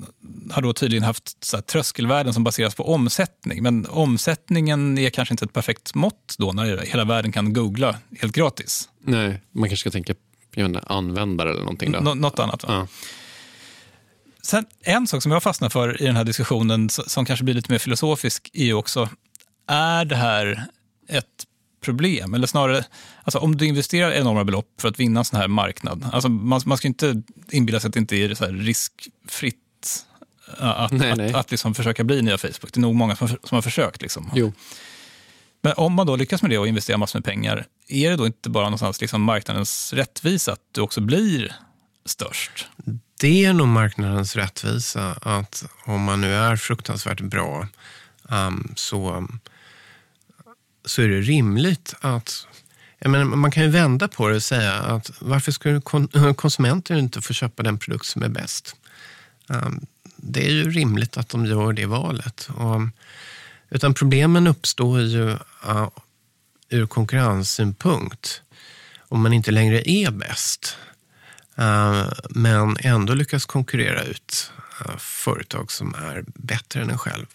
har 0.51 0.61
då 0.61 0.73
tydligen 0.73 1.03
haft 1.03 1.45
så 1.45 1.61
tröskelvärden 1.61 2.33
som 2.33 2.43
baseras 2.43 2.75
på 2.75 2.93
omsättning. 2.93 3.63
Men 3.63 3.85
omsättningen 3.85 4.97
är 4.97 5.09
kanske 5.09 5.33
inte 5.33 5.45
ett 5.45 5.53
perfekt 5.53 5.95
mått 5.95 6.35
då 6.37 6.51
när 6.51 6.77
hela 6.77 7.05
världen 7.05 7.31
kan 7.31 7.53
googla 7.53 7.95
helt 8.21 8.35
gratis. 8.35 8.89
Nej, 8.99 9.41
man 9.51 9.69
kanske 9.69 9.81
ska 9.81 9.91
tänka 9.91 10.13
inte, 10.55 10.79
användare 10.79 11.49
eller 11.49 11.61
någonting. 11.61 11.91
Då. 11.91 11.99
Nå 11.99 12.13
något 12.13 12.39
annat. 12.39 12.63
Ja. 12.67 12.87
Sen, 14.41 14.65
en 14.81 15.07
sak 15.07 15.23
som 15.23 15.31
jag 15.31 15.43
fastnar 15.43 15.69
för 15.69 16.01
i 16.01 16.05
den 16.05 16.15
här 16.15 16.23
diskussionen, 16.23 16.89
som 16.89 17.25
kanske 17.25 17.43
blir 17.43 17.55
lite 17.55 17.71
mer 17.71 17.79
filosofisk, 17.79 18.49
är 18.53 18.65
ju 18.65 18.73
också, 18.73 19.09
är 19.67 20.05
det 20.05 20.15
här 20.15 20.65
ett 21.07 21.45
problem? 21.83 22.33
Eller 22.33 22.47
snarare, 22.47 22.85
alltså 23.23 23.39
om 23.39 23.57
du 23.57 23.65
investerar 23.65 24.11
enorma 24.11 24.43
belopp 24.43 24.81
för 24.81 24.87
att 24.87 24.99
vinna 24.99 25.19
en 25.19 25.25
sån 25.25 25.39
här 25.39 25.47
marknad, 25.47 26.09
alltså 26.13 26.29
man, 26.29 26.61
man 26.65 26.77
ska 26.77 26.87
inte 26.87 27.21
inbilla 27.51 27.79
sig 27.79 27.87
att 27.87 27.93
det 27.93 27.99
inte 27.99 28.15
är 28.15 28.35
så 28.35 28.45
riskfritt 28.45 29.57
att, 30.57 30.91
nej, 30.91 31.11
att, 31.11 31.17
nej. 31.17 31.29
att, 31.29 31.35
att 31.35 31.51
liksom 31.51 31.73
försöka 31.73 32.03
bli 32.03 32.21
nya 32.21 32.37
Facebook. 32.37 32.73
Det 32.73 32.77
är 32.77 32.81
nog 32.81 32.95
många 32.95 33.15
som, 33.15 33.27
som 33.27 33.55
har 33.55 33.61
försökt. 33.61 34.01
Liksom. 34.01 34.31
Jo. 34.35 34.53
Men 35.61 35.73
om 35.77 35.93
man 35.93 36.07
då 36.07 36.15
lyckas 36.15 36.41
med 36.41 36.51
det 36.51 36.57
och 36.57 36.67
investerar 36.67 36.97
massor 36.97 37.19
med 37.19 37.25
pengar, 37.25 37.65
är 37.87 38.09
det 38.09 38.15
då 38.15 38.25
inte 38.25 38.49
bara 38.49 38.63
någonstans 38.63 39.01
liksom 39.01 39.21
marknadens 39.21 39.93
rättvisa 39.93 40.51
att 40.51 40.59
du 40.71 40.81
också 40.81 41.01
blir 41.01 41.55
störst? 42.05 42.67
Det 43.19 43.45
är 43.45 43.53
nog 43.53 43.67
marknadens 43.67 44.35
rättvisa 44.35 45.11
att 45.21 45.65
om 45.85 46.03
man 46.03 46.21
nu 46.21 46.33
är 46.33 46.55
fruktansvärt 46.55 47.21
bra 47.21 47.67
um, 48.29 48.73
så, 48.75 49.27
så 50.85 51.01
är 51.01 51.07
det 51.07 51.21
rimligt 51.21 51.95
att 52.01 52.47
menar, 52.99 53.25
man 53.25 53.51
kan 53.51 53.63
ju 53.63 53.69
vända 53.69 54.07
på 54.07 54.27
det 54.27 54.35
och 54.35 54.43
säga 54.43 54.73
att 54.73 55.11
varför 55.19 55.51
skulle 55.51 55.81
konsumenter 56.35 56.95
inte 56.95 57.21
få 57.21 57.33
köpa 57.33 57.63
den 57.63 57.77
produkt 57.77 58.05
som 58.05 58.23
är 58.23 58.29
bäst? 58.29 58.75
Ehm, 59.49 59.85
det 60.15 60.45
är 60.47 60.51
ju 60.51 60.69
rimligt 60.71 61.17
att 61.17 61.29
de 61.29 61.45
gör 61.45 61.73
det 61.73 61.85
valet. 61.85 62.49
Och, 62.55 62.81
utan 63.69 63.93
problemen 63.93 64.47
uppstår 64.47 65.01
ju 65.01 65.29
uh, 65.67 65.89
ur 66.69 66.85
konkurrenssynpunkt 66.85 68.41
om 68.99 69.21
man 69.21 69.33
inte 69.33 69.51
längre 69.51 69.89
är 69.89 70.11
bäst. 70.11 70.77
Uh, 71.59 72.13
men 72.29 72.77
ändå 72.79 73.13
lyckas 73.13 73.45
konkurrera 73.45 74.03
ut 74.03 74.51
uh, 74.81 74.97
företag 74.97 75.71
som 75.71 75.95
är 75.95 76.23
bättre 76.27 76.81
än 76.81 76.89
en 76.89 76.97
själv. 76.97 77.25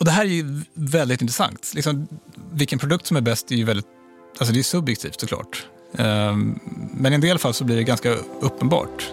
Och 0.00 0.06
Det 0.06 0.10
här 0.10 0.24
är 0.24 0.28
ju 0.28 0.60
väldigt 0.74 1.22
intressant. 1.22 1.72
Liksom, 1.74 2.08
vilken 2.52 2.78
produkt 2.78 3.06
som 3.06 3.16
är 3.16 3.20
bäst 3.20 3.52
är 3.52 3.56
ju 3.56 3.64
väldigt 3.64 3.86
alltså 4.38 4.54
det 4.54 4.60
är 4.60 4.62
subjektivt 4.62 5.20
såklart. 5.20 5.66
Uh, 5.98 6.36
men 6.94 7.12
i 7.12 7.14
en 7.14 7.20
del 7.20 7.38
fall 7.38 7.54
så 7.54 7.64
blir 7.64 7.76
det 7.76 7.84
ganska 7.84 8.10
uppenbart. 8.40 9.12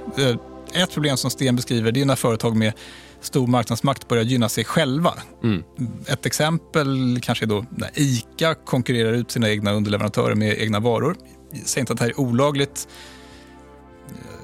Ett 0.73 0.93
problem 0.93 1.17
som 1.17 1.31
Sten 1.31 1.55
beskriver 1.55 1.91
det 1.91 2.01
är 2.01 2.05
när 2.05 2.15
företag 2.15 2.55
med 2.55 2.73
stor 3.21 3.47
marknadsmakt 3.47 4.07
börjar 4.07 4.23
gynna 4.23 4.49
sig 4.49 4.65
själva. 4.65 5.13
Mm. 5.43 5.63
Ett 6.05 6.25
exempel 6.25 7.19
kanske 7.21 7.45
är 7.45 7.47
då 7.47 7.65
när 7.69 7.89
ICA 7.95 8.55
konkurrerar 8.55 9.13
ut 9.13 9.31
sina 9.31 9.49
egna 9.49 9.71
underleverantörer 9.71 10.35
med 10.35 10.61
egna 10.61 10.79
varor. 10.79 11.15
Jag 11.51 11.67
säger 11.67 11.81
inte 11.81 11.93
att 11.93 11.99
det 11.99 12.05
här 12.05 12.11
är 12.11 12.19
olagligt, 12.19 12.87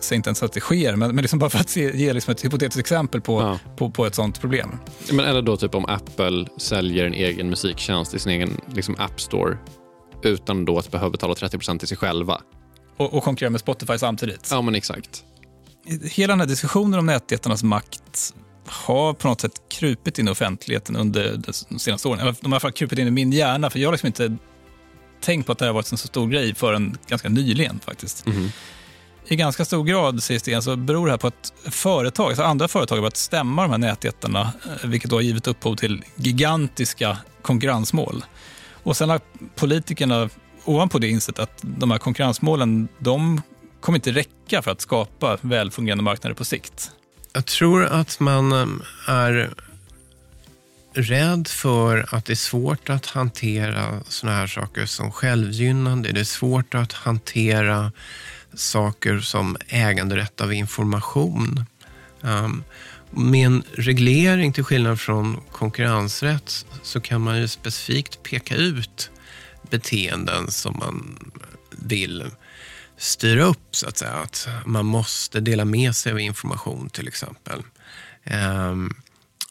säger 0.03 0.17
inte 0.17 0.29
ens 0.29 0.43
att 0.43 0.53
det 0.53 0.59
sker, 0.59 0.95
men, 0.95 1.15
men 1.15 1.21
liksom 1.21 1.39
bara 1.39 1.49
för 1.49 1.59
att 1.59 1.69
se, 1.69 1.97
ge 1.97 2.13
liksom 2.13 2.31
ett 2.31 2.45
hypotetiskt 2.45 2.79
exempel 2.79 3.21
på, 3.21 3.41
ja. 3.41 3.59
på, 3.77 3.89
på, 3.89 4.05
ett 4.05 4.15
sånt 4.15 4.41
problem. 4.41 4.79
Men 5.11 5.25
eller 5.25 5.41
då 5.41 5.57
typ 5.57 5.75
om 5.75 5.85
Apple 5.85 6.45
säljer 6.57 7.05
en 7.05 7.13
egen 7.13 7.49
musiktjänst 7.49 8.13
i 8.13 8.19
sin 8.19 8.31
egen 8.31 8.61
liksom 8.73 8.95
App 8.99 9.21
Store 9.21 9.57
utan 10.23 10.65
då 10.65 10.79
att 10.79 10.91
behöva 10.91 11.09
betala 11.09 11.33
30% 11.33 11.79
till 11.79 11.87
sig 11.87 11.97
själva. 11.97 12.41
Och, 12.97 13.13
och 13.13 13.23
konkurrera 13.23 13.49
med 13.49 13.59
Spotify 13.59 13.97
samtidigt? 13.97 14.47
Ja, 14.51 14.61
men 14.61 14.75
exakt. 14.75 15.23
Hela 16.03 16.31
den 16.31 16.39
här 16.39 16.47
diskussionen 16.47 16.99
om 16.99 17.05
nätjättarnas 17.05 17.63
makt 17.63 18.33
har 18.65 19.13
på 19.13 19.27
något 19.27 19.41
sätt 19.41 19.61
krupit 19.69 20.19
in 20.19 20.27
i 20.27 20.31
offentligheten 20.31 20.95
under 20.95 21.37
de 21.69 21.79
senaste 21.79 22.07
åren. 22.07 22.19
De 22.19 22.25
har 22.25 22.33
i 22.33 22.45
alla 22.45 22.59
fall 22.59 22.71
krupit 22.71 22.99
in 22.99 23.07
i 23.07 23.11
min 23.11 23.31
hjärna, 23.31 23.69
för 23.69 23.79
jag 23.79 23.87
har 23.87 23.93
liksom 23.93 24.07
inte 24.07 24.37
tänkt 25.21 25.45
på 25.45 25.51
att 25.51 25.57
det 25.57 25.65
här 25.65 25.73
varit 25.73 25.91
en 25.91 25.97
så 25.97 26.07
stor 26.07 26.27
grej 26.27 26.55
förrän 26.55 26.97
ganska 27.07 27.29
nyligen 27.29 27.79
faktiskt. 27.79 28.27
Mm. 28.27 28.49
I 29.33 29.35
ganska 29.35 29.65
stor 29.65 29.83
grad, 29.83 30.23
säger 30.23 30.39
Sten, 30.39 30.61
så 30.61 30.75
beror 30.75 31.05
det 31.05 31.11
här 31.11 31.17
på 31.17 31.27
att 31.27 31.53
företag, 31.69 32.27
alltså 32.27 32.43
andra 32.43 32.67
företag 32.67 32.95
har 32.95 33.01
börjat 33.01 33.17
stämma 33.17 33.61
de 33.61 33.71
här 33.71 33.77
nätjättarna, 33.77 34.53
eh, 34.65 34.89
vilket 34.89 35.09
då 35.09 35.15
har 35.15 35.21
givit 35.21 35.47
upphov 35.47 35.75
till 35.75 36.03
gigantiska 36.15 37.17
konkurrensmål. 37.41 38.25
Och 38.83 38.97
sen 38.97 39.09
har 39.09 39.21
politikerna 39.55 40.29
ovanpå 40.65 40.99
det 40.99 41.07
insett 41.07 41.39
att 41.39 41.59
de 41.61 41.91
här 41.91 41.97
konkurrensmålen, 41.97 42.87
de 42.99 43.41
kommer 43.81 43.97
inte 43.97 44.11
räcka 44.11 44.61
för 44.61 44.71
att 44.71 44.81
skapa 44.81 45.37
välfungerande 45.41 46.03
marknader 46.03 46.35
på 46.35 46.45
sikt. 46.45 46.91
Jag 47.33 47.45
tror 47.45 47.85
att 47.85 48.19
man 48.19 48.51
eh, 48.51 48.67
är 49.07 49.53
rädd 50.93 51.47
för 51.47 52.15
att 52.15 52.25
det 52.25 52.33
är 52.33 52.35
svårt 52.35 52.89
att 52.89 53.05
hantera 53.05 53.99
såna 54.07 54.31
här 54.31 54.47
saker 54.47 54.85
som 54.85 55.11
självgynnande. 55.11 56.11
Det 56.11 56.19
är 56.19 56.23
svårt 56.23 56.75
att 56.75 56.93
hantera 56.93 57.91
saker 58.55 59.19
som 59.19 59.57
äganderätt 59.67 60.41
av 60.41 60.53
information. 60.53 61.65
Um, 62.21 62.63
med 63.11 63.45
en 63.45 63.63
reglering, 63.73 64.53
till 64.53 64.63
skillnad 64.63 64.99
från 64.99 65.41
konkurrensrätt, 65.51 66.65
så 66.83 67.01
kan 67.01 67.21
man 67.21 67.39
ju 67.39 67.47
specifikt 67.47 68.23
peka 68.23 68.55
ut 68.55 69.11
beteenden 69.69 70.51
som 70.51 70.77
man 70.79 71.19
vill 71.71 72.25
styra 72.97 73.43
upp 73.43 73.75
så 73.75 73.87
att 73.87 73.97
säga. 73.97 74.11
Att 74.13 74.47
man 74.65 74.85
måste 74.85 75.39
dela 75.39 75.65
med 75.65 75.95
sig 75.95 76.11
av 76.11 76.19
information 76.19 76.89
till 76.89 77.07
exempel. 77.07 77.63
Um, 78.31 78.95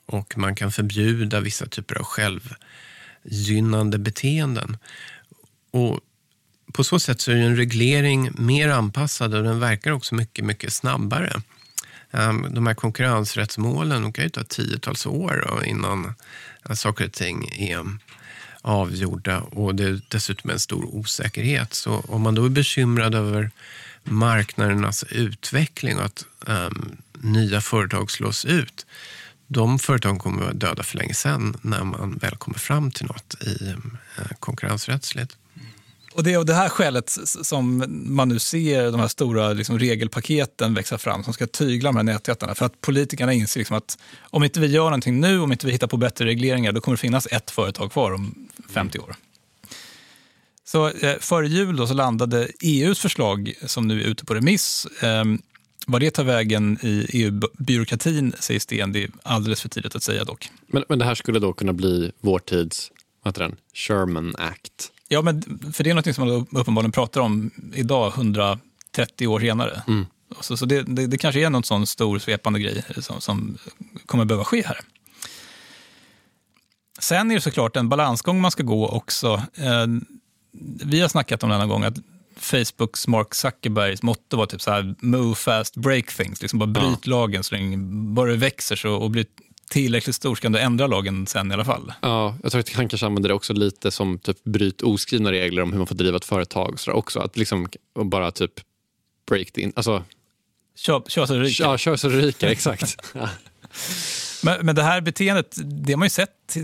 och 0.06 0.38
man 0.38 0.54
kan 0.54 0.72
förbjuda 0.72 1.40
vissa 1.40 1.66
typer 1.66 1.98
av 1.98 2.04
självgynnande 2.04 3.98
beteenden. 3.98 4.76
Och 5.70 6.00
på 6.72 6.84
så 6.84 6.98
sätt 6.98 7.20
så 7.20 7.30
är 7.30 7.36
en 7.36 7.56
reglering 7.56 8.30
mer 8.34 8.68
anpassad 8.68 9.34
och 9.34 9.42
den 9.42 9.60
verkar 9.60 9.90
också 9.90 10.14
mycket, 10.14 10.44
mycket 10.44 10.72
snabbare. 10.72 11.42
Ehm, 12.10 12.54
de 12.54 12.66
här 12.66 12.74
konkurrensrättsmålen 12.74 14.02
de 14.02 14.12
kan 14.12 14.24
ju 14.24 14.30
ta 14.30 14.44
tiotals 14.44 15.06
år 15.06 15.62
innan 15.66 16.14
eh, 16.68 16.74
saker 16.74 17.04
och 17.04 17.12
ting 17.12 17.48
är 17.58 17.84
avgjorda 18.62 19.40
och 19.40 19.74
det 19.74 19.84
är 19.84 20.00
dessutom 20.08 20.50
en 20.50 20.58
stor 20.58 20.84
osäkerhet. 20.94 21.74
Så 21.74 22.04
om 22.08 22.22
man 22.22 22.34
då 22.34 22.44
är 22.44 22.48
bekymrad 22.48 23.14
över 23.14 23.50
marknadernas 24.04 25.04
utveckling 25.04 25.96
och 25.96 26.04
att 26.04 26.24
um, 26.46 26.96
nya 27.12 27.60
företag 27.60 28.10
slås 28.10 28.44
ut, 28.44 28.86
de 29.46 29.78
företagen 29.78 30.18
kommer 30.18 30.38
att 30.38 30.44
vara 30.44 30.54
döda 30.54 30.82
för 30.82 30.98
länge 30.98 31.14
sedan 31.14 31.56
när 31.62 31.84
man 31.84 32.16
väl 32.16 32.36
kommer 32.36 32.58
fram 32.58 32.90
till 32.90 33.06
något 33.06 33.36
i 33.40 33.64
uh, 33.64 34.32
konkurrensrättsligt. 34.40 35.36
Och 36.14 36.22
det 36.22 36.32
är 36.32 36.38
av 36.38 36.44
det 36.44 36.54
här 36.54 36.68
skälet 36.68 37.10
som 37.24 37.84
man 37.88 38.28
nu 38.28 38.38
ser 38.38 38.90
de 38.90 39.00
här 39.00 39.08
stora 39.08 39.52
liksom, 39.52 39.78
regelpaketen 39.78 40.74
växa 40.74 40.98
fram 40.98 41.24
som 41.24 41.32
ska 41.32 41.46
tygla 41.46 41.88
de 41.88 41.96
här 41.96 42.02
nätjättarna. 42.02 42.54
För 42.54 42.66
att 42.66 42.80
politikerna 42.80 43.32
inser 43.32 43.60
liksom 43.60 43.76
att 43.76 43.98
om 44.22 44.44
inte 44.44 44.60
vi 44.60 44.66
gör 44.66 44.84
någonting 44.84 45.20
nu, 45.20 45.40
om 45.40 45.52
inte 45.52 45.66
vi 45.66 45.72
hittar 45.72 45.86
på 45.86 45.96
bättre 45.96 46.24
regleringar, 46.24 46.72
då 46.72 46.80
kommer 46.80 46.96
det 46.96 47.00
finnas 47.00 47.26
ett 47.30 47.50
företag 47.50 47.92
kvar 47.92 48.12
om 48.12 48.48
50 48.68 48.98
år. 48.98 49.14
Så 50.64 50.88
eh, 50.88 51.18
före 51.20 51.48
jul 51.48 51.76
då 51.76 51.86
så 51.86 51.94
landade 51.94 52.48
EUs 52.62 52.98
förslag, 52.98 53.52
som 53.66 53.88
nu 53.88 54.02
är 54.02 54.06
ute 54.06 54.24
på 54.24 54.34
remiss. 54.34 54.86
Eh, 55.02 55.24
vad 55.86 56.00
det 56.00 56.10
tar 56.10 56.24
vägen 56.24 56.78
i 56.82 57.06
EU-byråkratin, 57.12 58.34
säger 58.38 58.60
Sten, 58.60 58.92
det 58.92 59.04
är 59.04 59.10
alldeles 59.22 59.60
för 59.60 59.68
tidigt 59.68 59.96
att 59.96 60.02
säga 60.02 60.24
dock. 60.24 60.50
Men, 60.66 60.84
men 60.88 60.98
det 60.98 61.04
här 61.04 61.14
skulle 61.14 61.38
då 61.38 61.52
kunna 61.52 61.72
bli 61.72 62.12
vår 62.20 62.38
tids, 62.38 62.92
vad 63.22 63.34
heter 63.34 63.42
den, 63.42 63.56
Sherman 63.74 64.34
Act? 64.38 64.92
Ja, 65.12 65.22
men 65.22 65.42
för 65.72 65.84
det 65.84 65.90
är 65.90 65.94
något 65.94 66.14
som 66.14 66.28
man 66.28 66.46
uppenbarligen 66.50 66.92
pratar 66.92 67.20
om 67.20 67.50
idag, 67.74 68.12
130 68.16 69.26
år 69.26 69.40
senare. 69.40 69.82
Mm. 69.88 70.06
Så, 70.40 70.56
så 70.56 70.66
det, 70.66 70.82
det, 70.82 71.06
det, 71.06 71.18
kanske 71.18 71.40
är 71.40 71.50
någon 71.50 71.64
sån 71.64 71.86
stor 71.86 72.18
svepande 72.18 72.60
grej 72.60 72.84
som, 73.00 73.20
som 73.20 73.58
kommer 74.06 74.24
behöva 74.24 74.44
ske 74.44 74.66
här. 74.66 74.78
Sen 77.00 77.30
är 77.30 77.34
det 77.34 77.40
såklart 77.40 77.76
en 77.76 77.88
balansgång 77.88 78.40
man 78.40 78.50
ska 78.50 78.62
gå 78.62 78.88
också. 78.88 79.42
Eh, 79.54 79.86
vi 80.84 81.00
har 81.00 81.08
snackat 81.08 81.42
om 81.42 81.50
det 81.50 81.58
någon 81.58 81.68
gång, 81.68 81.84
att 81.84 81.98
Facebooks 82.36 83.08
Mark 83.08 83.34
Zuckerbergs 83.34 84.02
motto 84.02 84.36
var 84.36 84.46
typ 84.46 84.62
så 84.62 84.70
här, 84.70 84.94
move 85.00 85.34
fast, 85.34 85.76
break 85.76 86.06
things. 86.16 86.42
Liksom 86.42 86.58
bara 86.58 86.66
bryt 86.66 86.98
ja. 87.02 87.10
lagen 87.10 87.44
så 87.44 87.54
länge 87.54 87.76
bara 88.14 88.30
det 88.30 88.36
växer 88.36 88.76
så, 88.76 88.94
och 88.94 89.10
blir 89.10 89.26
tillräckligt 89.72 90.16
stor 90.16 90.34
ska 90.34 90.48
du 90.48 90.58
ändra 90.58 90.86
lagen 90.86 91.26
sen 91.26 91.50
i 91.50 91.54
alla 91.54 91.64
fall. 91.64 91.92
Ja, 92.00 92.36
jag 92.42 92.52
tror 92.52 92.60
att 92.60 92.72
han 92.72 92.88
kanske 92.88 93.06
använder 93.06 93.28
det 93.28 93.34
också 93.34 93.52
lite 93.52 93.90
som 93.90 94.18
typ 94.18 94.44
bryt 94.44 94.82
oskrivna 94.82 95.32
regler 95.32 95.62
om 95.62 95.70
hur 95.72 95.78
man 95.78 95.86
får 95.86 95.94
driva 95.94 96.16
ett 96.16 96.24
företag. 96.24 96.80
Så 96.80 96.92
också 96.92 97.20
att 97.20 97.36
liksom 97.36 97.68
bara 98.04 98.30
typ 98.30 98.52
break 99.28 99.58
in, 99.58 99.72
alltså... 99.76 100.04
Kör, 100.76 101.02
kör 101.06 101.26
så 101.26 101.34
du 101.34 101.42
ryker. 101.42 101.64
Ja, 101.64 101.78
kör 101.78 101.96
så 101.96 102.08
du 102.08 102.20
ryker, 102.20 102.46
exakt. 102.50 103.14
men, 104.42 104.66
men 104.66 104.74
det 104.74 104.82
här 104.82 105.00
beteendet, 105.00 105.56
det 105.64 105.92
har 105.92 105.98
man 105.98 106.06
ju 106.06 106.10
sett, 106.10 106.56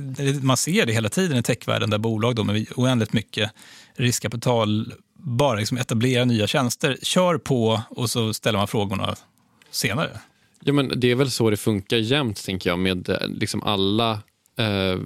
man 0.43 0.57
ser 0.57 0.87
det 0.87 0.93
hela 0.93 1.09
tiden 1.09 1.39
i 1.39 1.43
techvärlden 1.43 1.91
där 1.91 1.99
bolag 1.99 2.35
då 2.35 2.45
med 2.45 2.67
oändligt 2.77 3.13
mycket 3.13 3.51
riskkapital 3.95 4.93
bara 5.15 5.59
liksom 5.59 5.79
etablerar 5.79 6.25
nya 6.25 6.47
tjänster, 6.47 6.99
kör 7.03 7.39
på 7.39 7.83
och 7.91 8.11
så 8.11 8.35
ställer 8.35 8.59
man 8.59 8.69
frågorna 8.69 9.17
senare. 9.71 10.21
Ja, 10.65 10.73
men 10.73 10.93
det 10.97 11.11
är 11.11 11.15
väl 11.15 11.31
så 11.31 11.51
det 11.51 11.57
funkar 11.57 11.97
jämt, 11.97 12.45
tänker 12.45 12.71
jag, 12.71 12.79
med 12.79 13.09
eh, 13.09 13.29
liksom 13.29 13.63
alla... 13.63 14.11
Eh, 14.57 14.99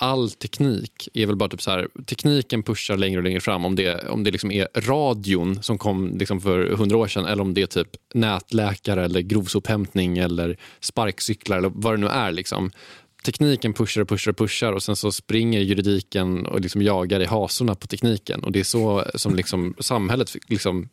all 0.00 0.30
teknik 0.30 1.08
är 1.14 1.26
väl 1.26 1.36
bara 1.36 1.48
typ 1.48 1.62
så 1.62 1.70
här, 1.70 1.88
tekniken 2.06 2.62
pushar 2.62 2.96
längre 2.96 3.18
och 3.18 3.24
längre 3.24 3.40
fram. 3.40 3.64
Om 3.64 3.76
det, 3.76 4.08
om 4.08 4.24
det 4.24 4.30
liksom 4.30 4.50
är 4.50 4.68
radion 4.74 5.62
som 5.62 5.78
kom 5.78 6.18
liksom 6.18 6.40
för 6.40 6.70
hundra 6.70 6.96
år 6.96 7.08
sedan 7.08 7.24
eller 7.24 7.42
om 7.42 7.54
det 7.54 7.62
är 7.62 7.66
typ 7.66 7.88
nätläkare 8.14 9.04
eller 9.04 9.20
grovsophämtning 9.20 10.18
eller 10.18 10.56
sparkcyklar 10.80 11.58
eller 11.58 11.72
vad 11.74 11.92
det 11.92 11.96
nu 11.96 12.08
är. 12.08 12.32
Liksom. 12.32 12.70
Tekniken 13.24 13.72
pushar 13.72 14.00
och 14.00 14.08
pushar 14.08 14.30
och 14.30 14.38
pushar 14.38 14.72
och 14.72 14.82
sen 14.82 14.96
så 14.96 15.12
springer 15.12 15.60
juridiken 15.60 16.46
och 16.46 16.60
liksom 16.60 16.82
jagar 16.82 17.20
i 17.20 17.24
hasorna 17.24 17.74
på 17.74 17.86
tekniken. 17.86 18.44
Och 18.44 18.52
Det 18.52 18.60
är 18.60 18.64
så 18.64 19.04
som 19.14 19.34
liksom 19.34 19.74
samhället... 19.78 20.36
Liksom, 20.48 20.88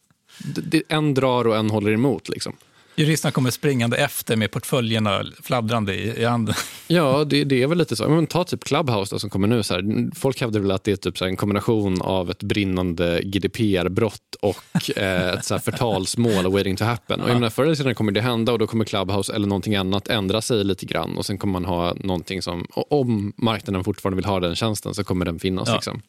det, 0.55 0.83
en 0.89 1.13
drar 1.13 1.47
och 1.47 1.55
en 1.55 1.69
håller 1.69 1.91
emot. 1.91 2.29
Liksom. 2.29 2.53
Juristerna 2.95 3.31
kommer 3.31 3.51
springande 3.51 3.97
efter 3.97 4.35
med 4.35 4.51
portföljerna 4.51 5.23
fladdrande 5.43 5.95
i, 5.95 6.21
i 6.21 6.25
handen. 6.25 6.55
Ja, 6.87 7.25
det, 7.25 7.43
det, 7.43 7.63
är 7.63 7.67
väl 7.67 7.77
lite 7.77 7.95
så. 7.95 8.09
Men 8.09 8.27
ta 8.27 8.43
typ 8.43 8.63
Clubhouse 8.63 9.15
då, 9.15 9.19
som 9.19 9.29
kommer 9.29 9.47
nu. 9.47 9.63
Så 9.63 9.73
här. 9.73 10.11
Folk 10.15 10.41
hävdar 10.41 10.59
väl 10.59 10.71
att 10.71 10.83
det 10.83 10.91
är 10.91 10.95
typ 10.95 11.17
så 11.17 11.25
en 11.25 11.35
kombination 11.35 12.01
av 12.01 12.29
ett 12.29 12.43
brinnande 12.43 13.21
GDPR-brott 13.23 14.35
och 14.41 14.57
eh, 14.97 15.29
ett 15.29 15.45
så 15.45 15.53
här 15.53 15.61
förtalsmål 15.61 16.51
waiting 16.51 16.75
to 16.75 16.83
happen. 16.83 17.21
Och 17.21 17.29
jag 17.29 17.33
menar, 17.33 17.49
förr 17.49 17.63
eller 17.63 17.75
senare 17.75 17.93
kommer 17.93 18.11
det 18.11 18.21
hända 18.21 18.51
och 18.51 18.59
då 18.59 18.67
kommer 18.67 18.85
Clubhouse 18.85 19.33
eller 19.33 19.47
någonting 19.47 19.75
annat 19.75 20.07
ändra 20.07 20.41
sig 20.41 20.63
lite 20.63 20.85
grann 20.85 21.17
och 21.17 21.25
sen 21.25 21.37
kommer 21.37 21.59
man 21.59 21.65
ha 21.65 21.93
någonting 21.93 22.41
som, 22.41 22.67
om 22.71 23.33
marknaden 23.37 23.83
fortfarande 23.83 24.15
vill 24.15 24.25
ha 24.25 24.39
den 24.39 24.55
tjänsten 24.55 24.93
så 24.93 25.03
kommer 25.03 25.25
den 25.25 25.39
finnas. 25.39 25.67
Ja. 25.67 25.75
Liksom. 25.75 26.01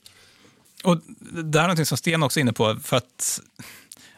Och 0.85 0.99
det 1.45 1.61
här 1.61 1.69
är 1.69 1.75
något 1.75 1.89
som 1.89 1.99
Sten 1.99 2.23
också 2.23 2.41
är 2.41 2.43
inne 2.43 2.53
på, 2.53 2.77
för 2.83 2.97
att 2.97 3.41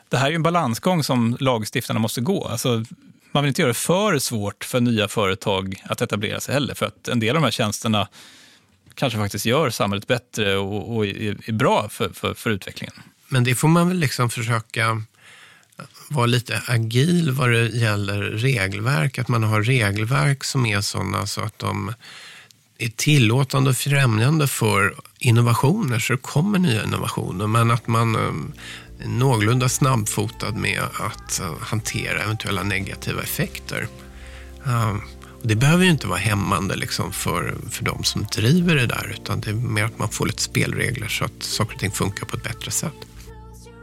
det 0.09 0.16
här 0.16 0.30
är 0.30 0.34
en 0.34 0.42
balansgång 0.42 1.04
som 1.04 1.36
lagstiftarna 1.40 2.00
måste 2.00 2.20
gå. 2.20 2.48
Alltså, 2.48 2.84
man 3.32 3.42
vill 3.42 3.48
inte 3.48 3.62
göra 3.62 3.70
det 3.70 3.74
för 3.74 4.18
svårt 4.18 4.64
för 4.64 4.80
nya 4.80 5.09
företag 5.09 5.82
att 5.84 6.02
etablera 6.02 6.40
sig 6.40 6.54
heller. 6.54 6.74
För 6.74 6.86
att 6.86 7.09
en 7.09 7.20
del 7.20 7.36
av 7.36 7.42
de 7.42 7.44
här 7.44 7.50
tjänsterna 7.50 8.09
kanske 8.94 9.18
faktiskt 9.18 9.46
gör 9.46 9.70
samhället 9.70 10.06
bättre 10.06 10.56
och, 10.56 10.96
och 10.96 11.06
är, 11.06 11.52
bra 11.52 11.88
för, 11.88 12.11
för, 12.11 12.34
för, 12.34 12.50
utvecklingen. 12.50 12.94
Men 13.28 13.44
det 13.44 13.54
får 13.54 13.68
man 13.68 13.88
väl 13.88 13.98
liksom 13.98 14.30
försöka 14.30 15.02
vara 16.09 16.26
lite 16.26 16.62
agil 16.66 17.30
vad 17.30 17.50
det 17.50 17.68
gäller 17.68 18.20
regelverk. 18.22 19.18
Att 19.18 19.28
man 19.28 19.42
har 19.42 19.62
regelverk 19.62 20.44
som 20.44 20.66
är 20.66 20.80
sådana 20.80 21.26
så 21.26 21.40
att 21.40 21.59
de 21.59 21.94
är 22.78 22.88
tillåtande 22.88 23.70
och 23.70 23.76
främjande 23.76 24.46
för 24.46 24.94
innovationer, 25.18 25.98
så 25.98 26.12
det 26.12 26.18
kommer 26.18 26.59
nya 26.59 26.84
innovationer. 26.84 27.46
Men 27.46 27.70
att 27.70 27.86
man 27.86 28.16
eh, 28.16 28.32
någorlunda 29.05 29.68
snabbfotad 29.68 30.53
med 30.53 30.82
att 30.82 31.40
eh, 31.40 31.53
hantera 31.61 32.22
eventuella 32.22 32.62
negativa 32.62 33.22
effekter. 33.22 33.88
Ehm, 34.66 35.01
och 35.42 35.49
det 35.49 35.57
behöver 35.57 35.84
ju 35.84 35.90
inte 35.90 36.07
vara 36.07 36.18
hämmande 36.18 36.76
liksom 36.76 37.12
för, 37.12 37.55
för 37.70 37.84
de 37.84 38.05
som 38.05 38.26
driver 38.36 38.74
det 38.74 38.86
där 38.86 39.16
utan 39.20 39.40
det 39.40 39.51
är 39.51 39.55
mer 39.55 39.84
att 39.84 39.99
man 39.99 40.09
får 40.09 40.26
lite 40.26 40.42
spelregler 40.42 41.09
så 41.09 41.24
att 41.24 41.42
saker 41.42 41.74
och 41.74 41.80
ting 41.80 41.90
funkar 41.90 42.26
på 42.26 42.36
ett 42.36 42.42
bättre 42.42 42.70
sätt. 42.70 42.94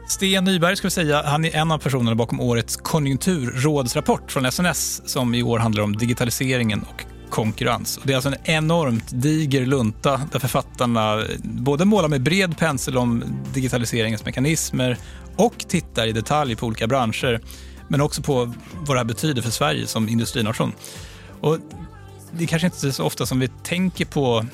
Sten 0.08 0.44
Nyberg 0.44 0.76
ska 0.76 0.86
vi 0.86 0.90
säga, 0.90 1.22
han 1.26 1.44
är 1.44 1.56
en 1.56 1.72
av 1.72 1.78
personerna 1.78 2.14
bakom 2.14 2.40
årets 2.40 2.76
konjunkturrådsrapport 2.76 4.32
från 4.32 4.52
SNS 4.52 5.02
som 5.06 5.34
i 5.34 5.42
år 5.42 5.58
handlar 5.58 5.82
om 5.82 5.96
digitaliseringen 5.96 6.82
och 6.82 7.04
konkurrens. 7.30 8.00
det 8.02 8.12
är 8.12 8.16
alltså 8.16 8.30
en 8.30 8.36
enormt 8.44 9.22
diger 9.22 9.66
lunta 9.66 10.20
där 10.32 10.38
författarna 10.38 11.24
både 11.42 11.84
målar 11.84 12.08
med 12.08 12.22
bred 12.22 12.58
pensel 12.58 12.96
om 12.96 13.24
digitaliseringens 13.54 14.24
mekanismer 14.24 14.96
och 15.36 15.58
tittar 15.68 16.06
i 16.06 16.12
detalj 16.12 16.56
på 16.56 16.66
olika 16.66 16.86
branscher, 16.86 17.40
men 17.88 18.00
också 18.00 18.22
på 18.22 18.52
vad 18.74 18.96
det 18.96 19.00
här 19.00 19.04
betyder 19.04 19.42
för 19.42 19.50
Sverige 19.50 19.86
som 19.86 20.08
industrination. 20.08 20.72
Och 21.40 21.58
det 22.32 22.44
är 22.44 22.48
kanske 22.48 22.66
inte 22.66 22.92
så 22.92 23.04
ofta 23.04 23.26
som 23.26 23.40
vi 23.40 23.48
tänker 23.48 24.04
på 24.04 24.46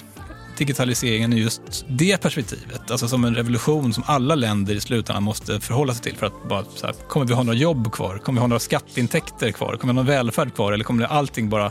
digitaliseringen 0.59 1.33
i 1.33 1.41
just 1.41 1.85
det 1.89 2.23
perspektivet. 2.23 2.91
Alltså 2.91 3.09
som 3.09 3.25
en 3.25 3.35
revolution 3.35 3.93
som 3.93 4.05
alla 4.07 4.35
länder 4.35 4.75
i 4.75 4.81
slutändan 4.81 5.23
måste 5.23 5.61
förhålla 5.61 5.95
sig 5.95 6.03
till. 6.03 6.17
För 6.17 6.27
att 6.27 6.49
bara 6.49 6.65
så 6.75 6.87
här, 6.87 6.95
kommer 7.09 7.27
vi 7.27 7.35
ha 7.35 7.43
några 7.43 7.59
jobb 7.59 7.93
kvar? 7.93 8.19
Kommer 8.19 8.37
vi 8.37 8.41
ha 8.41 8.47
några 8.47 8.61
skatteintäkter 8.61 9.53
kvar? 9.53 9.77
Kommer 9.77 9.93
vi 9.93 9.99
ha 9.99 10.05
någon 10.05 10.07
välfärd 10.07 10.55
kvar? 10.55 10.73
Eller 10.73 10.85
kommer 10.85 11.05
allting 11.05 11.49
bara 11.49 11.71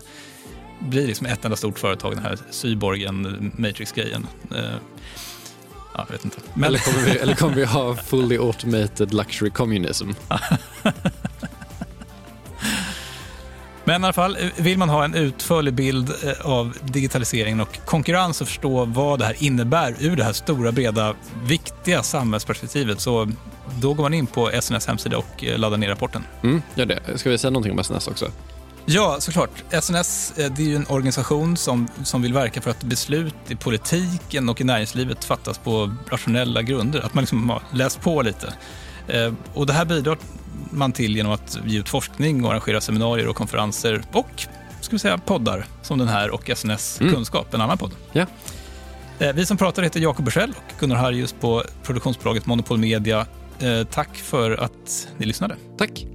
blir 0.81 1.07
liksom 1.07 1.27
ett 1.27 1.45
enda 1.45 1.57
stort 1.57 1.79
företag, 1.79 2.15
den 2.15 2.23
här 2.23 2.37
cyborgen, 2.49 3.51
Matrix-grejen. 3.57 4.27
Eh, 4.55 4.57
ja, 5.93 6.05
jag 6.07 6.11
vet 6.11 6.25
inte. 6.25 6.37
Men... 6.53 6.63
Eller, 6.63 6.79
kommer 6.79 7.01
vi, 7.05 7.11
eller 7.11 7.35
kommer 7.35 7.55
vi 7.55 7.65
ha 7.65 7.95
fully 7.95 8.37
automated 8.37 9.13
luxury 9.13 9.49
communism? 9.49 10.09
Men 13.83 14.01
i 14.01 14.05
alla 14.05 14.13
fall, 14.13 14.37
vill 14.57 14.77
man 14.77 14.89
ha 14.89 15.05
en 15.05 15.15
utförlig 15.15 15.73
bild 15.73 16.09
eh, 16.23 16.45
av 16.45 16.77
digitaliseringen 16.83 17.59
och 17.59 17.79
konkurrens 17.85 18.41
och 18.41 18.47
förstå 18.47 18.85
vad 18.85 19.19
det 19.19 19.25
här 19.25 19.43
innebär 19.43 19.95
ur 19.99 20.15
det 20.15 20.23
här 20.23 20.33
stora, 20.33 20.71
breda, 20.71 21.15
viktiga 21.43 22.03
samhällsperspektivet 22.03 22.99
så 22.99 23.31
då 23.79 23.93
går 23.93 24.03
man 24.03 24.13
in 24.13 24.27
på 24.27 24.51
SNS 24.61 24.87
hemsida 24.87 25.17
och 25.17 25.43
eh, 25.43 25.57
laddar 25.57 25.77
ner 25.77 25.89
rapporten. 25.89 26.23
Mm, 26.43 26.61
gör 26.75 26.85
det. 26.85 26.99
Ska 27.15 27.29
vi 27.29 27.37
säga 27.37 27.51
någonting 27.51 27.71
om 27.71 27.83
SNS 27.83 28.07
också? 28.07 28.31
Ja, 28.85 29.17
såklart. 29.19 29.49
SNS 29.81 30.33
eh, 30.37 30.51
det 30.51 30.61
är 30.63 30.67
ju 30.67 30.75
en 30.75 30.85
organisation 30.89 31.57
som, 31.57 31.87
som 32.03 32.21
vill 32.21 32.33
verka 32.33 32.61
för 32.61 32.71
att 32.71 32.83
beslut 32.83 33.35
i 33.47 33.55
politiken 33.55 34.49
och 34.49 34.61
i 34.61 34.63
näringslivet 34.63 35.23
fattas 35.23 35.57
på 35.57 35.93
rationella 36.09 36.61
grunder. 36.61 36.99
Att 37.01 37.13
man 37.13 37.21
liksom 37.21 37.49
har 37.49 37.61
läst 37.73 38.01
på 38.01 38.21
lite. 38.21 38.53
Eh, 39.07 39.33
och 39.53 39.65
det 39.65 39.73
här 39.73 39.85
bidrar 39.85 40.17
man 40.71 40.91
till 40.91 41.15
genom 41.15 41.31
att 41.31 41.59
ge 41.65 41.79
ut 41.79 41.89
forskning 41.89 42.45
och 42.45 42.51
arrangera 42.51 42.81
seminarier 42.81 43.27
och 43.27 43.35
konferenser 43.35 44.03
och 44.11 44.45
ska 44.81 44.95
vi 44.95 44.99
säga, 44.99 45.17
poddar 45.17 45.65
som 45.81 45.97
den 45.97 46.07
här 46.07 46.29
och 46.31 46.49
SNS 46.55 47.01
Mm. 47.01 47.13
Kunskap, 47.13 47.53
en 47.53 47.61
annan 47.61 47.77
podd. 47.77 47.91
Ja. 48.11 48.25
Eh, 49.19 49.33
Vi 49.33 49.45
som 49.45 49.57
pratar 49.57 49.83
heter 49.83 49.99
Jakob 49.99 50.25
Bursell 50.25 50.53
och 50.57 50.79
Gunnar 50.79 50.95
Harjus 50.95 51.35
på 51.39 51.63
produktionsbolaget 51.83 52.45
Monopol 52.45 52.77
Media. 52.77 53.25
Tack 53.91 54.17
för 54.17 54.51
att 54.51 55.07
ni 55.17 55.25
lyssnade. 55.25 55.55
Tack. 55.77 56.05